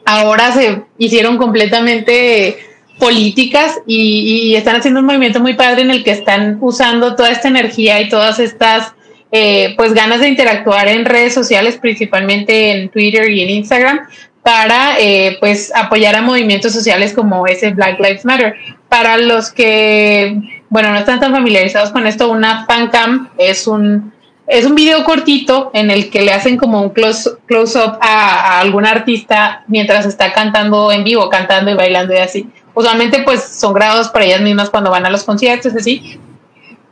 ahora 0.05 0.53
se 0.53 0.82
hicieron 0.98 1.36
completamente 1.36 2.59
políticas 2.98 3.80
y, 3.86 4.55
están 4.55 4.76
haciendo 4.76 5.00
un 5.00 5.07
movimiento 5.07 5.40
muy 5.40 5.55
padre 5.55 5.82
en 5.82 5.90
el 5.90 6.05
que 6.05 6.12
están 6.12 6.59
usando 6.61 7.16
toda 7.16 7.30
esta 7.30 7.48
energía 7.48 8.00
y 8.00 8.09
todas 8.09 8.38
estas 8.38 8.94
eh, 9.32 9.74
pues 9.76 9.94
ganas 9.94 10.20
de 10.20 10.28
interactuar 10.28 10.88
en 10.88 11.05
redes 11.05 11.34
sociales, 11.34 11.78
principalmente 11.80 12.70
en 12.70 12.90
Twitter 12.90 13.30
y 13.30 13.42
en 13.42 13.50
Instagram, 13.50 14.00
para 14.42 15.00
eh, 15.00 15.36
pues 15.40 15.72
apoyar 15.74 16.14
a 16.14 16.22
movimientos 16.22 16.72
sociales 16.72 17.12
como 17.12 17.46
ese 17.46 17.70
Black 17.70 17.98
Lives 17.98 18.24
Matter. 18.24 18.55
Para 18.88 19.16
los 19.16 19.50
que, 19.50 20.36
bueno, 20.68 20.92
no 20.92 20.98
están 20.98 21.18
tan 21.18 21.32
familiarizados 21.32 21.90
con 21.90 22.07
esto, 22.07 22.30
una 22.30 22.66
fancam 22.66 23.30
es 23.38 23.66
un 23.66 24.12
es 24.53 24.66
un 24.66 24.74
video 24.74 25.03
cortito 25.05 25.70
en 25.72 25.90
el 25.90 26.11
que 26.11 26.20
le 26.20 26.32
hacen 26.32 26.59
como 26.59 26.82
un 26.82 26.90
close, 26.90 27.30
close 27.46 27.78
up 27.78 27.98
a, 28.03 28.57
a 28.57 28.61
algún 28.61 28.84
artista 28.84 29.64
mientras 29.66 30.05
está 30.05 30.32
cantando 30.32 30.92
en 30.92 31.05
vivo, 31.05 31.30
cantando 31.30 31.70
y 31.70 31.74
bailando 31.74 32.12
y 32.12 32.18
así. 32.18 32.46
Usualmente 32.74 33.22
pues 33.22 33.42
son 33.42 33.72
grabados 33.72 34.11
para 34.11 34.26
ellas 34.26 34.42
mismas 34.42 34.68
cuando 34.68 34.90
van 34.90 35.07
a 35.07 35.11
los 35.11 35.24
conciertos, 35.24 35.74
así, 35.74 36.18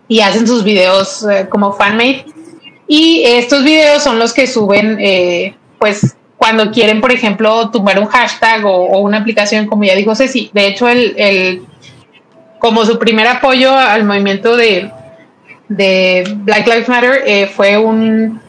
y 0.08 0.20
hacen 0.20 0.46
sus 0.46 0.64
videos 0.64 1.26
eh, 1.30 1.48
como 1.50 1.72
fanmade. 1.72 2.24
Y 2.88 3.22
estos 3.24 3.62
videos 3.62 4.02
son 4.02 4.18
los 4.18 4.32
que 4.32 4.46
suben, 4.46 4.96
eh, 4.98 5.54
pues, 5.78 6.16
cuando 6.36 6.70
quieren, 6.70 7.02
por 7.02 7.12
ejemplo, 7.12 7.70
tumbar 7.70 7.98
un 7.98 8.06
hashtag 8.06 8.64
o, 8.64 8.98
una 8.98 9.18
aplicación, 9.18 9.66
como 9.66 9.84
ya 9.84 9.94
dijo 9.94 10.14
Ceci. 10.14 10.50
De 10.54 10.66
hecho, 10.66 10.88
el, 10.88 11.62
como 12.58 12.86
su 12.86 12.98
primer 12.98 13.26
apoyo 13.26 13.76
al 13.76 14.04
movimiento 14.04 14.56
de, 14.56 14.90
de 15.70 16.24
Black 16.38 16.66
Lives 16.66 16.88
Matter 16.88 17.22
eh, 17.24 17.46
fue 17.46 17.78
un, 17.78 18.40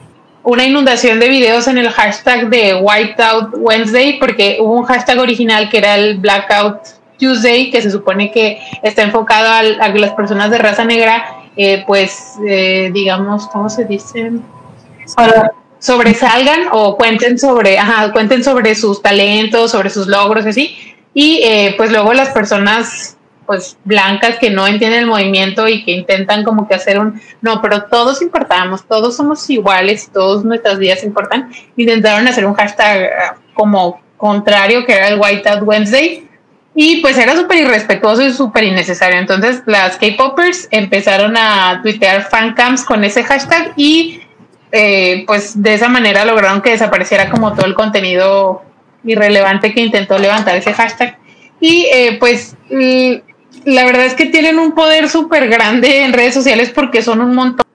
una 0.43 0.65
inundación 0.65 1.19
de 1.19 1.29
videos 1.29 1.67
en 1.67 1.77
el 1.77 1.89
hashtag 1.89 2.49
de 2.49 2.73
Whiteout 2.73 3.53
Wednesday, 3.57 4.17
porque 4.19 4.57
hubo 4.59 4.79
un 4.79 4.83
hashtag 4.83 5.19
original 5.19 5.69
que 5.69 5.77
era 5.77 5.95
el 5.95 6.17
Blackout 6.17 6.79
Tuesday, 7.19 7.69
que 7.69 7.79
se 7.81 7.91
supone 7.91 8.31
que 8.31 8.59
está 8.81 9.03
enfocado 9.03 9.47
a, 9.49 9.59
a 9.59 9.89
las 9.89 10.11
personas 10.13 10.49
de 10.49 10.57
raza 10.57 10.83
negra 10.83 11.23
eh, 11.55 11.83
pues, 11.85 12.37
eh, 12.47 12.89
digamos, 12.91 13.47
¿cómo 13.47 13.69
se 13.69 13.85
dice? 13.85 14.31
Sobresalgan 15.77 16.69
o 16.71 16.97
cuenten 16.97 17.37
sobre, 17.37 17.77
ajá, 17.77 18.11
cuenten 18.11 18.43
sobre 18.43 18.73
sus 18.73 19.01
talentos, 19.01 19.69
sobre 19.69 19.91
sus 19.91 20.07
logros, 20.07 20.45
así. 20.47 20.75
Y 21.13 21.43
pues 21.75 21.91
luego 21.91 22.13
las 22.13 22.29
personas 22.29 23.17
pues 23.51 23.77
blancas 23.83 24.37
que 24.39 24.49
no 24.49 24.65
entienden 24.65 24.99
el 24.99 25.07
movimiento 25.07 25.67
y 25.67 25.83
que 25.83 25.91
intentan 25.91 26.45
como 26.45 26.69
que 26.69 26.73
hacer 26.73 26.97
un, 26.97 27.19
no, 27.41 27.61
pero 27.61 27.83
todos 27.83 28.21
importamos, 28.21 28.87
todos 28.87 29.17
somos 29.17 29.49
iguales, 29.49 30.09
todos 30.13 30.45
nuestras 30.45 30.79
vidas 30.79 31.03
importan, 31.03 31.51
intentaron 31.75 32.25
hacer 32.29 32.45
un 32.45 32.53
hashtag 32.53 33.01
eh, 33.01 33.09
como 33.53 33.99
contrario 34.15 34.85
que 34.85 34.93
era 34.93 35.09
el 35.09 35.19
White 35.19 35.49
Out 35.49 35.63
Wednesday 35.63 36.29
y 36.73 37.01
pues 37.01 37.17
era 37.17 37.35
súper 37.35 37.57
irrespetuoso 37.57 38.21
y 38.21 38.31
súper 38.31 38.63
innecesario. 38.63 39.19
Entonces 39.19 39.63
las 39.65 39.97
K-Poppers 39.97 40.69
empezaron 40.71 41.35
a 41.35 41.81
tuitear 41.83 42.29
fancams 42.29 42.85
con 42.85 43.03
ese 43.03 43.21
hashtag 43.25 43.73
y 43.75 44.21
eh, 44.71 45.25
pues 45.27 45.61
de 45.61 45.73
esa 45.73 45.89
manera 45.89 46.23
lograron 46.23 46.61
que 46.61 46.69
desapareciera 46.69 47.29
como 47.29 47.53
todo 47.53 47.65
el 47.65 47.73
contenido 47.73 48.63
irrelevante 49.03 49.73
que 49.73 49.81
intentó 49.81 50.17
levantar 50.17 50.55
ese 50.55 50.71
hashtag. 50.71 51.17
Y 51.59 51.85
eh, 51.91 52.15
pues 52.17 52.55
la 53.65 53.85
verdad 53.85 54.05
es 54.05 54.13
que 54.13 54.25
tienen 54.25 54.59
un 54.59 54.73
poder 54.73 55.09
súper 55.09 55.47
grande 55.47 56.03
en 56.03 56.13
redes 56.13 56.33
sociales 56.33 56.71
porque 56.73 57.01
son 57.01 57.21
un 57.21 57.35
montón. 57.35 57.65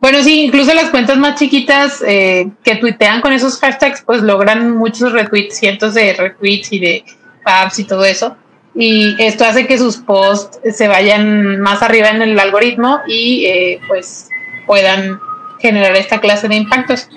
Bueno, 0.00 0.22
sí, 0.22 0.42
incluso 0.44 0.74
las 0.74 0.90
cuentas 0.90 1.16
más 1.16 1.38
chiquitas 1.38 2.02
eh, 2.06 2.50
que 2.62 2.76
tuitean 2.76 3.20
con 3.20 3.32
esos 3.32 3.58
hashtags, 3.58 4.02
pues 4.02 4.22
logran 4.22 4.76
muchos 4.76 5.12
retweets, 5.12 5.58
cientos 5.58 5.94
de 5.94 6.12
retweets 6.12 6.72
y 6.72 6.78
de 6.78 7.04
apps 7.44 7.78
y 7.78 7.84
todo 7.84 8.04
eso. 8.04 8.36
Y 8.74 9.16
esto 9.22 9.44
hace 9.44 9.66
que 9.66 9.78
sus 9.78 9.96
posts 9.96 10.60
se 10.76 10.86
vayan 10.86 11.60
más 11.60 11.82
arriba 11.82 12.10
en 12.10 12.20
el 12.20 12.38
algoritmo 12.38 13.00
y 13.08 13.46
eh, 13.46 13.80
pues 13.88 14.28
puedan 14.66 15.18
generar 15.60 15.96
esta 15.96 16.20
clase 16.20 16.48
de 16.48 16.56
impactos. 16.56 17.08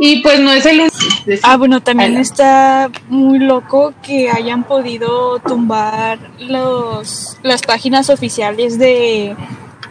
Y 0.00 0.20
pues 0.22 0.40
no 0.40 0.52
es 0.52 0.64
el 0.64 0.80
único. 0.80 0.96
Ah, 1.42 1.56
bueno, 1.56 1.80
también 1.80 2.16
está 2.18 2.90
muy 3.08 3.40
loco 3.40 3.92
que 4.02 4.30
hayan 4.30 4.62
podido 4.64 5.40
tumbar 5.40 6.18
los, 6.38 7.36
las 7.42 7.62
páginas 7.62 8.08
oficiales 8.08 8.78
de, 8.78 9.34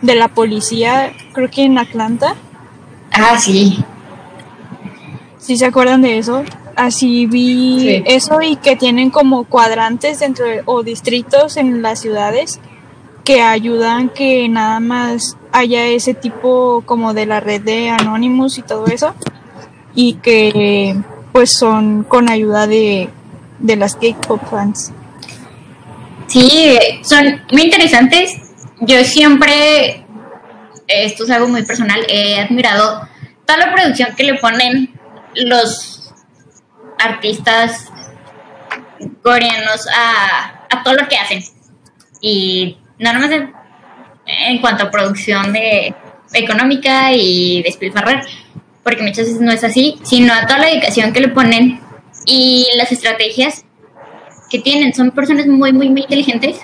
de 0.01 0.15
la 0.15 0.29
policía, 0.29 1.11
creo 1.33 1.49
que 1.49 1.63
en 1.63 1.77
Atlanta. 1.77 2.35
Ah, 3.11 3.37
sí. 3.37 3.83
¿Sí 5.39 5.57
se 5.57 5.65
acuerdan 5.65 6.01
de 6.01 6.17
eso? 6.17 6.43
Así 6.75 7.25
vi 7.25 8.03
eso 8.05 8.41
y 8.41 8.55
que 8.55 8.75
tienen 8.75 9.09
como 9.09 9.43
cuadrantes 9.43 10.19
dentro 10.19 10.45
o 10.65 10.83
distritos 10.83 11.57
en 11.57 11.81
las 11.81 11.99
ciudades 11.99 12.59
que 13.23 13.41
ayudan 13.41 14.09
que 14.09 14.47
nada 14.47 14.79
más 14.79 15.35
haya 15.51 15.85
ese 15.87 16.13
tipo 16.13 16.83
como 16.85 17.13
de 17.13 17.25
la 17.25 17.39
red 17.39 17.61
de 17.61 17.89
Anonymous 17.89 18.57
y 18.57 18.61
todo 18.61 18.85
eso 18.85 19.13
y 19.97 20.13
que 20.13 20.95
pues 21.33 21.57
son 21.57 22.03
con 22.03 22.29
ayuda 22.29 22.67
de, 22.67 23.09
de 23.57 23.75
las 23.75 23.95
K-pop 23.95 24.39
fans. 24.47 24.93
Sí, 26.27 26.77
son 27.01 27.41
muy 27.51 27.63
interesantes. 27.63 28.35
Yo 28.81 29.03
siempre, 29.03 30.05
esto 30.87 31.23
es 31.23 31.31
algo 31.31 31.47
muy 31.47 31.63
personal, 31.65 31.99
he 32.09 32.39
admirado 32.39 33.09
toda 33.47 33.57
la 33.57 33.73
producción 33.73 34.09
que 34.15 34.23
le 34.23 34.35
ponen 34.35 34.93
los 35.33 36.13
artistas 36.99 37.91
coreanos 39.23 39.87
a, 39.87 40.67
a 40.69 40.83
todo 40.83 40.93
lo 40.93 41.07
que 41.07 41.17
hacen. 41.17 41.43
Y 42.21 42.77
no 42.99 43.13
nomás 43.13 43.31
en, 44.27 44.61
cuanto 44.61 44.83
a 44.83 44.91
producción 44.91 45.53
de 45.53 45.95
económica 46.33 47.13
y 47.13 47.63
despilfarrar, 47.63 48.23
porque 48.87 49.03
muchas 49.03 49.25
veces 49.25 49.41
no 49.41 49.51
es 49.51 49.65
así, 49.65 49.99
sino 50.03 50.31
a 50.31 50.47
toda 50.47 50.59
la 50.59 50.67
dedicación 50.67 51.11
que 51.11 51.19
le 51.19 51.27
ponen 51.27 51.81
y 52.25 52.69
las 52.77 52.89
estrategias 52.89 53.65
que 54.49 54.59
tienen. 54.59 54.93
Son 54.93 55.11
personas 55.11 55.45
muy, 55.45 55.73
muy, 55.73 55.89
muy 55.89 56.03
inteligentes. 56.03 56.61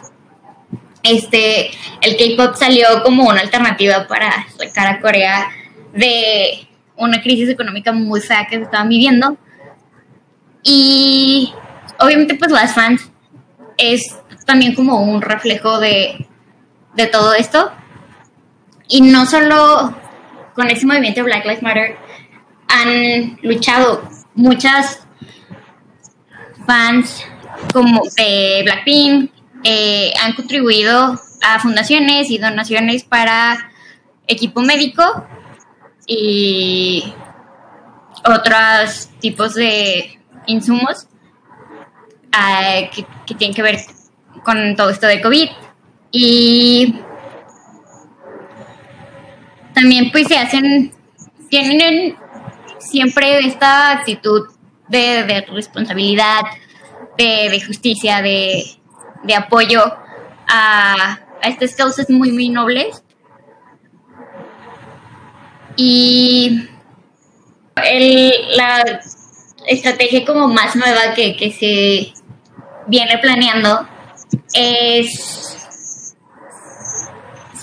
Este, 1.03 1.71
el 2.01 2.15
K-pop 2.15 2.55
salió 2.55 2.88
como 3.03 3.28
una 3.28 3.41
alternativa 3.41 4.07
para 4.07 4.47
sacar 4.57 4.88
a 4.88 5.01
Corea 5.01 5.49
de 5.93 6.65
una 6.95 7.21
crisis 7.21 7.49
económica 7.49 7.91
muy 7.91 8.21
fea 8.21 8.47
que 8.49 8.55
se 8.55 8.63
estaban 8.63 8.88
viviendo. 8.88 9.36
Y 10.63 11.53
obviamente 11.99 12.36
pues 12.36 12.53
las 12.53 12.74
fans 12.74 13.11
es 13.78 14.17
también 14.45 14.76
como 14.76 15.01
un 15.01 15.21
reflejo 15.21 15.78
de, 15.82 16.26
de 16.95 17.07
todo 17.07 17.34
esto. 17.34 17.69
Y 18.88 19.01
no 19.01 19.26
solo 19.26 19.93
con 20.55 20.69
ese 20.69 20.86
movimiento 20.86 21.24
Black 21.24 21.43
Lives 21.43 21.63
Matter, 21.63 21.97
han 22.74 23.38
luchado 23.43 24.09
muchas 24.34 25.05
fans 26.65 27.24
como 27.71 28.01
de 28.17 28.61
Blackpink, 28.63 29.32
eh, 29.63 30.11
han 30.21 30.34
contribuido 30.34 31.19
a 31.41 31.59
fundaciones 31.59 32.32
y 32.32 32.39
donaciones 32.39 33.03
para 33.03 33.71
equipo 34.28 34.61
médico 34.61 35.03
y 36.07 37.13
otros 38.26 39.09
tipos 39.19 39.53
de 39.53 40.19
insumos 40.47 41.07
eh, 42.32 42.89
que, 42.93 43.05
que, 43.28 43.36
tienen 43.36 43.55
que 43.55 43.61
ver 43.61 43.80
con 44.43 44.76
todo 44.76 44.89
esto 44.89 45.05
de 45.05 45.21
COVID. 45.21 45.49
Y 46.11 46.95
también 49.74 50.11
pues 50.11 50.28
se 50.28 50.38
hacen, 50.38 50.91
tienen 51.49 52.17
siempre 52.89 53.39
esta 53.39 53.91
actitud 53.91 54.47
de, 54.88 55.45
responsabilidad, 55.51 56.41
de, 57.17 57.61
justicia, 57.65 58.21
de, 58.21 58.65
apoyo 59.36 59.81
a, 60.47 61.19
estas 61.41 61.75
causas 61.75 62.09
muy, 62.09 62.31
muy 62.31 62.49
nobles. 62.49 63.03
Y 65.75 66.67
la 67.75 69.01
estrategia 69.67 70.23
como 70.25 70.47
más 70.47 70.75
nueva 70.75 71.13
que, 71.15 71.36
que 71.36 71.51
se 71.51 72.13
viene 72.88 73.17
planeando 73.17 73.88
es 74.53 75.57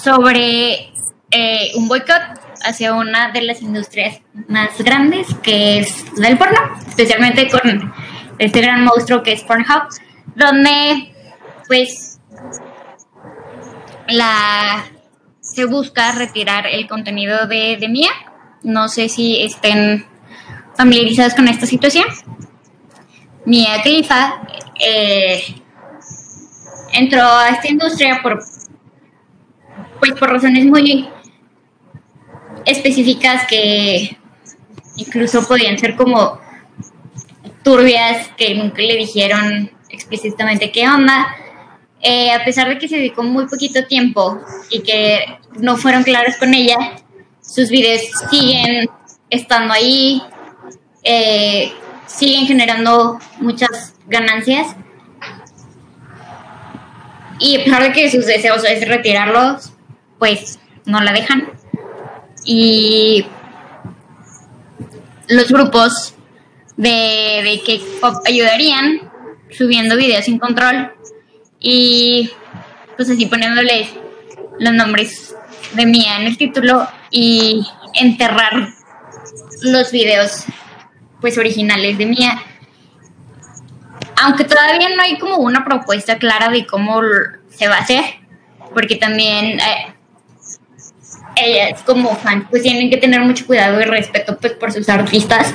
sobre 0.03 0.93
eh, 1.31 1.73
un 1.77 1.89
boicot 1.89 2.40
hacia 2.63 2.95
una 2.95 3.31
de 3.31 3.43
las 3.43 3.63
industrias 3.63 4.21
más 4.49 4.79
grandes, 4.79 5.27
que 5.43 5.81
es 5.81 6.05
del 6.17 6.39
porno, 6.39 6.59
especialmente 6.89 7.49
con 7.49 7.93
este 8.39 8.61
gran 8.61 8.85
monstruo 8.85 9.23
que 9.23 9.33
es 9.33 9.43
Pornhub, 9.43 9.89
donde 10.35 11.15
pues 11.67 12.19
la 14.09 14.85
se 15.41 15.65
busca 15.65 16.13
retirar 16.13 16.67
el 16.67 16.87
contenido 16.87 17.47
de, 17.47 17.77
de 17.79 17.89
Mia. 17.89 18.11
No 18.63 18.89
sé 18.89 19.09
si 19.09 19.43
estén 19.43 20.07
familiarizados 20.77 21.35
con 21.35 21.49
esta 21.49 21.67
situación. 21.67 22.07
Mia 23.45 23.83
Khalifa 23.83 24.43
eh, 24.79 25.43
entró 26.93 27.23
a 27.23 27.49
esta 27.49 27.69
industria 27.69 28.21
por 28.23 28.43
pues 29.99 30.13
por 30.13 30.31
razones 30.31 30.65
muy 30.67 31.11
específicas 32.65 33.47
que 33.47 34.17
incluso 34.97 35.47
podían 35.47 35.79
ser 35.79 35.97
como 35.97 36.41
turbias, 37.63 38.29
que 38.37 38.55
nunca 38.55 38.83
le 38.83 38.97
dijeron 38.97 39.71
explícitamente 39.89 40.71
qué 40.71 40.89
onda. 40.89 41.29
Eh, 42.03 42.33
a 42.33 42.45
pesar 42.45 42.69
de 42.69 42.79
que 42.79 42.89
se 42.89 42.97
dedicó 42.97 43.23
muy 43.23 43.47
poquito 43.47 43.85
tiempo 43.85 44.41
y 44.71 44.81
que 44.83 45.39
no 45.59 45.77
fueron 45.77 46.03
claros 46.03 46.37
con 46.37 46.55
ella, 46.55 46.97
sus 47.43 47.69
videos 47.69 48.03
siguen 48.31 48.89
estando 49.29 49.75
ahí, 49.75 50.23
eh, 51.03 51.73
siguen 52.07 52.47
generando 52.47 53.19
muchas 53.39 53.95
ganancias. 54.07 54.69
Y 57.39 57.61
a 57.61 57.65
pesar 57.65 57.83
de 57.83 57.93
que 57.93 58.11
sus 58.11 58.27
deseos 58.27 58.65
es 58.65 58.87
retirarlos, 58.87 59.73
pues 60.19 60.59
no 60.85 61.01
la 61.01 61.13
dejan 61.13 61.49
y 62.45 63.27
los 65.29 65.49
grupos 65.49 66.15
de, 66.77 66.89
de 66.89 67.63
K-pop 67.65 68.23
ayudarían 68.27 69.11
subiendo 69.51 69.97
videos 69.97 70.25
sin 70.25 70.39
control 70.39 70.93
y 71.59 72.31
pues 72.97 73.11
así 73.11 73.27
poniéndoles 73.27 73.91
los 74.59 74.75
nombres 74.75 75.35
de 75.75 75.87
Mía 75.87 76.21
en 76.21 76.27
el 76.27 76.37
título 76.37 76.89
y 77.11 77.67
enterrar 77.95 78.69
los 79.63 79.91
videos 79.93 80.45
pues 81.21 81.37
originales 81.39 81.99
de 81.99 82.07
Mía. 82.07 82.43
Aunque 84.23 84.45
todavía 84.45 84.89
no 84.95 85.03
hay 85.03 85.19
como 85.19 85.37
una 85.37 85.65
propuesta 85.65 86.19
clara 86.19 86.51
de 86.51 86.67
cómo 86.67 87.01
se 87.49 87.69
va 87.69 87.77
a 87.77 87.81
hacer, 87.81 88.05
porque 88.75 88.97
también 88.97 89.59
eh, 89.61 89.95
ellas 91.45 91.83
como 91.83 92.15
fans 92.17 92.47
pues 92.51 92.63
tienen 92.63 92.91
que 92.91 92.97
tener 92.97 93.21
mucho 93.21 93.47
cuidado 93.47 93.81
y 93.81 93.85
respeto 93.85 94.37
pues 94.39 94.53
por 94.55 94.73
sus 94.73 94.89
artistas. 94.89 95.55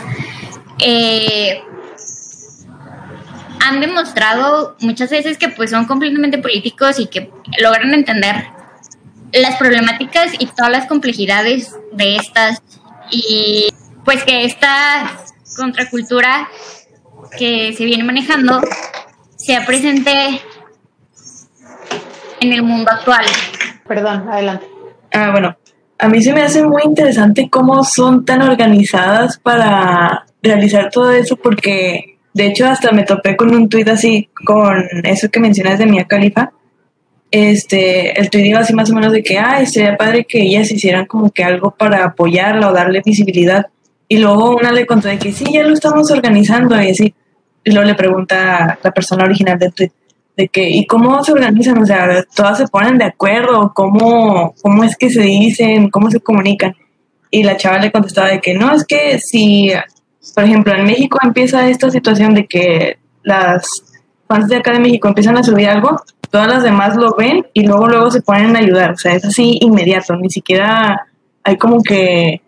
Eh, 0.79 1.61
han 3.61 3.79
demostrado 3.79 4.75
muchas 4.79 5.09
veces 5.09 5.37
que 5.37 5.49
pues 5.49 5.71
son 5.71 5.85
completamente 5.85 6.37
políticos 6.37 6.99
y 6.99 7.07
que 7.07 7.31
logran 7.59 7.93
entender 7.93 8.45
las 9.31 9.55
problemáticas 9.57 10.33
y 10.39 10.45
todas 10.47 10.71
las 10.71 10.85
complejidades 10.87 11.75
de 11.91 12.15
estas 12.17 12.61
y 13.11 13.69
pues 14.03 14.23
que 14.23 14.45
esta 14.45 15.17
contracultura 15.57 16.47
que 17.37 17.73
se 17.73 17.85
viene 17.85 18.03
manejando 18.03 18.61
sea 19.35 19.65
presente 19.65 20.41
en 22.39 22.53
el 22.53 22.63
mundo 22.63 22.91
actual. 22.91 23.25
Perdón, 23.87 24.29
adelante. 24.29 24.67
Ah, 25.11 25.31
bueno, 25.31 25.57
a 25.97 26.07
mí 26.09 26.21
se 26.21 26.33
me 26.33 26.41
hace 26.41 26.63
muy 26.63 26.83
interesante 26.83 27.49
cómo 27.49 27.83
son 27.83 28.25
tan 28.25 28.41
organizadas 28.41 29.37
para 29.37 30.25
realizar 30.41 30.89
todo 30.91 31.11
eso 31.11 31.35
porque 31.37 32.17
de 32.33 32.47
hecho 32.47 32.65
hasta 32.67 32.91
me 32.91 33.03
topé 33.03 33.35
con 33.35 33.53
un 33.55 33.69
tuit 33.69 33.87
así 33.87 34.29
con 34.45 34.83
eso 35.03 35.29
que 35.29 35.39
mencionas 35.39 35.79
de 35.79 35.85
Mia 35.85 36.05
Khalifa. 36.05 36.51
Este, 37.31 38.19
el 38.19 38.29
tuit 38.29 38.45
iba 38.45 38.59
así 38.59 38.73
más 38.73 38.91
o 38.91 38.95
menos 38.95 39.11
de 39.11 39.23
que, 39.23 39.37
ay, 39.37 39.65
sería 39.65 39.97
padre 39.97 40.25
que 40.25 40.41
ellas 40.41 40.71
hicieran 40.71 41.05
como 41.05 41.31
que 41.31 41.43
algo 41.43 41.71
para 41.71 42.05
apoyarla 42.05 42.69
o 42.69 42.73
darle 42.73 43.01
visibilidad. 43.03 43.67
Y 44.07 44.19
luego 44.19 44.55
una 44.55 44.71
le 44.71 44.85
contó 44.85 45.07
de 45.07 45.17
que 45.17 45.31
sí, 45.31 45.45
ya 45.51 45.63
lo 45.63 45.73
estamos 45.73 46.11
organizando 46.11 46.81
y 46.81 46.91
así. 46.91 47.13
Y 47.63 47.71
luego 47.71 47.87
le 47.87 47.95
pregunta 47.95 48.77
la 48.81 48.91
persona 48.91 49.23
original 49.23 49.57
del 49.57 49.73
tweet 49.73 49.91
de 50.37 50.47
que, 50.49 50.69
¿y 50.69 50.85
cómo 50.85 51.23
se 51.23 51.31
organizan? 51.31 51.77
O 51.81 51.85
sea, 51.85 52.23
todas 52.35 52.57
se 52.57 52.67
ponen 52.67 52.97
de 52.97 53.05
acuerdo, 53.05 53.71
¿cómo, 53.73 54.53
cómo 54.61 54.83
es 54.83 54.97
que 54.97 55.09
se 55.09 55.21
dicen, 55.21 55.89
cómo 55.89 56.11
se 56.11 56.19
comunican? 56.19 56.75
Y 57.31 57.43
la 57.43 57.57
chava 57.57 57.79
le 57.79 57.91
contestaba 57.91 58.29
de 58.29 58.41
que 58.41 58.53
no, 58.53 58.73
es 58.73 58.85
que 58.85 59.19
si, 59.19 59.71
por 60.33 60.43
ejemplo, 60.43 60.73
en 60.73 60.85
México 60.85 61.19
empieza 61.21 61.69
esta 61.69 61.89
situación 61.89 62.33
de 62.33 62.45
que 62.45 62.97
las 63.23 63.65
fans 64.27 64.47
de 64.49 64.57
acá 64.57 64.71
de 64.73 64.79
México 64.79 65.07
empiezan 65.07 65.37
a 65.37 65.43
subir 65.43 65.67
algo, 65.67 65.97
todas 66.29 66.47
las 66.47 66.63
demás 66.63 66.95
lo 66.97 67.15
ven 67.15 67.45
y 67.53 67.65
luego 67.65 67.87
luego 67.87 68.11
se 68.11 68.21
ponen 68.21 68.55
a 68.55 68.59
ayudar, 68.59 68.91
o 68.91 68.97
sea, 68.97 69.13
es 69.13 69.23
así 69.23 69.57
inmediato, 69.61 70.15
ni 70.15 70.29
siquiera 70.29 71.07
hay 71.43 71.57
como 71.57 71.81
que 71.81 72.41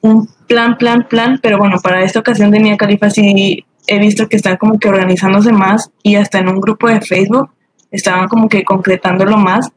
un 0.00 0.28
plan, 0.46 0.76
plan, 0.76 1.06
plan, 1.08 1.40
pero 1.42 1.58
bueno, 1.58 1.78
para 1.82 2.02
esta 2.02 2.20
ocasión 2.20 2.50
de 2.50 2.60
Mia 2.60 2.76
Califa 2.76 3.10
sí 3.10 3.64
he 3.86 3.98
visto 3.98 4.28
que 4.28 4.36
están 4.36 4.56
como 4.56 4.78
que 4.78 4.88
organizándose 4.88 5.52
más 5.52 5.90
y 6.02 6.16
hasta 6.16 6.38
en 6.38 6.48
un 6.48 6.60
grupo 6.60 6.88
de 6.88 7.00
Facebook 7.00 7.50
estaban 7.90 8.28
como 8.28 8.48
que 8.48 8.64
concretándolo 8.64 9.36
más 9.36 9.70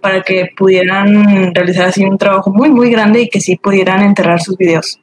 para 0.00 0.22
que 0.22 0.50
pudieran 0.56 1.54
realizar 1.54 1.86
así 1.86 2.04
un 2.04 2.18
trabajo 2.18 2.50
muy, 2.50 2.70
muy 2.70 2.90
grande 2.90 3.22
y 3.22 3.28
que 3.28 3.40
sí 3.40 3.56
pudieran 3.56 4.02
enterrar 4.02 4.40
sus 4.40 4.56
videos. 4.56 4.98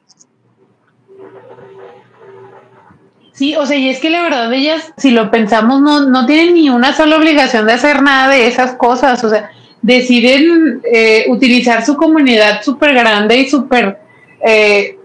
Sí, 3.32 3.56
o 3.56 3.64
sea, 3.64 3.78
y 3.78 3.88
es 3.88 4.00
que 4.00 4.10
la 4.10 4.22
verdad 4.22 4.52
ellas, 4.52 4.92
si 4.98 5.12
lo 5.12 5.30
pensamos, 5.30 5.80
no, 5.80 6.06
no 6.10 6.26
tienen 6.26 6.52
ni 6.52 6.68
una 6.68 6.94
sola 6.94 7.16
obligación 7.16 7.66
de 7.66 7.72
hacer 7.72 8.02
nada 8.02 8.28
de 8.28 8.46
esas 8.46 8.74
cosas, 8.74 9.24
o 9.24 9.30
sea, 9.30 9.50
deciden 9.80 10.82
eh, 10.84 11.24
utilizar 11.28 11.82
su 11.86 11.96
comunidad 11.96 12.62
súper 12.62 12.92
grande 12.92 13.38
y 13.38 13.48
súper 13.48 13.98
eh, 14.44 14.98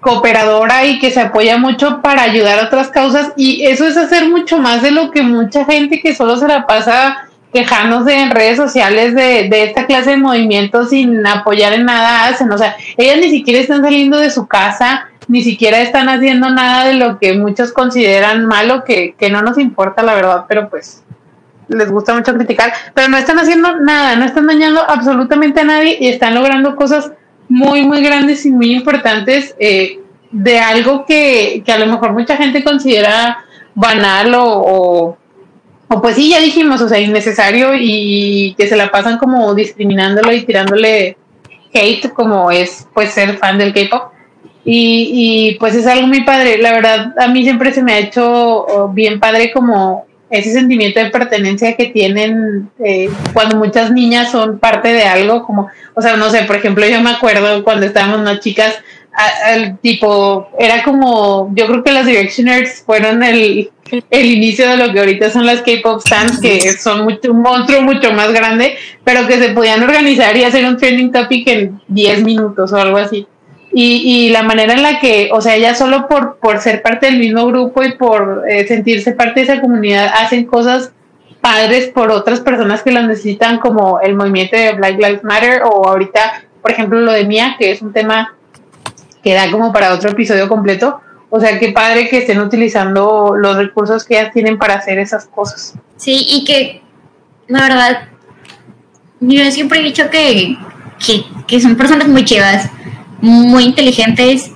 cooperadora 0.00 0.84
y 0.86 0.98
que 0.98 1.10
se 1.10 1.20
apoya 1.20 1.58
mucho 1.58 2.00
para 2.02 2.22
ayudar 2.22 2.58
a 2.58 2.66
otras 2.66 2.88
causas. 2.88 3.32
Y 3.36 3.64
eso 3.66 3.86
es 3.86 3.96
hacer 3.96 4.28
mucho 4.28 4.58
más 4.58 4.82
de 4.82 4.90
lo 4.90 5.10
que 5.10 5.22
mucha 5.22 5.64
gente 5.64 6.00
que 6.00 6.14
solo 6.14 6.36
se 6.36 6.48
la 6.48 6.66
pasa 6.66 7.28
quejándose 7.52 8.14
en 8.14 8.30
redes 8.30 8.56
sociales 8.56 9.14
de, 9.14 9.48
de 9.48 9.64
esta 9.64 9.86
clase 9.86 10.10
de 10.10 10.16
movimientos 10.18 10.90
sin 10.90 11.26
apoyar 11.26 11.72
en 11.72 11.86
nada 11.86 12.26
hacen, 12.26 12.52
o 12.52 12.58
sea, 12.58 12.76
ellas 12.96 13.18
ni 13.18 13.30
siquiera 13.30 13.58
están 13.58 13.82
saliendo 13.82 14.18
de 14.18 14.30
su 14.30 14.46
casa, 14.46 15.08
ni 15.28 15.42
siquiera 15.42 15.80
están 15.80 16.08
haciendo 16.08 16.50
nada 16.50 16.84
de 16.86 16.94
lo 16.94 17.18
que 17.18 17.34
muchos 17.34 17.72
consideran 17.72 18.46
malo, 18.46 18.84
que, 18.84 19.14
que 19.18 19.30
no 19.30 19.40
nos 19.40 19.58
importa 19.58 20.02
la 20.02 20.14
verdad, 20.14 20.44
pero 20.46 20.68
pues 20.68 21.02
les 21.68 21.90
gusta 21.90 22.14
mucho 22.14 22.34
criticar, 22.34 22.72
pero 22.94 23.08
no 23.08 23.16
están 23.16 23.38
haciendo 23.38 23.76
nada, 23.76 24.16
no 24.16 24.24
están 24.24 24.46
dañando 24.46 24.82
absolutamente 24.88 25.60
a 25.60 25.64
nadie 25.64 25.98
y 26.00 26.08
están 26.08 26.34
logrando 26.34 26.76
cosas 26.76 27.12
muy, 27.48 27.82
muy 27.82 28.02
grandes 28.02 28.44
y 28.46 28.50
muy 28.50 28.72
importantes 28.72 29.54
eh, 29.58 30.00
de 30.30 30.58
algo 30.58 31.04
que, 31.06 31.62
que, 31.64 31.72
a 31.72 31.78
lo 31.78 31.86
mejor 31.86 32.12
mucha 32.12 32.36
gente 32.36 32.62
considera 32.62 33.44
banal 33.74 34.34
o, 34.34 35.16
o, 35.88 36.02
pues 36.02 36.16
sí, 36.16 36.30
ya 36.30 36.40
dijimos, 36.40 36.80
o 36.82 36.88
sea, 36.88 37.00
innecesario 37.00 37.70
y 37.74 38.54
que 38.58 38.68
se 38.68 38.76
la 38.76 38.90
pasan 38.90 39.18
como 39.18 39.54
discriminándolo 39.54 40.32
y 40.32 40.42
tirándole 40.42 41.16
hate 41.72 42.12
como 42.12 42.50
es 42.50 42.86
pues 42.92 43.10
ser 43.10 43.38
fan 43.38 43.58
del 43.58 43.72
K-pop. 43.72 44.12
Y, 44.64 45.10
y 45.12 45.54
pues 45.54 45.74
es 45.74 45.86
algo 45.86 46.06
muy 46.06 46.24
padre, 46.24 46.58
la 46.58 46.72
verdad 46.72 47.14
a 47.18 47.28
mí 47.28 47.42
siempre 47.42 47.72
se 47.72 47.82
me 47.82 47.92
ha 47.92 47.98
hecho 47.98 48.66
oh, 48.66 48.88
bien 48.88 49.18
padre 49.18 49.50
como 49.50 50.07
ese 50.30 50.52
sentimiento 50.52 51.00
de 51.00 51.10
pertenencia 51.10 51.76
que 51.76 51.86
tienen 51.86 52.70
eh, 52.84 53.08
cuando 53.32 53.56
muchas 53.56 53.90
niñas 53.90 54.30
son 54.30 54.58
parte 54.58 54.92
de 54.92 55.04
algo, 55.04 55.44
como, 55.44 55.68
o 55.94 56.02
sea, 56.02 56.16
no 56.16 56.30
sé, 56.30 56.42
por 56.42 56.56
ejemplo, 56.56 56.86
yo 56.86 57.00
me 57.00 57.10
acuerdo 57.10 57.64
cuando 57.64 57.86
estábamos 57.86 58.20
unas 58.20 58.40
chicas, 58.40 58.82
al 59.44 59.78
tipo, 59.78 60.48
era 60.58 60.84
como, 60.84 61.50
yo 61.54 61.66
creo 61.66 61.82
que 61.82 61.92
las 61.92 62.06
Directioners 62.06 62.82
fueron 62.82 63.22
el, 63.22 63.70
el 64.10 64.26
inicio 64.26 64.68
de 64.68 64.76
lo 64.76 64.92
que 64.92 65.00
ahorita 65.00 65.30
son 65.30 65.44
las 65.44 65.62
K-pop 65.62 66.00
stands, 66.00 66.40
que 66.40 66.60
son 66.74 67.02
mucho, 67.02 67.32
un 67.32 67.42
monstruo 67.42 67.82
mucho 67.82 68.12
más 68.12 68.32
grande, 68.32 68.76
pero 69.02 69.26
que 69.26 69.38
se 69.38 69.48
podían 69.50 69.82
organizar 69.82 70.36
y 70.36 70.44
hacer 70.44 70.64
un 70.64 70.76
trending 70.76 71.10
topic 71.10 71.48
en 71.48 71.80
10 71.88 72.22
minutos 72.22 72.72
o 72.72 72.76
algo 72.76 72.98
así. 72.98 73.26
Y, 73.70 74.26
y, 74.26 74.30
la 74.30 74.42
manera 74.42 74.72
en 74.72 74.82
la 74.82 74.98
que, 74.98 75.28
o 75.32 75.40
sea, 75.40 75.54
ella 75.54 75.74
solo 75.74 76.08
por, 76.08 76.38
por 76.38 76.58
ser 76.58 76.80
parte 76.80 77.06
del 77.06 77.18
mismo 77.18 77.46
grupo 77.46 77.84
y 77.84 77.92
por 77.92 78.44
eh, 78.48 78.66
sentirse 78.66 79.12
parte 79.12 79.40
de 79.40 79.52
esa 79.52 79.60
comunidad, 79.60 80.10
hacen 80.18 80.46
cosas 80.46 80.92
padres 81.40 81.88
por 81.88 82.10
otras 82.10 82.40
personas 82.40 82.82
que 82.82 82.90
las 82.90 83.06
necesitan, 83.06 83.58
como 83.58 84.00
el 84.00 84.14
movimiento 84.14 84.56
de 84.56 84.72
Black 84.72 84.96
Lives 84.96 85.24
Matter 85.24 85.62
o 85.64 85.86
ahorita, 85.86 86.44
por 86.62 86.70
ejemplo, 86.70 87.00
lo 87.00 87.12
de 87.12 87.24
Mía, 87.24 87.56
que 87.58 87.70
es 87.70 87.82
un 87.82 87.92
tema 87.92 88.34
que 89.22 89.34
da 89.34 89.50
como 89.50 89.72
para 89.72 89.92
otro 89.94 90.10
episodio 90.10 90.48
completo. 90.48 91.00
O 91.30 91.40
sea, 91.40 91.58
qué 91.58 91.72
padre 91.72 92.08
que 92.08 92.18
estén 92.18 92.40
utilizando 92.40 93.34
los 93.36 93.56
recursos 93.56 94.04
que 94.04 94.18
ellas 94.18 94.32
tienen 94.32 94.58
para 94.58 94.74
hacer 94.74 94.98
esas 94.98 95.26
cosas. 95.26 95.74
Sí, 95.96 96.26
y 96.26 96.44
que, 96.44 96.82
la 97.48 97.62
verdad, 97.62 98.08
yo 99.20 99.50
siempre 99.50 99.80
he 99.80 99.82
dicho 99.82 100.08
que, 100.08 100.56
que, 101.04 101.24
que 101.46 101.60
son 101.60 101.76
personas 101.76 102.08
muy 102.08 102.24
chivas 102.24 102.70
muy 103.20 103.64
inteligentes, 103.64 104.52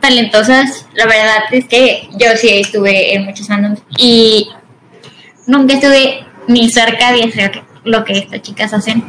talentosas. 0.00 0.86
La 0.94 1.06
verdad 1.06 1.44
es 1.50 1.66
que 1.66 2.08
yo 2.12 2.28
sí 2.36 2.48
estuve 2.50 3.14
en 3.14 3.24
muchos 3.24 3.46
fandoms 3.46 3.82
y 3.96 4.48
nunca 5.46 5.74
estuve 5.74 6.24
ni 6.48 6.68
cerca 6.70 7.12
de 7.12 7.24
hacer 7.24 7.62
lo 7.84 8.04
que 8.04 8.14
estas 8.14 8.42
chicas 8.42 8.72
hacen. 8.72 9.04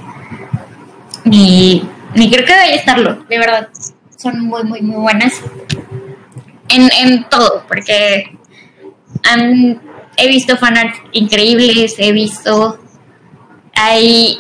Ni, 1.26 1.84
ni 2.16 2.30
creo 2.30 2.46
que 2.46 2.54
vaya 2.54 2.74
a 2.74 2.76
estarlo, 2.76 3.24
de 3.30 3.40
verdad. 3.40 3.70
Son 4.18 4.40
muy, 4.40 4.64
muy, 4.64 4.82
muy 4.82 5.02
buenas 5.02 5.42
en, 6.70 6.90
en 7.02 7.28
todo, 7.30 7.64
porque 7.68 8.38
han, 9.30 9.82
he 10.18 10.28
visto 10.28 10.58
fanarts 10.58 10.98
increíbles, 11.12 11.96
he 11.98 12.12
visto. 12.12 12.80
Hay 13.76 14.38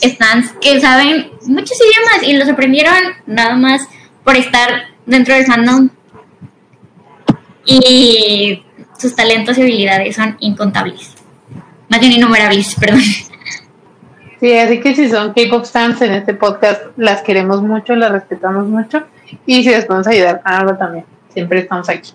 stands 0.00 0.52
que 0.60 0.80
saben 0.80 1.30
muchos 1.46 1.78
idiomas 1.80 2.22
y 2.22 2.32
los 2.34 2.48
aprendieron 2.48 2.94
nada 3.26 3.56
más 3.56 3.88
por 4.24 4.36
estar 4.36 4.68
dentro 5.06 5.34
del 5.34 5.46
fandom. 5.46 5.90
Y 7.64 8.64
sus 8.98 9.14
talentos 9.14 9.58
y 9.58 9.62
habilidades 9.62 10.16
son 10.16 10.36
incontables. 10.40 11.14
Más 11.88 12.00
bien 12.00 12.12
innumerables, 12.12 12.74
perdón. 12.80 13.02
Sí, 14.40 14.58
así 14.58 14.80
que 14.80 14.94
si 14.94 15.08
son 15.08 15.34
K-pop 15.34 15.64
stands 15.64 16.02
en 16.02 16.12
este 16.12 16.34
podcast, 16.34 16.82
las 16.96 17.22
queremos 17.22 17.62
mucho, 17.62 17.94
las 17.94 18.10
respetamos 18.10 18.66
mucho. 18.66 19.04
Y 19.46 19.62
si 19.62 19.70
les 19.70 19.84
podemos 19.84 20.08
ayudar 20.08 20.42
con 20.42 20.52
algo 20.52 20.76
también, 20.76 21.04
siempre 21.32 21.60
estamos 21.60 21.88
aquí. 21.88 22.10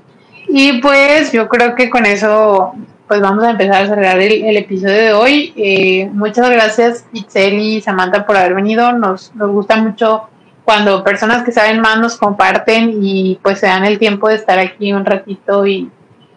Y 0.49 0.81
pues 0.81 1.31
yo 1.31 1.47
creo 1.47 1.75
que 1.75 1.89
con 1.89 2.05
eso 2.05 2.73
pues 3.07 3.21
vamos 3.21 3.43
a 3.43 3.51
empezar 3.51 3.83
a 3.83 3.87
cerrar 3.87 4.19
el, 4.19 4.57
episodio 4.57 4.95
de 4.95 5.13
hoy. 5.13 5.53
Eh, 5.55 6.09
muchas 6.11 6.49
gracias 6.49 7.05
Itzel 7.13 7.53
y 7.53 7.81
Samantha 7.81 8.25
por 8.25 8.35
haber 8.35 8.53
venido. 8.53 8.91
Nos, 8.91 9.33
nos 9.35 9.51
gusta 9.51 9.77
mucho 9.77 10.23
cuando 10.65 11.03
personas 11.03 11.43
que 11.43 11.53
saben 11.53 11.79
más 11.79 11.99
nos 11.99 12.17
comparten 12.17 12.99
y 13.01 13.39
pues 13.41 13.59
se 13.59 13.67
dan 13.67 13.85
el 13.85 13.97
tiempo 13.97 14.27
de 14.27 14.35
estar 14.35 14.59
aquí 14.59 14.91
un 14.91 15.05
ratito 15.05 15.65
y, 15.65 15.89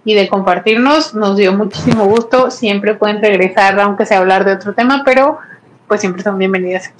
y 0.04 0.14
de 0.14 0.28
compartirnos. 0.28 1.14
Nos 1.14 1.36
dio 1.36 1.52
muchísimo 1.52 2.04
gusto. 2.04 2.52
Siempre 2.52 2.94
pueden 2.94 3.20
regresar, 3.20 3.78
aunque 3.80 4.06
sea 4.06 4.18
hablar 4.18 4.44
de 4.44 4.52
otro 4.52 4.72
tema, 4.72 5.02
pero 5.04 5.38
pues 5.88 6.00
siempre 6.00 6.22
son 6.22 6.38
bienvenidas 6.38 6.92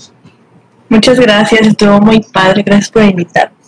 Muchas 0.89 1.21
gracias, 1.21 1.69
estuvo 1.69 2.01
muy 2.01 2.21
padre. 2.21 2.65
Gracias 2.65 2.91
por 2.91 3.05
invitarnos. 3.05 3.61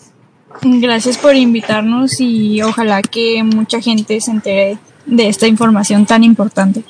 Gracias 0.60 1.16
por 1.16 1.36
invitarnos 1.36 2.20
y 2.20 2.60
ojalá 2.62 3.00
que 3.02 3.44
mucha 3.44 3.80
gente 3.80 4.20
se 4.20 4.32
entere 4.32 4.78
de 5.12 5.28
esta 5.28 5.46
información 5.46 6.06
tan 6.06 6.24
importante. 6.24 6.82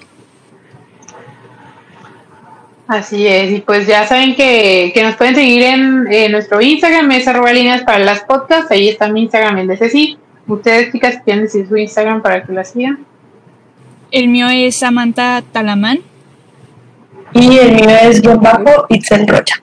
Así 2.86 3.26
es, 3.26 3.50
y 3.50 3.60
pues 3.60 3.86
ya 3.86 4.06
saben 4.06 4.36
que, 4.36 4.92
que 4.94 5.02
nos 5.02 5.16
pueden 5.16 5.34
seguir 5.34 5.62
en, 5.62 6.30
nuestro 6.30 6.60
Instagram, 6.60 7.10
es 7.12 7.26
arroba 7.26 7.52
líneas 7.52 7.82
para 7.82 7.98
las 7.98 8.20
podcasts, 8.20 8.70
ahí 8.70 8.88
está 8.88 9.08
mi 9.08 9.22
Instagram, 9.22 9.58
el 9.58 9.66
de 9.66 9.76
Ceci. 9.76 10.18
Ustedes, 10.46 10.92
chicas, 10.92 11.18
quieren 11.24 11.44
decir 11.44 11.66
su 11.68 11.76
Instagram 11.76 12.22
para 12.22 12.44
que 12.44 12.52
la 12.52 12.64
sigan. 12.64 13.04
El 14.10 14.28
mío 14.28 14.48
es 14.50 14.78
Samantha 14.78 15.42
Talamán. 15.52 16.00
Y 17.32 17.56
el 17.56 17.74
mío 17.76 17.88
es 18.02 18.20
guion 18.20 18.40
bajo 18.40 18.84
Itzel 18.90 19.26
Rocha. 19.26 19.54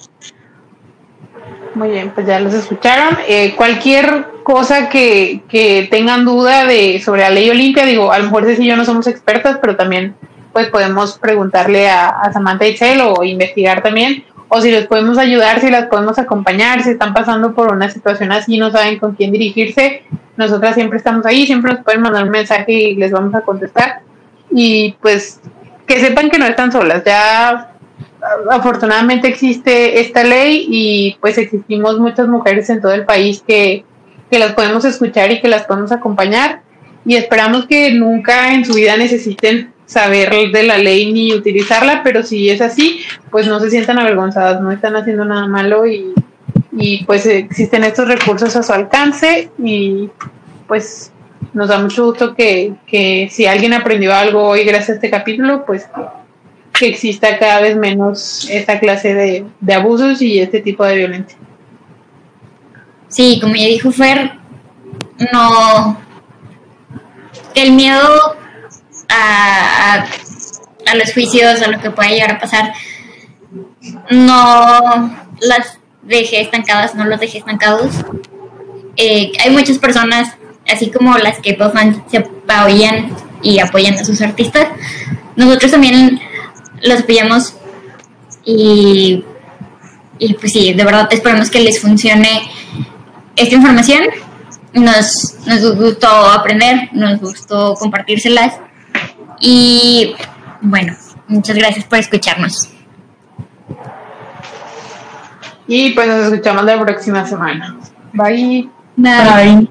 Muy 1.75 1.89
bien, 1.89 2.11
pues 2.15 2.25
ya 2.25 2.39
los 2.39 2.53
escucharon. 2.53 3.17
Eh, 3.27 3.53
cualquier 3.55 4.25
cosa 4.49 4.89
que, 4.89 5.43
que, 5.47 5.87
tengan 5.91 6.25
duda 6.25 6.65
de 6.65 6.99
sobre 7.05 7.21
la 7.21 7.29
ley 7.29 7.51
Olimpia, 7.51 7.85
digo, 7.85 8.11
a 8.11 8.17
lo 8.17 8.23
mejor 8.23 8.45
Ceci 8.45 8.63
y 8.63 8.67
yo 8.67 8.75
no 8.75 8.83
somos 8.83 9.05
expertas, 9.05 9.59
pero 9.61 9.75
también 9.75 10.15
pues 10.51 10.69
podemos 10.69 11.19
preguntarle 11.19 11.87
a, 11.87 12.31
Samantha 12.33 12.65
Itzel 12.65 12.99
o 13.01 13.23
investigar 13.23 13.83
también, 13.83 14.23
o 14.47 14.59
si 14.59 14.71
les 14.71 14.87
podemos 14.87 15.19
ayudar, 15.19 15.59
si 15.59 15.69
las 15.69 15.85
podemos 15.85 16.17
acompañar, 16.17 16.81
si 16.81 16.89
están 16.89 17.13
pasando 17.13 17.53
por 17.53 17.71
una 17.71 17.91
situación 17.91 18.31
así, 18.31 18.57
no 18.57 18.71
saben 18.71 18.97
con 18.97 19.13
quién 19.13 19.31
dirigirse, 19.31 20.01
nosotras 20.35 20.73
siempre 20.73 20.97
estamos 20.97 21.27
ahí, 21.27 21.45
siempre 21.45 21.73
nos 21.73 21.83
pueden 21.83 22.01
mandar 22.01 22.23
un 22.23 22.31
mensaje 22.31 22.73
y 22.73 22.95
les 22.95 23.11
vamos 23.11 23.35
a 23.35 23.41
contestar. 23.41 24.01
Y 24.49 24.95
pues 24.99 25.41
que 25.85 25.99
sepan 25.99 26.31
que 26.31 26.39
no 26.39 26.47
están 26.47 26.71
solas, 26.71 27.03
ya 27.05 27.75
afortunadamente 28.49 29.27
existe 29.27 29.99
esta 29.99 30.23
ley 30.23 30.65
y 30.67 31.17
pues 31.21 31.37
existimos 31.37 31.99
muchas 31.99 32.27
mujeres 32.27 32.67
en 32.71 32.81
todo 32.81 32.93
el 32.93 33.05
país 33.05 33.43
que, 33.47 33.85
que 34.29 34.39
las 34.39 34.53
podemos 34.53 34.85
escuchar 34.85 35.31
y 35.31 35.41
que 35.41 35.47
las 35.47 35.63
podemos 35.63 35.91
acompañar 35.91 36.61
y 37.05 37.15
esperamos 37.15 37.65
que 37.65 37.91
nunca 37.93 38.53
en 38.53 38.65
su 38.65 38.73
vida 38.73 38.97
necesiten 38.97 39.71
saber 39.85 40.51
de 40.51 40.63
la 40.63 40.77
ley 40.77 41.11
ni 41.11 41.33
utilizarla, 41.33 42.01
pero 42.03 42.21
si 42.21 42.49
es 42.49 42.61
así, 42.61 43.01
pues 43.31 43.47
no 43.47 43.59
se 43.59 43.71
sientan 43.71 43.97
avergonzadas, 43.97 44.61
no 44.61 44.71
están 44.71 44.95
haciendo 44.95 45.25
nada 45.25 45.47
malo 45.47 45.87
y, 45.87 46.13
y 46.73 47.03
pues 47.05 47.25
existen 47.25 47.83
estos 47.83 48.07
recursos 48.07 48.55
a 48.55 48.61
su 48.61 48.71
alcance 48.71 49.49
y 49.57 50.09
pues 50.67 51.11
nos 51.53 51.69
da 51.69 51.79
mucho 51.79 52.05
gusto 52.05 52.35
que, 52.35 52.73
que 52.85 53.29
si 53.31 53.47
alguien 53.47 53.73
aprendió 53.73 54.13
algo 54.13 54.43
hoy 54.49 54.63
gracias 54.63 54.89
a 54.89 54.93
este 54.93 55.09
capítulo, 55.09 55.65
pues 55.65 55.89
que 56.73 56.87
exista 56.87 57.39
cada 57.39 57.61
vez 57.61 57.75
menos 57.75 58.47
esta 58.49 58.79
clase 58.79 59.15
de, 59.15 59.45
de 59.59 59.73
abusos 59.73 60.21
y 60.21 60.39
este 60.39 60.59
tipo 60.59 60.85
de 60.85 60.97
violencia. 60.97 61.37
Sí, 63.09 63.39
como 63.41 63.55
ya 63.55 63.65
dijo 63.65 63.91
Fer, 63.91 64.33
no. 65.31 65.99
El 67.55 67.73
miedo 67.73 68.37
a, 69.09 70.05
a, 70.85 70.95
los 70.95 71.13
juicios, 71.13 71.61
a 71.61 71.67
lo 71.67 71.81
que 71.81 71.89
pueda 71.89 72.09
llegar 72.09 72.31
a 72.31 72.39
pasar, 72.39 72.73
no 74.11 75.11
las 75.41 75.79
deje 76.03 76.41
estancadas, 76.41 76.95
no 76.95 77.05
los 77.05 77.19
deje 77.19 77.39
estancados. 77.39 77.91
Eh, 78.95 79.31
hay 79.43 79.49
muchas 79.49 79.79
personas, 79.79 80.35
así 80.71 80.91
como 80.91 81.17
las 81.17 81.39
que 81.39 81.57
se 82.07 82.17
apoyan 82.17 83.15
y 83.41 83.59
apoyan 83.59 83.95
a 83.95 84.05
sus 84.05 84.21
artistas, 84.21 84.67
nosotros 85.35 85.71
también 85.71 86.21
los 86.83 86.99
apoyamos 86.99 87.55
y, 88.45 89.23
y 90.19 90.33
pues 90.35 90.53
sí, 90.53 90.73
de 90.73 90.83
verdad 90.83 91.07
esperamos 91.11 91.49
que 91.49 91.59
les 91.59 91.81
funcione 91.81 92.41
esta 93.39 93.55
información. 93.55 94.03
Nos, 94.73 95.35
nos 95.47 95.75
gustó 95.75 96.07
aprender, 96.07 96.89
nos 96.91 97.19
gustó 97.19 97.73
compartírselas 97.73 98.53
y 99.39 100.13
bueno, 100.61 100.95
muchas 101.27 101.55
gracias 101.55 101.85
por 101.85 101.97
escucharnos. 101.97 102.69
Y 105.67 105.91
pues 105.91 106.07
nos 106.07 106.25
escuchamos 106.25 106.63
la 106.63 106.79
próxima 106.79 107.25
semana. 107.25 107.77
Bye. 108.13 108.69
Bye. 108.95 109.69